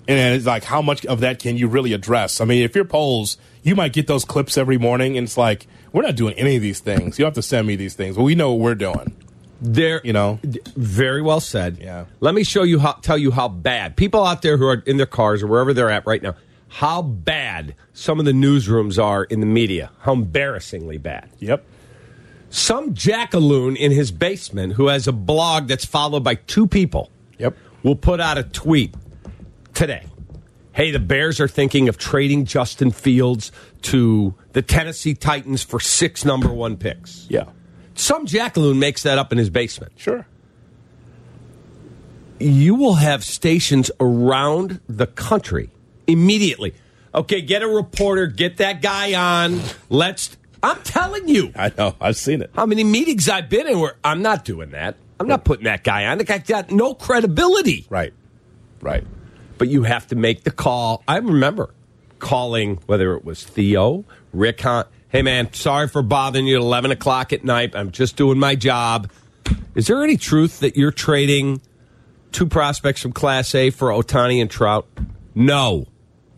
And 0.09 0.35
it's 0.35 0.45
like, 0.47 0.63
how 0.63 0.81
much 0.81 1.05
of 1.05 1.19
that 1.19 1.37
can 1.39 1.55
you 1.55 1.67
really 1.67 1.93
address? 1.93 2.41
I 2.41 2.45
mean, 2.45 2.63
if 2.63 2.75
you're 2.75 2.83
Poles, 2.83 3.37
you 3.61 3.75
might 3.75 3.93
get 3.93 4.07
those 4.07 4.25
clips 4.25 4.57
every 4.57 4.77
morning, 4.79 5.17
and 5.17 5.25
it's 5.27 5.37
like, 5.37 5.67
we're 5.93 6.01
not 6.01 6.15
doing 6.15 6.33
any 6.33 6.55
of 6.55 6.63
these 6.63 6.79
things. 6.79 7.19
You 7.19 7.25
have 7.25 7.35
to 7.35 7.43
send 7.43 7.67
me 7.67 7.75
these 7.75 7.93
things. 7.93 8.17
Well, 8.17 8.25
we 8.25 8.33
know 8.33 8.51
what 8.53 8.59
we're 8.59 8.75
doing. 8.75 9.15
There, 9.61 10.01
You 10.03 10.13
know? 10.13 10.39
Very 10.75 11.21
well 11.21 11.39
said. 11.39 11.77
Yeah. 11.79 12.05
Let 12.21 12.33
me 12.33 12.43
show 12.43 12.63
you 12.63 12.79
how 12.79 12.93
tell 12.93 13.17
you 13.17 13.29
how 13.29 13.49
bad 13.49 13.97
people 13.97 14.25
out 14.25 14.41
there 14.41 14.57
who 14.57 14.65
are 14.67 14.81
in 14.85 14.97
their 14.97 15.05
cars 15.05 15.43
or 15.43 15.47
wherever 15.47 15.73
they're 15.73 15.89
at 15.91 16.07
right 16.07 16.23
now, 16.23 16.35
how 16.69 17.01
bad 17.01 17.75
some 17.93 18.19
of 18.19 18.25
the 18.25 18.31
newsrooms 18.31 19.03
are 19.03 19.25
in 19.25 19.41
the 19.41 19.45
media. 19.45 19.91
How 19.99 20.13
embarrassingly 20.13 20.97
bad. 20.97 21.29
Yep. 21.39 21.65
Some 22.49 22.93
jackaloon 22.95 23.75
in 23.75 23.91
his 23.91 24.11
basement 24.11 24.73
who 24.73 24.87
has 24.87 25.07
a 25.07 25.11
blog 25.11 25.67
that's 25.67 25.85
followed 25.85 26.23
by 26.23 26.35
two 26.35 26.65
people 26.65 27.11
Yep. 27.37 27.55
will 27.83 27.95
put 27.95 28.19
out 28.19 28.37
a 28.37 28.43
tweet 28.43 28.95
today. 29.79 30.03
Hey, 30.73 30.91
the 30.91 30.99
Bears 30.99 31.39
are 31.39 31.47
thinking 31.47 31.87
of 31.87 31.97
trading 31.97 32.43
Justin 32.43 32.91
Fields 32.91 33.49
to 33.83 34.35
the 34.51 34.61
Tennessee 34.61 35.13
Titans 35.13 35.63
for 35.63 35.79
six 35.79 36.25
number 36.25 36.49
one 36.49 36.75
picks. 36.75 37.25
Yeah. 37.29 37.45
Some 37.95 38.25
jackaloon 38.25 38.77
makes 38.77 39.03
that 39.03 39.17
up 39.17 39.31
in 39.31 39.37
his 39.37 39.49
basement. 39.49 39.93
Sure. 39.95 40.27
you 42.39 42.75
will 42.75 42.95
have 42.95 43.23
stations 43.23 43.89
around 44.01 44.81
the 44.87 45.07
country 45.07 45.69
immediately. 46.07 46.73
Okay, 47.15 47.41
get 47.41 47.63
a 47.63 47.67
reporter, 47.67 48.27
get 48.27 48.57
that 48.57 48.81
guy 48.81 49.13
on. 49.13 49.61
Let's. 49.89 50.35
I'm 50.61 50.81
telling 50.83 51.29
you, 51.29 51.53
I 51.55 51.71
know. 51.77 51.95
I've 52.01 52.17
seen 52.17 52.41
it. 52.41 52.51
how 52.53 52.65
many 52.65 52.83
meetings 52.83 53.29
I've 53.29 53.49
been 53.49 53.65
in 53.65 53.79
where 53.79 53.95
I'm 54.03 54.21
not 54.21 54.43
doing 54.43 54.71
that. 54.71 54.97
I'm 55.21 55.27
not 55.27 55.45
putting 55.45 55.65
that 55.65 55.85
guy 55.85 56.05
on. 56.07 56.17
The 56.17 56.25
guy 56.25 56.39
got 56.39 56.69
no 56.69 56.93
credibility. 56.93 57.85
Right. 57.89 58.13
Right. 58.81 59.05
But 59.59 59.67
you 59.67 59.83
have 59.83 60.07
to 60.07 60.15
make 60.15 60.43
the 60.43 60.51
call. 60.51 61.03
I 61.07 61.17
remember 61.17 61.73
calling 62.17 62.79
whether 62.87 63.13
it 63.13 63.23
was 63.23 63.43
Theo, 63.43 64.05
Rick 64.33 64.61
Hahn. 64.61 64.85
Hey 65.09 65.21
man, 65.21 65.53
sorry 65.53 65.87
for 65.87 66.01
bothering 66.01 66.47
you 66.47 66.55
at 66.55 66.61
11 66.61 66.89
o'clock 66.91 67.31
at 67.33 67.43
night. 67.43 67.75
I'm 67.75 67.91
just 67.91 68.15
doing 68.15 68.39
my 68.39 68.55
job. 68.55 69.11
Is 69.75 69.87
there 69.87 70.03
any 70.03 70.17
truth 70.17 70.59
that 70.61 70.75
you're 70.77 70.91
trading 70.91 71.61
two 72.31 72.45
prospects 72.45 73.01
from 73.01 73.11
Class 73.11 73.53
A 73.55 73.69
for 73.69 73.89
Ohtani 73.89 74.41
and 74.41 74.49
Trout? 74.49 74.87
No. 75.35 75.85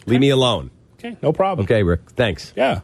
Leave 0.05 0.19
me 0.19 0.29
alone. 0.29 0.71
Okay. 0.99 1.17
No 1.21 1.31
problem. 1.33 1.65
Okay, 1.65 1.83
Rick. 1.83 2.11
Thanks. 2.11 2.53
Yeah. 2.55 2.81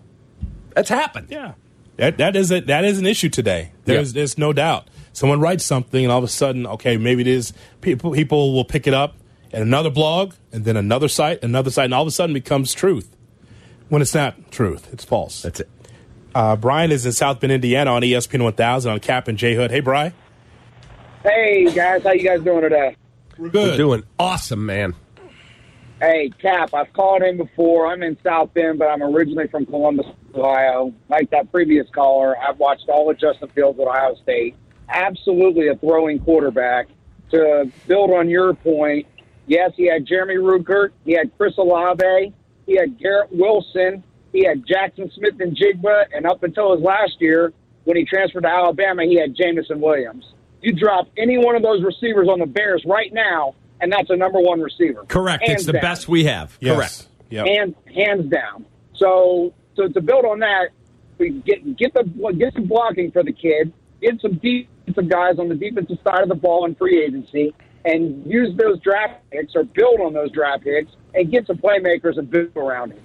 That's 0.76 0.90
happened. 0.90 1.28
Yeah, 1.32 1.54
that 1.96 2.18
that 2.20 2.36
is 2.36 2.52
a, 2.52 2.60
that 2.62 2.84
is 2.86 3.00
an 3.00 3.06
issue 3.08 3.30
today. 3.30 3.72
There's 3.86 4.10
Yeah. 4.14 4.20
there's 4.20 4.38
no 4.38 4.54
doubt. 4.54 4.88
Someone 5.14 5.40
writes 5.40 5.64
something, 5.66 6.04
and 6.06 6.12
all 6.12 6.20
of 6.20 6.24
a 6.24 6.28
sudden, 6.28 6.68
okay, 6.68 6.98
maybe 6.98 7.22
it 7.22 7.28
is 7.28 7.54
people 7.82 8.12
people 8.12 8.54
will 8.54 8.66
pick 8.66 8.86
it 8.86 8.94
up 8.94 9.16
in 9.52 9.62
another 9.62 9.90
blog, 9.90 10.34
and 10.52 10.66
then 10.66 10.78
another 10.78 11.08
site, 11.08 11.44
another 11.44 11.72
site, 11.72 11.86
and 11.86 11.94
all 11.94 12.02
of 12.04 12.08
a 12.08 12.12
sudden 12.12 12.34
becomes 12.34 12.74
truth. 12.74 13.16
When 13.90 14.02
it's 14.02 14.14
not 14.14 14.52
truth, 14.52 14.92
it's 14.92 15.06
false. 15.06 15.44
That's 15.44 15.62
it. 15.62 15.70
Uh, 16.36 16.56
Brian 16.56 16.92
is 16.92 17.06
in 17.06 17.14
South 17.14 17.40
Bend, 17.40 17.54
Indiana, 17.54 17.92
on 17.92 18.02
ESPN 18.02 18.44
1000 18.44 18.92
on 18.92 19.00
Cap 19.00 19.28
and 19.28 19.38
J 19.38 19.56
Hood. 19.56 19.72
Hey, 19.72 19.80
Brian. 19.80 20.14
Hey 21.24 21.66
guys, 21.74 22.04
how 22.04 22.12
you 22.12 22.24
guys 22.24 22.42
doing 22.42 22.62
today? 22.62 22.96
We're 23.38 23.50
We're 23.50 23.76
doing 23.76 24.04
awesome, 24.18 24.66
man. 24.66 24.94
Hey 26.00 26.32
Cap, 26.42 26.74
I've 26.74 26.94
called 26.94 27.24
in 27.24 27.38
before. 27.38 27.88
I'm 27.88 28.04
in 28.04 28.18
South 28.24 28.54
Bend, 28.54 28.80
but 28.80 28.86
I'm 28.86 29.02
originally 29.02 29.48
from 29.48 29.66
Columbus, 29.66 30.06
Ohio. 30.36 30.94
Like 31.10 31.32
that 31.32 31.52
previous 31.52 31.86
caller, 31.90 32.38
I've 32.38 32.60
watched 32.60 32.88
all 32.88 33.10
of 33.10 33.20
Justin 33.20 33.50
Fields 33.50 33.80
at 33.80 33.88
Ohio 33.88 34.16
State. 34.22 34.56
Absolutely 34.90 35.68
a 35.68 35.76
throwing 35.76 36.20
quarterback. 36.20 36.88
To 37.32 37.70
build 37.88 38.12
on 38.12 38.30
your 38.30 38.54
point, 38.54 39.06
yes, 39.48 39.72
he 39.76 39.88
had 39.88 40.06
Jeremy 40.06 40.36
Ruckert, 40.36 40.92
he 41.06 41.14
had 41.14 41.36
Chris 41.38 41.58
Olave, 41.58 42.34
he 42.66 42.76
had 42.76 43.00
Garrett 43.00 43.32
Wilson, 43.32 44.04
he 44.32 44.46
had 44.46 44.64
Jaxon 44.66 45.12
Smith-Njigba, 45.14 46.06
and 46.14 46.26
up 46.28 46.44
until 46.44 46.76
his 46.76 46.84
last 46.84 47.20
year, 47.20 47.54
when 47.86 47.98
he 47.98 48.06
transferred 48.06 48.44
to 48.44 48.50
Alabama, 48.50 49.04
he 49.04 49.20
had 49.20 49.34
Jameson 49.34 49.80
Williams. 49.80 50.26
You 50.62 50.74
drop 50.74 51.08
any 51.18 51.38
one 51.38 51.56
of 51.56 51.62
those 51.62 51.84
receivers 51.84 52.28
on 52.28 52.40
the 52.40 52.46
Bears 52.46 52.84
right 52.86 53.14
now, 53.14 53.56
and 53.80 53.92
that's 53.92 54.10
a 54.10 54.16
number 54.16 54.40
one 54.40 54.60
receiver. 54.60 55.06
Correct. 55.08 55.48
Hands 55.48 55.60
it's 55.62 55.66
the 55.66 55.74
down. 55.74 55.82
best 55.82 56.08
we 56.10 56.26
have. 56.26 56.58
Yes. 56.60 56.76
Correct. 56.76 57.08
Yep. 57.30 57.46
Hands 57.48 57.76
hands 57.94 58.32
down. 58.32 58.66
So 58.96 59.54
so 59.76 59.88
to 59.88 60.02
build 60.02 60.26
on 60.26 60.40
that, 60.40 60.70
we 61.18 61.30
get 61.30 61.78
get 61.78 61.94
the 61.94 62.04
get 62.38 62.54
some 62.54 62.66
blocking 62.66 63.12
for 63.12 63.24
the 63.24 63.32
kid, 63.32 63.72
get 64.02 64.20
some 64.22 64.34
defensive 64.34 65.10
guys 65.10 65.40
on 65.40 65.50
the 65.50 65.56
defensive 65.56 66.00
side 66.04 66.24
of 66.24 66.30
the 66.30 66.36
ball 66.36 66.66
in 66.66 66.76
free 66.76 67.04
agency, 67.04 67.54
and 67.88 68.26
use 68.26 68.56
those 68.58 68.80
draft 68.82 69.22
picks 69.32 69.56
or 69.56 69.64
build 69.64 70.00
on 70.02 70.14
those 70.14 70.32
draft 70.32 70.64
picks 70.64 70.92
and 71.14 71.32
get 71.32 71.48
some 71.48 71.58
playmakers 71.58 72.18
and 72.18 72.30
build 72.30 72.56
around 72.56 72.92
him. 72.92 73.00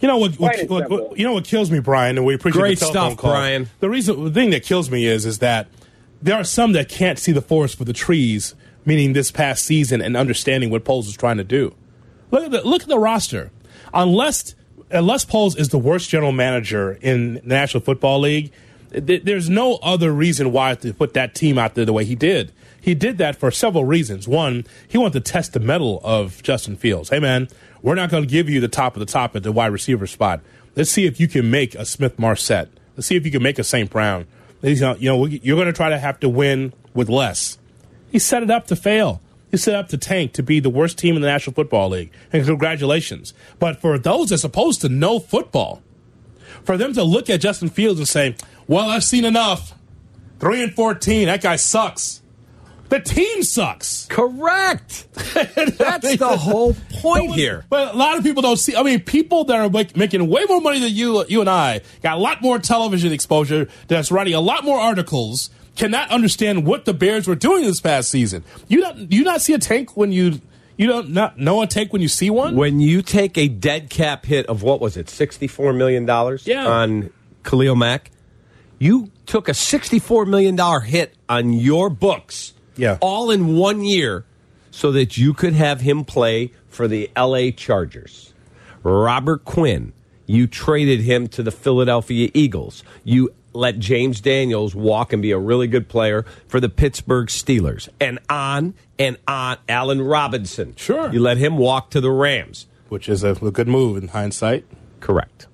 You 0.00 0.08
know 0.08 0.18
what, 0.18 0.34
what, 0.38 0.56
what- 0.68 0.90
what- 0.90 1.18
You 1.18 1.24
know 1.24 1.32
what 1.32 1.44
kills 1.44 1.70
me, 1.70 1.80
Brian, 1.80 2.16
and 2.16 2.24
we 2.26 2.34
appreciate 2.34 2.60
Great 2.60 2.78
the 2.78 2.86
telephone 2.86 3.10
stuff, 3.12 3.18
call. 3.20 3.30
Brian. 3.32 3.68
The 3.80 3.90
reason, 3.90 4.24
the 4.24 4.30
thing 4.30 4.50
that 4.50 4.62
kills 4.62 4.90
me 4.90 5.06
is, 5.06 5.26
is 5.26 5.38
that 5.40 5.66
there 6.22 6.36
are 6.36 6.44
some 6.44 6.72
that 6.72 6.88
can't 6.88 7.18
see 7.18 7.32
the 7.32 7.42
forest 7.42 7.76
for 7.76 7.84
the 7.84 7.92
trees, 7.92 8.54
meaning 8.84 9.12
this 9.12 9.30
past 9.30 9.64
season 9.64 10.00
and 10.00 10.16
understanding 10.16 10.70
what 10.70 10.84
Poles 10.84 11.08
is 11.08 11.16
trying 11.16 11.36
to 11.38 11.44
do. 11.44 11.74
Look 12.30 12.44
at 12.44 12.50
the 12.50 12.62
look 12.62 12.82
at 12.82 12.88
the 12.88 12.98
roster. 12.98 13.50
Unless 13.94 14.54
unless 14.90 15.24
Poles 15.24 15.56
is 15.56 15.68
the 15.70 15.78
worst 15.78 16.10
general 16.10 16.32
manager 16.32 16.98
in 17.00 17.34
the 17.34 17.40
National 17.42 17.82
Football 17.82 18.20
League, 18.20 18.44
th- 18.46 18.54
there's 18.90 19.48
no 19.48 19.76
other 19.76 20.12
reason 20.12 20.52
why 20.52 20.74
to 20.74 20.92
put 20.94 21.14
that 21.14 21.34
team 21.34 21.58
out 21.58 21.74
there 21.74 21.84
the 21.84 21.92
way 21.92 22.04
he 22.04 22.14
did. 22.14 22.52
He 22.80 22.94
did 22.94 23.18
that 23.18 23.36
for 23.36 23.50
several 23.50 23.84
reasons. 23.84 24.26
One, 24.26 24.64
he 24.86 24.96
wanted 24.98 25.24
to 25.24 25.32
test 25.32 25.52
the 25.52 25.60
mettle 25.60 26.00
of 26.04 26.42
Justin 26.42 26.76
Fields. 26.76 27.10
Hey 27.10 27.18
man, 27.18 27.48
we're 27.82 27.94
not 27.94 28.10
going 28.10 28.22
to 28.22 28.28
give 28.28 28.48
you 28.48 28.60
the 28.60 28.68
top 28.68 28.94
of 28.94 29.00
the 29.00 29.06
top 29.06 29.36
at 29.36 29.42
the 29.42 29.52
wide 29.52 29.72
receiver 29.72 30.06
spot. 30.06 30.40
Let's 30.74 30.90
see 30.90 31.06
if 31.06 31.20
you 31.20 31.28
can 31.28 31.50
make 31.50 31.74
a 31.74 31.84
Smith-Marsette. 31.84 32.68
Let's 32.96 33.06
see 33.06 33.16
if 33.16 33.24
you 33.24 33.32
can 33.32 33.42
make 33.42 33.58
a 33.58 33.64
St. 33.64 33.90
Brown. 33.90 34.26
You 34.62 34.96
know, 35.00 35.26
you're 35.26 35.56
going 35.56 35.66
to 35.66 35.72
try 35.72 35.90
to 35.90 35.98
have 35.98 36.20
to 36.20 36.28
win 36.28 36.72
with 36.94 37.08
less. 37.08 37.58
He 38.10 38.18
set 38.18 38.42
it 38.42 38.50
up 38.50 38.68
to 38.68 38.76
fail. 38.76 39.20
He 39.50 39.56
set 39.56 39.74
up 39.74 39.88
to 39.88 39.98
tank 39.98 40.32
to 40.34 40.42
be 40.42 40.60
the 40.60 40.70
worst 40.70 40.98
team 40.98 41.14
in 41.16 41.22
the 41.22 41.28
National 41.28 41.54
Football 41.54 41.90
League. 41.90 42.10
And 42.32 42.44
congratulations. 42.44 43.34
But 43.58 43.80
for 43.80 43.98
those 43.98 44.30
that's 44.30 44.42
supposed 44.42 44.80
to 44.82 44.88
know 44.88 45.18
football, 45.18 45.82
for 46.64 46.76
them 46.76 46.92
to 46.94 47.02
look 47.02 47.30
at 47.30 47.40
Justin 47.40 47.68
Fields 47.68 47.98
and 47.98 48.08
say, 48.08 48.36
well, 48.68 48.88
I've 48.88 49.04
seen 49.04 49.24
enough. 49.24 49.74
Three 50.38 50.62
and 50.62 50.72
14, 50.72 51.26
that 51.26 51.42
guy 51.42 51.56
sucks. 51.56 52.22
The 52.90 53.00
team 53.00 53.42
sucks. 53.42 54.06
Correct. 54.06 55.08
That's 55.34 56.16
the 56.16 56.36
whole 56.38 56.74
point 57.00 57.34
here. 57.34 57.64
But 57.68 57.94
a 57.94 57.98
lot 57.98 58.16
of 58.16 58.24
people 58.24 58.40
don't 58.40 58.56
see. 58.56 58.74
I 58.76 58.82
mean, 58.82 59.00
people 59.00 59.44
that 59.44 59.56
are 59.60 59.68
make, 59.68 59.94
making 59.96 60.26
way 60.28 60.44
more 60.48 60.60
money 60.60 60.78
than 60.80 60.94
you, 60.94 61.22
you 61.28 61.40
and 61.40 61.50
I, 61.50 61.82
got 62.02 62.16
a 62.16 62.20
lot 62.20 62.40
more 62.40 62.58
television 62.58 63.12
exposure. 63.12 63.68
That's 63.88 64.10
writing 64.10 64.32
a 64.32 64.40
lot 64.40 64.64
more 64.64 64.78
articles. 64.80 65.50
Cannot 65.76 66.10
understand 66.10 66.66
what 66.66 66.86
the 66.86 66.94
Bears 66.94 67.28
were 67.28 67.34
doing 67.34 67.62
this 67.64 67.80
past 67.80 68.10
season. 68.10 68.42
You 68.68 68.80
don't. 68.80 69.12
You 69.12 69.22
not 69.22 69.42
see 69.42 69.52
a 69.54 69.58
tank 69.58 69.96
when 69.96 70.10
you. 70.10 70.40
You 70.76 70.86
don't 70.86 71.10
not 71.10 71.38
know 71.38 71.60
a 71.62 71.66
tank 71.66 71.92
when 71.92 72.00
you 72.02 72.08
see 72.08 72.30
one. 72.30 72.56
When 72.56 72.80
you 72.80 73.02
take 73.02 73.36
a 73.36 73.48
dead 73.48 73.90
cap 73.90 74.24
hit 74.24 74.46
of 74.46 74.62
what 74.62 74.80
was 74.80 74.96
it, 74.96 75.08
sixty 75.10 75.46
four 75.46 75.72
million 75.72 76.06
dollars 76.06 76.46
Yeah. 76.46 76.66
on 76.66 77.10
Khalil 77.44 77.76
Mack, 77.76 78.10
you 78.78 79.10
took 79.26 79.48
a 79.48 79.54
sixty 79.54 79.98
four 79.98 80.24
million 80.26 80.56
dollar 80.56 80.80
hit 80.80 81.14
on 81.28 81.52
your 81.52 81.90
books 81.90 82.54
Yeah. 82.76 82.98
all 83.00 83.30
in 83.30 83.56
one 83.56 83.82
year 83.84 84.24
so 84.70 84.92
that 84.92 85.16
you 85.18 85.34
could 85.34 85.54
have 85.54 85.80
him 85.80 86.04
play 86.04 86.52
for 86.68 86.86
the 86.86 87.10
LA 87.16 87.50
Chargers. 87.50 88.32
Robert 88.84 89.44
Quinn, 89.44 89.92
you 90.26 90.46
traded 90.46 91.00
him 91.00 91.26
to 91.28 91.42
the 91.42 91.50
Philadelphia 91.50 92.30
Eagles. 92.32 92.84
You 93.02 93.32
let 93.52 93.80
James 93.80 94.20
Daniels 94.20 94.74
walk 94.74 95.12
and 95.12 95.20
be 95.20 95.32
a 95.32 95.38
really 95.38 95.66
good 95.66 95.88
player 95.88 96.24
for 96.46 96.60
the 96.60 96.68
Pittsburgh 96.68 97.26
Steelers. 97.26 97.88
And 98.00 98.20
on 98.30 98.74
and 98.98 99.16
on. 99.26 99.56
Allen 99.68 100.00
Robinson. 100.02 100.74
Sure. 100.76 101.12
You 101.12 101.18
let 101.20 101.38
him 101.38 101.56
walk 101.56 101.90
to 101.90 102.00
the 102.00 102.10
Rams. 102.12 102.66
which 102.88 103.08
is 103.08 103.24
a 103.24 103.34
good 103.34 103.66
move 103.68 103.96
in 103.96 104.08
hindsight. 104.08 104.64
Correct. 105.00 105.47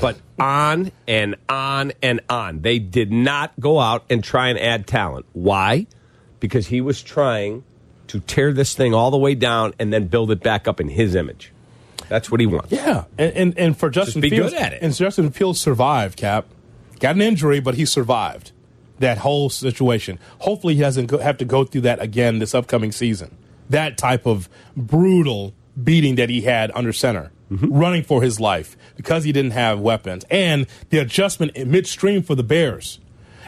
But 0.00 0.16
on 0.38 0.92
and 1.06 1.36
on 1.48 1.92
and 2.02 2.20
on. 2.28 2.62
They 2.62 2.78
did 2.78 3.12
not 3.12 3.52
go 3.60 3.78
out 3.78 4.04
and 4.08 4.24
try 4.24 4.48
and 4.48 4.58
add 4.58 4.86
talent. 4.86 5.26
Why? 5.32 5.86
Because 6.38 6.68
he 6.68 6.80
was 6.80 7.02
trying 7.02 7.64
to 8.08 8.20
tear 8.20 8.52
this 8.52 8.74
thing 8.74 8.94
all 8.94 9.10
the 9.10 9.18
way 9.18 9.34
down 9.34 9.74
and 9.78 9.92
then 9.92 10.06
build 10.06 10.30
it 10.30 10.42
back 10.42 10.66
up 10.66 10.80
in 10.80 10.88
his 10.88 11.14
image. 11.14 11.52
That's 12.08 12.30
what 12.30 12.40
he 12.40 12.46
wants. 12.46 12.72
Yeah, 12.72 13.04
and 13.18 13.32
and, 13.34 13.58
and 13.58 13.76
for 13.76 13.88
Justin 13.88 14.20
be 14.20 14.30
Fields, 14.30 14.52
good 14.52 14.60
at 14.60 14.72
it. 14.72 14.82
and 14.82 14.92
Justin 14.94 15.30
Fields 15.30 15.60
survived. 15.60 16.16
Cap 16.16 16.46
got 16.98 17.14
an 17.14 17.22
injury, 17.22 17.60
but 17.60 17.74
he 17.76 17.84
survived 17.84 18.50
that 18.98 19.18
whole 19.18 19.48
situation. 19.48 20.18
Hopefully, 20.40 20.74
he 20.74 20.80
doesn't 20.80 21.06
go, 21.06 21.18
have 21.18 21.38
to 21.38 21.44
go 21.44 21.64
through 21.64 21.82
that 21.82 22.02
again 22.02 22.40
this 22.40 22.52
upcoming 22.54 22.90
season. 22.90 23.36
That 23.68 23.96
type 23.96 24.26
of 24.26 24.48
brutal 24.76 25.54
beating 25.80 26.16
that 26.16 26.28
he 26.30 26.40
had 26.40 26.72
under 26.74 26.92
center, 26.92 27.30
Mm-hmm. 27.50 27.72
running 27.76 28.02
for 28.04 28.22
his 28.22 28.38
life 28.38 28.76
because 28.96 29.24
he 29.24 29.32
didn't 29.32 29.50
have 29.50 29.80
weapons, 29.80 30.24
and 30.30 30.68
the 30.90 30.98
adjustment 30.98 31.66
midstream 31.66 32.22
for 32.22 32.36
the 32.36 32.44
Bears. 32.44 33.00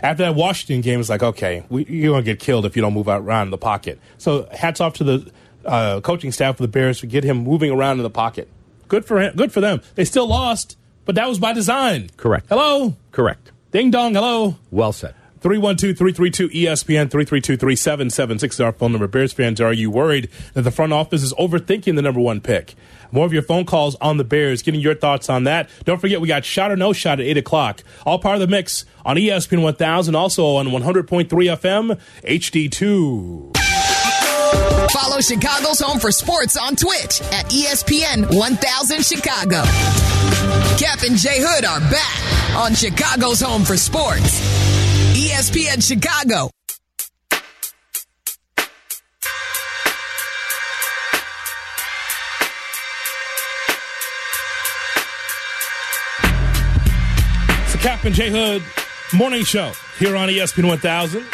After 0.03 0.25
that 0.25 0.35
Washington 0.35 0.81
game, 0.81 0.99
it's 0.99 1.09
like, 1.09 1.23
okay, 1.23 1.63
we, 1.69 1.85
you're 1.85 2.13
going 2.15 2.25
to 2.25 2.29
get 2.29 2.41
killed 2.41 2.67
if 2.67 2.75
you 2.75 2.83
don't 2.83 2.95
move 2.95 3.09
out 3.09 3.21
around 3.23 3.47
in 3.47 3.51
the 3.53 3.59
pocket. 3.59 4.01
So, 4.19 4.49
hats 4.51 4.81
off 4.81 4.95
to 4.95 5.05
the 5.05 5.31
uh, 5.65 6.01
coaching 6.01 6.33
staff 6.33 6.57
of 6.57 6.65
the 6.65 6.67
Bears 6.67 6.99
for 6.99 7.07
get 7.07 7.23
him 7.23 7.45
moving 7.45 7.71
around 7.71 7.99
in 7.99 8.03
the 8.03 8.11
pocket. 8.11 8.49
Good 8.89 9.05
for 9.05 9.21
him. 9.21 9.37
Good 9.37 9.53
for 9.53 9.61
them. 9.61 9.81
They 9.95 10.05
still 10.05 10.27
lost, 10.27 10.77
but 11.05 11.15
that 11.15 11.29
was 11.29 11.39
by 11.39 11.53
design. 11.53 12.11
Correct. 12.17 12.47
Hello, 12.49 12.97
Correct. 13.13 13.53
ding 13.71 13.93
dong. 13.93 14.15
Hello. 14.15 14.57
Well 14.73 14.93
said. 14.93 15.15
312-332-ESPN 15.43 17.09
332-3776 17.09 18.51
is 18.51 18.61
our 18.61 18.73
phone 18.73 18.93
number. 18.93 19.07
Bears 19.09 19.33
fans, 19.33 19.61
are 19.61 19.73
you 19.73 19.91
worried 19.91 20.29
that 20.55 20.63
the 20.63 20.71
front 20.71 20.93
office 20.93 21.23
is 21.23 21.33
overthinking 21.35 21.97
the 21.97 22.03
number 22.03 22.21
one 22.21 22.41
pick? 22.41 22.75
More 23.13 23.27
of 23.27 23.33
your 23.33 23.43
phone 23.43 23.67
calls 23.67 23.95
on 24.01 24.17
the 24.17 24.25
Bears, 24.25 24.63
getting 24.63 24.81
your 24.81 24.95
thoughts 24.95 25.29
on 25.31 25.45
that. 25.45 25.69
Don't 25.85 26.01
forget, 26.01 26.21
we 26.21 26.29
got 26.29 26.45
shot 26.45 26.71
or 26.73 26.77
no 26.77 26.93
shot 26.93 27.21
at 27.21 27.27
8 27.27 27.37
o'clock. 27.37 27.85
All 28.07 28.19
part 28.19 28.35
of 28.37 28.41
the 28.41 28.47
mix 28.47 28.85
on 29.05 29.17
ESPN 29.17 29.63
1000, 29.63 30.15
also 30.15 30.57
on 30.57 30.69
100.3 30.69 31.29
FM, 31.29 32.01
HD2. 32.25 33.57
Follow 34.91 35.21
Chicago's 35.21 35.81
Home 35.81 35.99
for 35.99 36.11
Sports 36.11 36.57
on 36.57 36.75
Twitch 36.75 37.21
at 37.33 37.47
ESPN 37.47 38.35
1000 38.37 39.05
Chicago. 39.05 39.63
Cap 40.79 41.03
and 41.03 41.17
J 41.17 41.41
Hood 41.41 41.65
are 41.65 41.81
back 41.91 42.57
on 42.57 42.75
Chicago's 42.75 43.41
Home 43.41 43.65
for 43.65 43.77
Sports. 43.77 44.41
ESPN 45.15 45.87
Chicago. 45.87 46.51
Cap 57.83 58.05
and 58.05 58.15
J 58.15 58.31
Hood 58.31 58.63
morning 59.13 59.43
show 59.43 59.73
here 59.99 60.17
on 60.17 60.29
ESPN 60.29 60.69
1000 60.69 61.27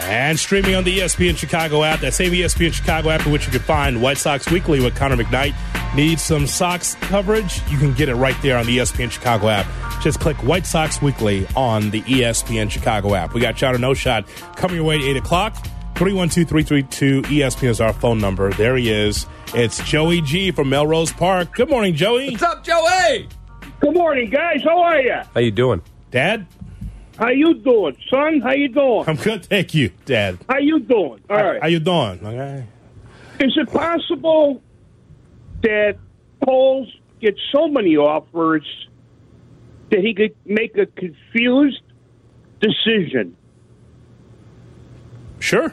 and 0.00 0.36
streaming 0.36 0.74
on 0.74 0.82
the 0.82 0.98
ESPN 0.98 1.36
Chicago 1.36 1.84
app. 1.84 2.00
That 2.00 2.12
same 2.12 2.32
ESPN 2.32 2.72
Chicago 2.72 3.10
app 3.10 3.24
in 3.24 3.30
which 3.30 3.46
you 3.46 3.52
can 3.52 3.60
find 3.60 4.02
White 4.02 4.18
Sox 4.18 4.50
Weekly 4.50 4.80
with 4.80 4.96
Connor 4.96 5.16
McKnight. 5.16 5.54
Need 5.94 6.18
some 6.18 6.48
Sox 6.48 6.96
coverage? 7.02 7.62
You 7.70 7.78
can 7.78 7.94
get 7.94 8.08
it 8.08 8.16
right 8.16 8.34
there 8.42 8.58
on 8.58 8.66
the 8.66 8.78
ESPN 8.78 9.12
Chicago 9.12 9.46
app. 9.46 9.66
Just 10.02 10.18
click 10.18 10.36
White 10.38 10.66
Sox 10.66 11.00
Weekly 11.00 11.46
on 11.54 11.90
the 11.90 12.02
ESPN 12.02 12.68
Chicago 12.68 13.14
app. 13.14 13.32
We 13.32 13.40
got 13.40 13.56
Shot 13.56 13.76
or 13.76 13.78
No 13.78 13.94
Shot 13.94 14.26
coming 14.56 14.74
your 14.74 14.84
way 14.84 14.96
at 14.96 15.02
8 15.02 15.18
o'clock. 15.18 15.54
312 15.94 16.48
332 16.48 17.22
ESPN 17.22 17.68
is 17.68 17.80
our 17.80 17.92
phone 17.92 18.18
number. 18.18 18.52
There 18.54 18.76
he 18.76 18.90
is. 18.90 19.24
It's 19.54 19.78
Joey 19.88 20.20
G 20.20 20.50
from 20.50 20.68
Melrose 20.68 21.12
Park. 21.12 21.54
Good 21.54 21.70
morning, 21.70 21.94
Joey. 21.94 22.32
What's 22.32 22.42
up, 22.42 22.64
Joey? 22.64 23.28
Good 23.86 23.94
morning, 23.94 24.30
guys. 24.30 24.62
How 24.64 24.82
are 24.82 25.00
you? 25.00 25.14
How 25.32 25.38
you 25.38 25.52
doing? 25.52 25.80
Dad? 26.10 26.48
How 27.16 27.28
you 27.28 27.54
doing, 27.54 27.96
son? 28.10 28.40
How 28.40 28.50
you 28.50 28.66
doing? 28.66 29.04
I'm 29.06 29.14
good, 29.14 29.46
thank 29.46 29.74
you, 29.74 29.90
Dad. 30.04 30.38
How 30.48 30.58
you 30.58 30.80
doing? 30.80 31.22
All 31.30 31.36
right. 31.36 31.62
How 31.62 31.68
you 31.68 31.78
doing? 31.78 32.18
Okay. 32.20 32.66
Is 33.38 33.56
it 33.56 33.70
possible 33.72 34.60
that 35.62 35.98
Poles 36.42 36.92
get 37.20 37.36
so 37.52 37.68
many 37.68 37.96
offers 37.96 38.66
that 39.92 40.00
he 40.00 40.14
could 40.14 40.34
make 40.44 40.76
a 40.76 40.86
confused 40.86 41.82
decision? 42.58 43.36
Sure. 45.38 45.72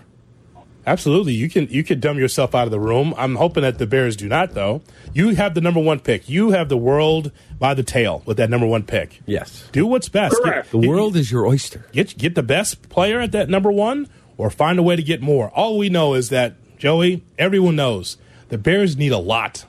Absolutely. 0.85 1.33
You 1.33 1.49
can 1.49 1.67
you 1.69 1.83
can 1.83 1.99
dumb 1.99 2.17
yourself 2.17 2.53
out 2.53 2.65
of 2.65 2.71
the 2.71 2.79
room. 2.79 3.13
I'm 3.17 3.35
hoping 3.35 3.63
that 3.63 3.77
the 3.77 3.87
Bears 3.87 4.15
do 4.17 4.27
not 4.27 4.53
though. 4.53 4.81
You 5.13 5.29
have 5.35 5.53
the 5.53 5.61
number 5.61 5.79
one 5.79 5.99
pick. 5.99 6.27
You 6.27 6.51
have 6.51 6.67
the 6.69 6.77
world 6.77 7.31
by 7.57 7.73
the 7.73 7.83
tail 7.83 8.21
with 8.25 8.37
that 8.37 8.49
number 8.49 8.67
one 8.67 8.83
pick. 8.83 9.21
Yes. 9.25 9.69
Do 9.71 9.85
what's 9.87 10.09
best. 10.09 10.35
Correct. 10.43 10.71
Get, 10.71 10.81
The 10.81 10.87
world 10.89 11.15
is 11.15 11.31
your 11.31 11.47
oyster. 11.47 11.85
get 11.93 12.17
get 12.17 12.35
the 12.35 12.43
best 12.43 12.89
player 12.89 13.21
at 13.21 13.31
that 13.31 13.49
number 13.49 13.71
one 13.71 14.09
or 14.37 14.49
find 14.49 14.77
a 14.77 14.83
way 14.83 14.95
to 14.95 15.03
get 15.03 15.21
more. 15.21 15.49
All 15.51 15.77
we 15.77 15.87
know 15.89 16.15
is 16.15 16.29
that, 16.29 16.55
Joey, 16.77 17.23
everyone 17.39 17.75
knows 17.77 18.17
the 18.49 18.57
Bears 18.57 18.97
need 18.97 19.11
a 19.13 19.17
lot. 19.19 19.65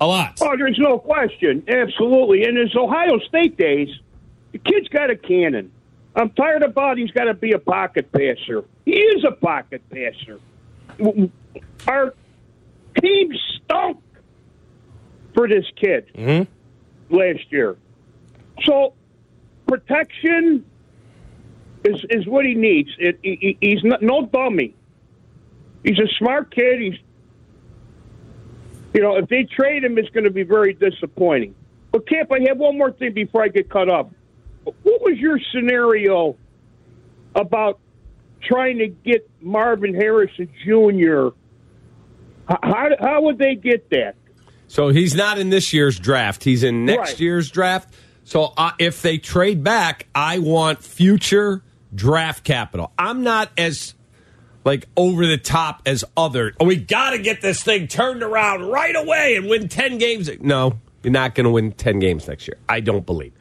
A 0.00 0.06
lot. 0.06 0.38
Oh, 0.42 0.56
there's 0.58 0.78
no 0.78 0.98
question. 0.98 1.62
Absolutely. 1.68 2.42
In 2.44 2.56
his 2.56 2.74
Ohio 2.76 3.18
State 3.20 3.56
days, 3.56 3.88
the 4.52 4.58
kid's 4.58 4.88
got 4.88 5.08
a 5.08 5.16
cannon. 5.16 5.70
I'm 6.16 6.30
tired 6.30 6.62
about 6.62 6.96
he's 6.96 7.10
got 7.10 7.24
to 7.24 7.34
be 7.34 7.52
a 7.52 7.58
pocket 7.58 8.10
passer. 8.10 8.64
He 8.86 8.92
is 8.92 9.22
a 9.24 9.32
pocket 9.32 9.82
passer. 9.90 10.40
Our 11.86 12.14
team 13.00 13.32
stunk 13.56 14.02
for 15.34 15.46
this 15.46 15.66
kid 15.76 16.10
mm-hmm. 16.14 17.14
last 17.14 17.52
year. 17.52 17.76
So 18.64 18.94
protection 19.66 20.64
is 21.84 22.02
is 22.08 22.26
what 22.26 22.46
he 22.46 22.54
needs. 22.54 22.88
It, 22.98 23.18
he, 23.22 23.58
he's 23.60 23.84
not, 23.84 24.00
no 24.00 24.24
dummy. 24.24 24.74
He's 25.84 25.98
a 25.98 26.08
smart 26.18 26.50
kid. 26.50 26.80
He's 26.80 26.98
you 28.94 29.02
know, 29.02 29.16
if 29.16 29.28
they 29.28 29.44
trade 29.44 29.84
him, 29.84 29.98
it's 29.98 30.08
going 30.08 30.24
to 30.24 30.30
be 30.30 30.44
very 30.44 30.72
disappointing. 30.72 31.54
But 31.92 32.08
Camp, 32.08 32.32
I 32.32 32.40
have 32.48 32.56
one 32.56 32.78
more 32.78 32.90
thing 32.90 33.12
before 33.12 33.42
I 33.42 33.48
get 33.48 33.68
cut 33.68 33.90
up. 33.90 34.10
What 34.82 35.00
was 35.02 35.18
your 35.18 35.38
scenario 35.52 36.36
about 37.34 37.78
trying 38.42 38.78
to 38.78 38.88
get 38.88 39.28
Marvin 39.40 39.94
Harrison 39.94 40.48
Jr. 40.64 41.28
How, 42.48 42.88
how 43.00 43.22
would 43.22 43.38
they 43.38 43.54
get 43.54 43.90
that? 43.90 44.14
So 44.68 44.88
he's 44.88 45.14
not 45.14 45.38
in 45.38 45.50
this 45.50 45.72
year's 45.72 45.98
draft. 45.98 46.44
He's 46.44 46.62
in 46.62 46.84
next 46.84 46.98
Right. 47.12 47.20
year's 47.20 47.50
draft. 47.50 47.94
So 48.24 48.52
uh, 48.56 48.72
if 48.78 49.02
they 49.02 49.18
trade 49.18 49.62
back, 49.62 50.06
I 50.14 50.38
want 50.40 50.82
future 50.82 51.62
draft 51.94 52.44
capital. 52.44 52.92
I'm 52.98 53.22
not 53.22 53.50
as 53.56 53.94
like 54.64 54.88
over 54.96 55.26
the 55.26 55.38
top 55.38 55.82
as 55.86 56.04
other. 56.16 56.52
Oh, 56.58 56.64
we 56.64 56.74
got 56.76 57.10
to 57.10 57.18
get 57.18 57.40
this 57.40 57.62
thing 57.62 57.86
turned 57.86 58.22
around 58.24 58.62
right 58.66 58.96
away 58.96 59.36
and 59.36 59.48
win 59.48 59.68
10 59.68 59.98
games. 59.98 60.28
No, 60.40 60.78
you're 61.04 61.12
not 61.12 61.36
going 61.36 61.44
to 61.44 61.50
win 61.50 61.70
10 61.72 62.00
games 62.00 62.26
next 62.26 62.48
year. 62.48 62.58
I 62.68 62.80
don't 62.80 63.06
believe. 63.06 63.32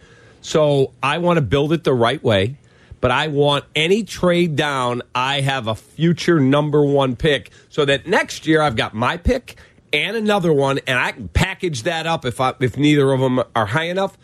So 0.46 0.93
I 1.02 1.18
want 1.18 1.38
to 1.38 1.41
build 1.41 1.74
it 1.74 1.84
the 1.84 1.93
right 1.93 2.22
way, 2.24 2.58
but 3.02 3.10
I 3.10 3.30
want 3.30 3.66
any 3.76 4.04
trade 4.04 4.56
down, 4.56 5.02
I 5.16 5.41
have 5.41 5.66
a 5.68 5.74
future 5.74 6.39
number 6.39 6.86
one 6.86 7.16
pick 7.16 7.50
so 7.70 7.84
that 7.86 8.06
next 8.06 8.46
year 8.46 8.62
I've 8.62 8.76
got 8.76 8.93
my 8.93 9.18
pick 9.18 9.56
and 9.91 10.16
another 10.16 10.54
one, 10.54 10.80
and 10.86 11.00
I 11.00 11.14
can 11.14 11.30
package 11.30 11.82
that 11.84 12.06
up 12.06 12.26
if 12.26 12.39
I, 12.39 12.54
if 12.60 12.78
neither 12.78 13.12
of 13.12 13.22
them 13.22 13.41
are 13.56 13.66
high 13.66 13.86
enough. 13.86 14.20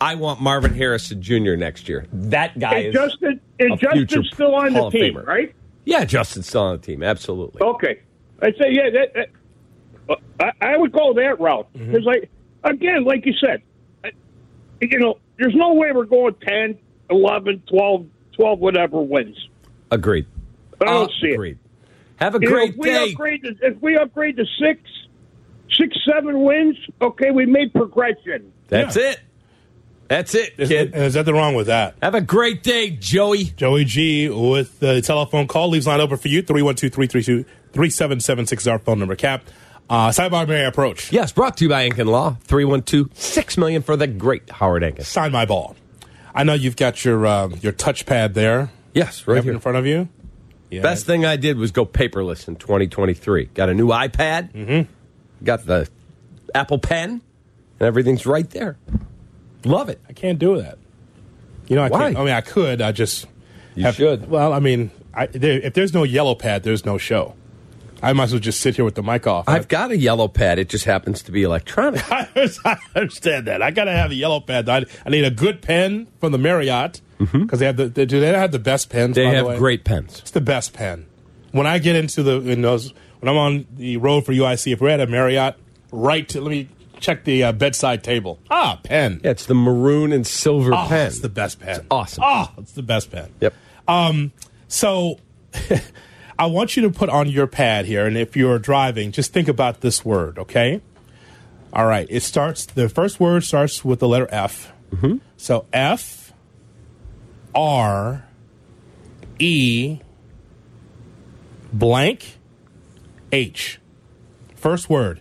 I 0.00 0.14
want 0.14 0.40
Marvin 0.40 0.74
Harrison 0.74 1.20
Jr. 1.20 1.56
next 1.56 1.88
year. 1.88 2.06
That 2.12 2.56
guy 2.56 2.74
And 2.76 2.86
is 2.88 2.94
Justin, 2.94 3.40
and 3.58 3.80
Justin's 3.80 4.30
still 4.32 4.54
on 4.54 4.74
Hall 4.74 4.90
the 4.92 4.98
team, 5.00 5.14
Famer. 5.14 5.26
right? 5.26 5.52
Yeah, 5.86 6.04
Justin's 6.04 6.46
still 6.46 6.62
on 6.62 6.76
the 6.76 6.82
team. 6.86 7.02
Absolutely. 7.02 7.62
Okay. 7.62 8.00
I'd 8.42 8.54
say, 8.62 8.70
yeah, 8.70 8.90
that, 8.90 9.14
that 9.14 9.28
uh, 10.08 10.14
I, 10.60 10.74
I 10.74 10.76
would 10.76 10.92
go 10.92 11.14
that 11.14 11.40
route. 11.40 11.66
Mm-hmm. 11.74 11.90
Because, 11.90 12.04
like, 12.06 12.30
again, 12.62 13.04
like 13.04 13.26
you 13.26 13.32
said, 13.44 13.60
I- 14.04 14.12
you 14.80 14.98
know, 15.00 15.18
there's 15.38 15.54
no 15.54 15.74
way 15.74 15.92
we're 15.92 16.04
going 16.04 16.34
10, 16.46 16.78
11, 17.10 17.62
12, 17.68 18.06
12 18.36 18.58
whatever 18.58 19.00
wins. 19.00 19.36
Agreed. 19.90 20.26
I 20.80 20.84
don't 20.86 21.10
ah, 21.10 21.20
see 21.20 21.28
it. 21.28 21.58
Have 22.16 22.34
a 22.34 22.38
You 22.40 22.48
know, 22.48 22.54
great 22.54 22.70
if 22.70 22.76
we 22.76 22.88
day. 22.88 23.12
Upgrade 23.12 23.42
to, 23.42 23.56
if 23.62 23.82
we 23.82 23.96
upgrade 23.96 24.36
to 24.36 24.44
six, 24.60 24.80
six, 25.76 25.96
seven 26.08 26.42
wins, 26.42 26.76
okay, 27.00 27.30
we 27.30 27.46
made 27.46 27.72
progression. 27.72 28.52
That's 28.68 28.96
it. 28.96 29.20
That's 30.08 30.34
it, 30.34 30.54
Is, 30.58 30.68
kid. 30.68 30.94
is 30.94 31.14
nothing 31.14 31.34
wrong 31.34 31.54
with 31.54 31.68
that. 31.68 31.96
Have 32.02 32.14
a 32.14 32.20
great 32.20 32.62
day, 32.62 32.90
Joey. 32.90 33.44
Joey 33.44 33.84
G 33.84 34.28
with 34.28 34.78
the 34.78 35.00
telephone 35.00 35.48
call 35.48 35.70
leaves 35.70 35.86
line 35.86 36.00
open 36.00 36.18
for 36.18 36.28
you 36.28 36.42
312 36.42 36.92
332 36.92 37.44
3776 37.72 38.62
is 38.62 38.68
our 38.68 38.78
phone 38.78 38.98
number. 38.98 39.16
Cap. 39.16 39.44
Uh, 39.88 40.08
Sidebar 40.08 40.48
Mary 40.48 40.66
approach. 40.66 41.12
Yes, 41.12 41.32
brought 41.32 41.58
to 41.58 41.64
you 41.64 41.68
by 41.68 41.88
Ankin 41.88 42.06
Law. 42.06 42.36
312 42.44 43.10
6 43.16 43.58
million 43.58 43.82
for 43.82 43.96
the 43.96 44.06
great 44.06 44.48
Howard 44.50 44.82
Ankin. 44.82 45.04
Sign 45.04 45.32
my 45.32 45.44
ball. 45.44 45.76
I 46.34 46.44
know 46.44 46.54
you've 46.54 46.76
got 46.76 47.04
your 47.04 47.26
uh, 47.26 47.48
your 47.48 47.72
touchpad 47.72 48.34
there. 48.34 48.70
Yes, 48.92 49.26
right 49.26 49.44
in 49.44 49.60
front 49.60 49.78
of 49.78 49.86
you. 49.86 50.08
Yeah. 50.70 50.82
Best 50.82 51.06
thing 51.06 51.24
I 51.24 51.36
did 51.36 51.58
was 51.58 51.70
go 51.70 51.84
paperless 51.86 52.48
in 52.48 52.56
2023. 52.56 53.46
Got 53.46 53.68
a 53.68 53.74
new 53.74 53.88
iPad. 53.88 54.52
Mm-hmm. 54.52 55.44
Got 55.44 55.66
the 55.66 55.88
Apple 56.54 56.78
Pen, 56.78 57.20
and 57.78 57.86
everything's 57.86 58.26
right 58.26 58.48
there. 58.50 58.76
Love 59.64 59.88
it. 59.88 60.00
I 60.08 60.12
can't 60.12 60.38
do 60.38 60.60
that. 60.60 60.78
You 61.68 61.76
know, 61.76 61.82
I 61.82 61.88
Why? 61.88 61.98
can't. 62.00 62.16
I 62.16 62.24
mean, 62.24 62.34
I 62.34 62.40
could. 62.40 62.80
I 62.82 62.92
just. 62.92 63.26
You 63.74 63.90
should. 63.92 64.28
Well, 64.28 64.52
I 64.52 64.60
mean, 64.60 64.90
I, 65.12 65.26
there, 65.26 65.60
if 65.60 65.74
there's 65.74 65.92
no 65.92 66.04
yellow 66.04 66.34
pad, 66.34 66.62
there's 66.62 66.84
no 66.84 66.98
show. 66.98 67.34
I 68.04 68.12
might 68.12 68.24
as 68.24 68.32
well 68.32 68.40
just 68.40 68.60
sit 68.60 68.76
here 68.76 68.84
with 68.84 68.96
the 68.96 69.02
mic 69.02 69.26
off. 69.26 69.48
I've 69.48 69.66
got 69.66 69.90
a 69.90 69.96
yellow 69.96 70.28
pad. 70.28 70.58
It 70.58 70.68
just 70.68 70.84
happens 70.84 71.22
to 71.22 71.32
be 71.32 71.42
electronic. 71.42 72.02
I, 72.12 72.78
understand 72.94 73.46
that. 73.46 73.62
I 73.62 73.70
got 73.70 73.84
to 73.84 73.92
have 73.92 74.10
a 74.10 74.14
yellow 74.14 74.40
pad. 74.40 74.68
I, 74.68 74.84
I 75.06 75.10
need 75.10 75.24
a 75.24 75.30
good 75.30 75.62
pen 75.62 76.08
from 76.20 76.32
the 76.32 76.38
Marriott 76.38 77.00
because 77.18 77.60
they 77.60 77.66
have 77.66 77.78
the. 77.78 77.88
They, 77.88 78.04
do 78.04 78.20
they 78.20 78.28
have 78.28 78.52
the 78.52 78.58
best 78.58 78.90
pens? 78.90 79.16
They 79.16 79.24
by 79.24 79.30
the 79.30 79.36
have 79.36 79.46
way? 79.46 79.58
great 79.58 79.84
pens. 79.84 80.18
It's 80.18 80.32
the 80.32 80.42
best 80.42 80.74
pen. 80.74 81.06
When 81.52 81.66
I 81.66 81.78
get 81.78 81.96
into 81.96 82.22
the 82.22 82.40
in 82.40 82.60
those 82.60 82.92
when 83.20 83.30
I'm 83.30 83.38
on 83.38 83.66
the 83.74 83.96
road 83.96 84.26
for 84.26 84.32
UIC, 84.32 84.74
if 84.74 84.82
we're 84.82 84.90
at 84.90 85.00
a 85.00 85.06
Marriott, 85.06 85.56
right 85.90 86.28
to 86.28 86.42
let 86.42 86.50
me 86.50 86.68
check 87.00 87.24
the 87.24 87.44
uh, 87.44 87.52
bedside 87.52 88.04
table. 88.04 88.38
Ah, 88.50 88.80
pen. 88.82 89.22
Yeah, 89.24 89.30
it's 89.30 89.46
the 89.46 89.54
maroon 89.54 90.12
and 90.12 90.26
silver 90.26 90.74
oh, 90.74 90.86
pen. 90.88 91.06
it's 91.06 91.20
the 91.20 91.30
best 91.30 91.58
pen. 91.58 91.86
awesome. 91.90 92.22
Oh, 92.26 92.50
it's 92.58 92.72
the 92.72 92.82
best 92.82 93.10
pen. 93.10 93.32
Yep. 93.40 93.54
Um, 93.88 94.32
so 94.68 95.20
I 96.38 96.46
want 96.46 96.76
you 96.76 96.82
to 96.82 96.90
put 96.90 97.08
on 97.08 97.28
your 97.28 97.46
pad 97.46 97.86
here, 97.86 98.06
and 98.06 98.16
if 98.16 98.36
you're 98.36 98.58
driving, 98.58 99.12
just 99.12 99.32
think 99.32 99.48
about 99.48 99.80
this 99.80 100.04
word, 100.04 100.38
okay? 100.38 100.80
All 101.74 101.86
right. 101.86 102.06
It 102.08 102.22
starts. 102.22 102.66
The 102.66 102.88
first 102.88 103.18
word 103.18 103.42
starts 103.42 103.84
with 103.84 103.98
the 103.98 104.06
letter 104.06 104.28
F. 104.30 104.72
Mm-hmm. 104.92 105.16
So 105.36 105.66
F 105.72 106.32
R 107.52 108.24
E 109.40 109.98
blank 111.72 112.38
H. 113.32 113.80
First 114.54 114.88
word 114.88 115.20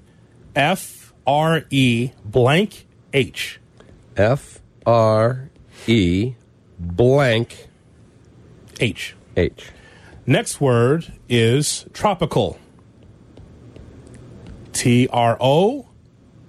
F 0.56 1.12
R 1.26 1.64
E 1.72 2.12
blank 2.24 2.86
H. 3.14 3.60
F 4.16 4.62
R 4.86 5.50
E 5.88 6.36
blank 6.80 7.68
H. 8.80 9.16
H. 9.36 9.72
Next 10.26 10.62
word 10.62 11.14
is 11.28 11.86
tropical. 11.94 12.58
T 14.72 15.08
R 15.12 15.38
O 15.40 15.90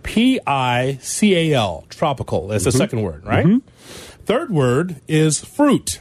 P 0.02 0.40
I 0.46 0.98
C 1.00 1.34
A 1.34 1.54
L. 1.54 1.84
Tropical. 1.88 2.48
That's 2.48 2.64
the 2.64 2.70
mm-hmm. 2.70 2.78
second 2.78 3.02
word, 3.02 3.24
right? 3.24 3.44
Mm-hmm. 3.44 4.24
Third 4.24 4.50
word 4.50 5.00
is 5.08 5.44
fruit. 5.44 6.00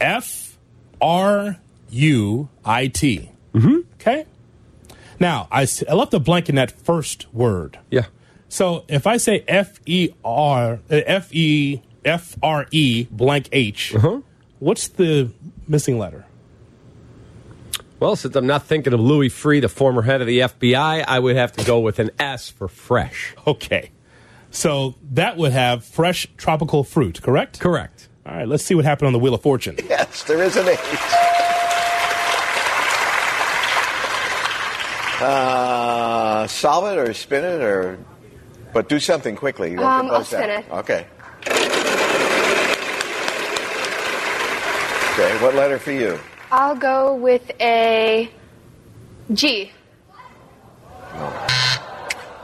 F 0.00 0.58
R 1.00 1.58
U 1.90 2.48
I 2.64 2.86
T. 2.86 3.30
Mm-hmm. 3.54 3.78
Okay? 3.94 4.26
Now, 5.18 5.48
I 5.50 5.66
left 5.92 6.14
a 6.14 6.20
blank 6.20 6.48
in 6.48 6.56
that 6.56 6.70
first 6.70 7.32
word. 7.32 7.78
Yeah. 7.90 8.06
So 8.48 8.84
if 8.88 9.06
I 9.06 9.16
say 9.16 9.44
F 9.48 9.80
E 9.86 10.10
R 10.24 10.80
F 10.90 11.34
E 11.34 11.82
F 12.04 12.36
R 12.42 12.62
E 12.62 12.64
uh, 12.64 12.64
F 12.64 12.64
E 12.64 12.64
F 12.64 12.64
R 12.64 12.66
E 12.70 13.06
blank 13.10 13.48
H, 13.52 13.94
uh-huh. 13.94 14.20
what's 14.58 14.88
the 14.88 15.30
missing 15.68 15.98
letter? 15.98 16.26
Well, 18.02 18.16
since 18.16 18.34
I'm 18.34 18.48
not 18.48 18.64
thinking 18.64 18.92
of 18.92 18.98
Louis 18.98 19.28
Freeh, 19.28 19.60
the 19.60 19.68
former 19.68 20.02
head 20.02 20.20
of 20.20 20.26
the 20.26 20.40
FBI, 20.40 21.04
I 21.06 21.18
would 21.20 21.36
have 21.36 21.52
to 21.52 21.64
go 21.64 21.78
with 21.78 22.00
an 22.00 22.10
S 22.18 22.50
for 22.50 22.66
fresh. 22.66 23.32
Okay. 23.46 23.92
So 24.50 24.96
that 25.12 25.36
would 25.36 25.52
have 25.52 25.84
fresh 25.84 26.26
tropical 26.36 26.82
fruit, 26.82 27.22
correct? 27.22 27.60
Correct. 27.60 28.08
All 28.26 28.34
right, 28.34 28.48
let's 28.48 28.64
see 28.64 28.74
what 28.74 28.84
happened 28.84 29.06
on 29.06 29.12
the 29.12 29.20
Wheel 29.20 29.34
of 29.34 29.42
Fortune. 29.42 29.76
Yes, 29.88 30.24
there 30.24 30.42
is 30.42 30.56
an 30.56 30.66
H. 30.68 30.78
Uh, 35.20 36.46
solve 36.48 36.84
it 36.92 36.98
or 36.98 37.14
spin 37.14 37.44
it 37.44 37.62
or, 37.62 37.98
but 38.72 38.88
do 38.88 38.98
something 38.98 39.36
quickly. 39.36 39.70
You 39.70 39.78
Um, 39.80 40.10
I'll 40.10 40.24
spin 40.24 40.50
out. 40.50 40.64
it. 40.64 40.64
Okay. 40.72 41.06
Okay, 45.12 45.42
what 45.42 45.54
letter 45.54 45.78
for 45.78 45.92
you? 45.92 46.18
I'll 46.52 46.76
go 46.76 47.14
with 47.14 47.50
a 47.62 48.28
G. 49.32 49.72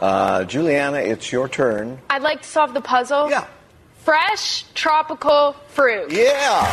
Uh, 0.01 0.45
Juliana, 0.45 0.97
it's 0.97 1.31
your 1.31 1.47
turn. 1.47 1.99
I'd 2.09 2.23
like 2.23 2.41
to 2.41 2.49
solve 2.49 2.73
the 2.73 2.81
puzzle. 2.81 3.29
Yeah. 3.29 3.47
Fresh 3.99 4.65
tropical 4.73 5.55
fruit. 5.69 6.11
Yeah. 6.11 6.65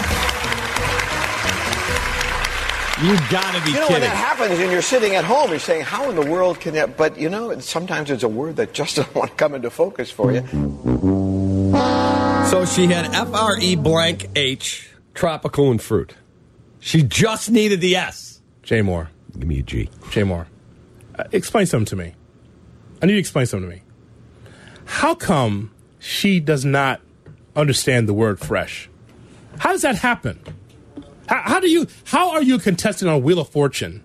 You 3.03 3.17
gotta 3.29 3.61
be 3.65 3.71
You 3.71 3.79
know, 3.79 3.87
when 3.89 3.99
that 3.99 4.15
happens 4.15 4.57
and 4.57 4.71
you're 4.71 4.81
sitting 4.81 5.15
at 5.15 5.25
home, 5.25 5.49
you're 5.49 5.59
saying, 5.59 5.81
how 5.81 6.09
in 6.09 6.15
the 6.15 6.25
world 6.25 6.61
can 6.61 6.75
that? 6.75 6.95
But, 6.95 7.19
you 7.19 7.27
know, 7.27 7.59
sometimes 7.59 8.11
it's 8.11 8.23
a 8.23 8.29
word 8.29 8.55
that 8.55 8.73
just 8.73 8.95
doesn't 8.95 9.13
want 9.13 9.31
to 9.31 9.35
come 9.35 9.53
into 9.53 9.69
focus 9.69 10.09
for 10.09 10.31
you. 10.31 10.39
So 12.49 12.63
she 12.65 12.87
had 12.87 13.13
F 13.13 13.33
R 13.33 13.57
E 13.59 13.75
blank 13.75 14.29
H, 14.37 14.89
tropical 15.13 15.69
and 15.69 15.81
fruit. 15.81 16.13
She 16.85 17.01
just 17.01 17.49
needed 17.49 17.81
the 17.81 17.95
S. 17.95 18.41
Jay 18.61 18.83
Moore. 18.83 19.09
Give 19.33 19.47
me 19.47 19.57
a 19.57 19.63
G. 19.63 19.89
Jay 20.11 20.21
Moore. 20.21 20.45
Uh, 21.17 21.23
explain 21.31 21.65
something 21.65 21.87
to 21.87 21.95
me. 21.95 22.13
I 23.01 23.07
need 23.07 23.13
you 23.13 23.15
to 23.15 23.19
explain 23.21 23.47
something 23.47 23.67
to 23.67 23.75
me. 23.75 23.81
How 24.85 25.15
come 25.15 25.71
she 25.97 26.39
does 26.39 26.63
not 26.63 27.01
understand 27.55 28.07
the 28.07 28.13
word 28.13 28.39
fresh? 28.39 28.87
How 29.57 29.71
does 29.71 29.81
that 29.81 29.95
happen? 29.95 30.39
How, 31.27 31.41
how 31.41 31.59
do 31.59 31.67
you? 31.67 31.87
How 32.03 32.33
are 32.33 32.43
you 32.43 32.59
contesting 32.59 33.07
on 33.07 33.23
Wheel 33.23 33.39
of 33.39 33.49
Fortune 33.49 34.03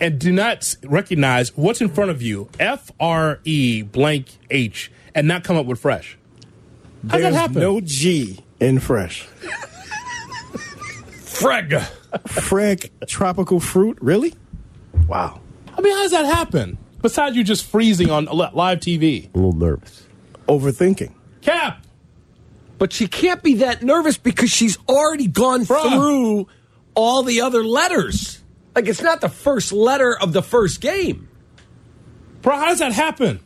and 0.00 0.16
do 0.16 0.30
not 0.30 0.72
recognize 0.84 1.56
what's 1.56 1.80
in 1.80 1.88
front 1.88 2.12
of 2.12 2.22
you, 2.22 2.48
F 2.60 2.92
R 3.00 3.40
E 3.42 3.82
blank 3.82 4.28
H, 4.50 4.92
and 5.16 5.26
not 5.26 5.42
come 5.42 5.56
up 5.56 5.66
with 5.66 5.80
fresh? 5.80 6.16
How 7.10 7.18
does 7.18 7.22
that 7.22 7.32
happen? 7.32 7.60
no 7.60 7.80
G 7.80 8.44
in 8.60 8.78
fresh. 8.78 9.26
Freg. 11.34 11.70
Freg 12.28 12.90
tropical 13.06 13.60
fruit, 13.60 13.98
really? 14.00 14.34
Wow. 15.08 15.40
I 15.76 15.80
mean, 15.80 15.94
how 15.94 16.02
does 16.02 16.12
that 16.12 16.26
happen? 16.26 16.78
Besides 17.02 17.36
you 17.36 17.44
just 17.44 17.66
freezing 17.66 18.10
on 18.10 18.26
live 18.26 18.80
TV. 18.80 19.32
A 19.34 19.36
little 19.36 19.52
nervous. 19.52 20.06
Overthinking. 20.48 21.12
Cap. 21.42 21.84
But 22.78 22.92
she 22.92 23.06
can't 23.06 23.42
be 23.42 23.54
that 23.56 23.82
nervous 23.82 24.16
because 24.16 24.50
she's 24.50 24.78
already 24.88 25.26
gone 25.26 25.64
Bruh. 25.64 25.88
through 25.90 26.48
all 26.94 27.22
the 27.22 27.40
other 27.40 27.64
letters. 27.64 28.42
Like 28.74 28.86
it's 28.88 29.02
not 29.02 29.20
the 29.20 29.28
first 29.28 29.72
letter 29.72 30.16
of 30.18 30.32
the 30.32 30.42
first 30.42 30.80
game. 30.80 31.28
Bro, 32.42 32.56
how 32.56 32.66
does 32.68 32.78
that 32.80 32.92
happen? 32.92 33.40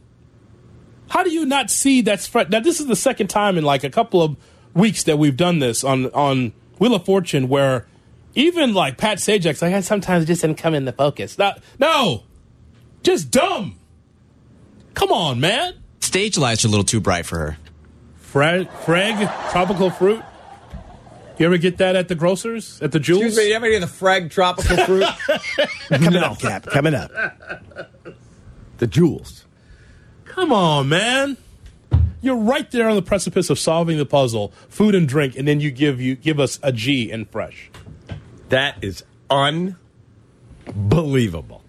How 1.08 1.22
do 1.22 1.30
you 1.30 1.46
not 1.46 1.70
see 1.70 2.02
that's 2.02 2.26
fr- 2.26 2.42
now? 2.48 2.60
This 2.60 2.80
is 2.80 2.86
the 2.86 2.96
second 2.96 3.28
time 3.28 3.56
in 3.56 3.64
like 3.64 3.84
a 3.84 3.90
couple 3.90 4.22
of 4.22 4.36
weeks 4.74 5.04
that 5.04 5.18
we've 5.18 5.36
done 5.36 5.58
this 5.58 5.84
on 5.84 6.06
on 6.06 6.52
Wheel 6.78 6.94
of 6.94 7.04
Fortune, 7.04 7.48
where 7.48 7.86
even 8.34 8.72
like 8.74 8.96
Pat 8.98 9.18
Sajak's 9.18 9.60
like, 9.62 9.74
I 9.74 9.80
sometimes 9.80 10.26
just 10.26 10.42
didn't 10.42 10.58
come 10.58 10.74
in 10.74 10.84
the 10.84 10.92
focus. 10.92 11.38
Not, 11.38 11.60
no, 11.78 12.24
just 13.02 13.30
dumb. 13.30 13.76
Come 14.94 15.10
on, 15.12 15.40
man. 15.40 15.74
Stage 16.00 16.38
lights 16.38 16.64
are 16.64 16.68
a 16.68 16.70
little 16.70 16.84
too 16.84 17.00
bright 17.00 17.26
for 17.26 17.38
her. 17.38 17.56
Freg, 18.32 18.68
Freg, 18.84 19.50
tropical 19.50 19.90
fruit. 19.90 20.22
You 21.38 21.46
ever 21.46 21.56
get 21.56 21.78
that 21.78 21.94
at 21.94 22.08
the 22.08 22.14
grocers 22.16 22.82
at 22.82 22.90
the 22.92 22.98
Jewels? 22.98 23.22
Excuse 23.26 23.38
me, 23.44 23.48
you 23.48 23.54
have 23.54 23.62
any 23.64 23.76
of 23.76 23.80
the 23.80 23.86
Frag 23.86 24.30
tropical 24.30 24.76
fruit? 24.84 25.04
Coming 25.88 26.12
No. 26.14 26.20
up, 26.32 26.40
Cap. 26.40 26.66
Coming 26.66 26.94
up. 26.94 27.10
the 28.78 28.86
jewels. 28.88 29.44
Come 30.24 30.52
on, 30.52 30.88
man. 30.88 31.36
You're 32.20 32.36
right 32.36 32.68
there 32.70 32.88
on 32.88 32.96
the 32.96 33.02
precipice 33.02 33.50
of 33.50 33.58
solving 33.58 33.98
the 33.98 34.06
puzzle, 34.06 34.52
food 34.68 34.94
and 34.94 35.08
drink, 35.08 35.36
and 35.36 35.46
then 35.46 35.60
you 35.60 35.70
give 35.70 36.00
you 36.00 36.16
give 36.16 36.40
us 36.40 36.58
a 36.62 36.72
G 36.72 37.10
in 37.10 37.26
fresh. 37.26 37.70
That 38.48 38.82
is 38.82 39.04
unbelievable. 39.30 41.62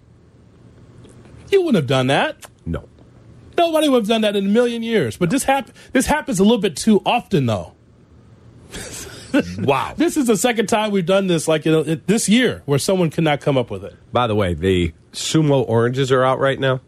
You 1.50 1.60
wouldn't 1.62 1.76
have 1.76 1.86
done 1.86 2.08
that. 2.08 2.46
No. 2.66 2.88
Nobody 3.56 3.88
would 3.88 4.02
have 4.02 4.08
done 4.08 4.22
that 4.22 4.34
in 4.36 4.46
a 4.46 4.48
million 4.48 4.82
years. 4.82 5.16
But 5.16 5.30
this 5.30 5.44
hap- 5.44 5.70
this 5.92 6.06
happens 6.06 6.40
a 6.40 6.42
little 6.42 6.58
bit 6.58 6.76
too 6.76 7.00
often, 7.04 7.46
though. 7.46 7.74
Wow. 9.58 9.94
This 9.96 10.16
is 10.16 10.26
the 10.26 10.36
second 10.36 10.68
time 10.68 10.90
we've 10.90 11.06
done 11.06 11.26
this, 11.28 11.46
like 11.46 11.64
you 11.64 11.72
know, 11.72 11.80
it- 11.80 12.06
this 12.06 12.28
year, 12.28 12.62
where 12.66 12.78
someone 12.78 13.10
could 13.10 13.24
not 13.24 13.40
come 13.40 13.56
up 13.58 13.70
with 13.70 13.84
it. 13.84 13.94
By 14.12 14.26
the 14.26 14.34
way, 14.34 14.54
the 14.54 14.92
sumo 15.12 15.64
oranges 15.68 16.10
are 16.10 16.24
out 16.24 16.38
right 16.40 16.58
now. 16.58 16.80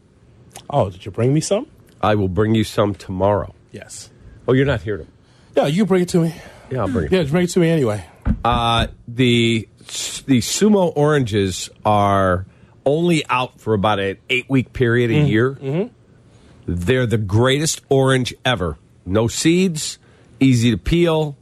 Oh, 0.71 0.91
did 0.91 1.05
you 1.05 1.13
bring 1.13 1.35
me 1.35 1.41
some? 1.41 1.67
I 2.03 2.15
will 2.15 2.29
bring 2.29 2.55
you 2.55 2.65
some 2.65 2.95
tomorrow. 2.95 3.55
Yes. 3.71 4.11
Oh, 4.49 4.53
you're 4.53 4.67
not 4.67 4.83
here 4.83 4.99
to. 4.99 5.07
Yeah, 5.57 5.67
you 5.67 5.87
bring 5.87 6.03
it 6.03 6.09
to 6.11 6.23
me. 6.23 6.35
Yeah, 6.71 6.81
I'll 6.81 6.89
bring 6.89 7.07
it. 7.07 7.13
Yeah, 7.13 7.23
bring 7.25 7.45
it 7.45 7.51
to 7.51 7.61
me 7.61 7.69
anyway. 7.69 8.05
Uh, 8.45 8.89
the 9.07 9.69
the 10.27 10.39
sumo 10.39 10.93
oranges 10.97 11.69
are 11.85 12.47
only 12.87 13.25
out 13.29 13.61
for 13.61 13.75
about 13.75 14.01
an 14.01 14.17
eight 14.31 14.49
week 14.49 14.73
period 14.73 15.11
a 15.11 15.29
year. 15.29 15.91
They're 16.67 17.07
the 17.07 17.19
greatest 17.19 17.83
orange 17.89 18.35
ever. 18.45 18.79
No 19.05 19.27
seeds, 19.29 19.99
easy 20.41 20.71
to 20.71 20.79
peel, 20.79 21.37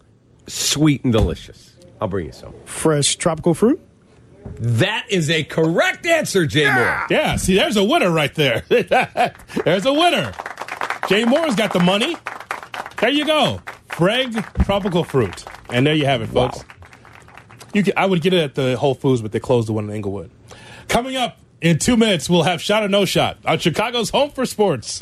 sweet 0.46 1.04
and 1.04 1.12
delicious. 1.12 1.76
I'll 2.00 2.08
bring 2.08 2.26
you 2.26 2.32
some. 2.32 2.54
Fresh 2.64 3.16
tropical 3.16 3.52
fruit. 3.54 3.80
That 4.58 5.06
is 5.08 5.30
a 5.30 5.44
correct 5.44 6.06
answer, 6.06 6.46
Jay 6.46 6.64
Moore. 6.72 7.06
Yeah, 7.10 7.36
see, 7.36 7.54
there's 7.54 7.76
a 7.76 7.84
winner 7.84 8.10
right 8.10 8.34
there. 8.34 8.62
there's 8.68 9.86
a 9.86 9.92
winner. 9.92 10.32
Jay 11.08 11.24
Moore's 11.24 11.54
got 11.54 11.72
the 11.72 11.80
money. 11.80 12.16
There 13.00 13.10
you 13.10 13.24
go. 13.24 13.60
Freg 13.88 14.64
tropical 14.64 15.04
fruit. 15.04 15.44
And 15.70 15.86
there 15.86 15.94
you 15.94 16.06
have 16.06 16.22
it, 16.22 16.28
folks. 16.28 16.64
You 17.72 17.82
can, 17.82 17.94
I 17.96 18.06
would 18.06 18.20
get 18.20 18.32
it 18.32 18.42
at 18.42 18.54
the 18.54 18.76
Whole 18.76 18.94
Foods, 18.94 19.22
but 19.22 19.32
they 19.32 19.40
closed 19.40 19.68
the 19.68 19.72
one 19.72 19.84
in 19.84 19.90
Englewood. 19.90 20.30
Coming 20.88 21.16
up 21.16 21.38
in 21.60 21.78
two 21.78 21.96
minutes, 21.96 22.28
we'll 22.28 22.42
have 22.42 22.60
Shot 22.60 22.82
or 22.82 22.88
No 22.88 23.04
Shot 23.04 23.38
on 23.44 23.58
Chicago's 23.58 24.10
Home 24.10 24.30
for 24.30 24.44
Sports. 24.46 25.00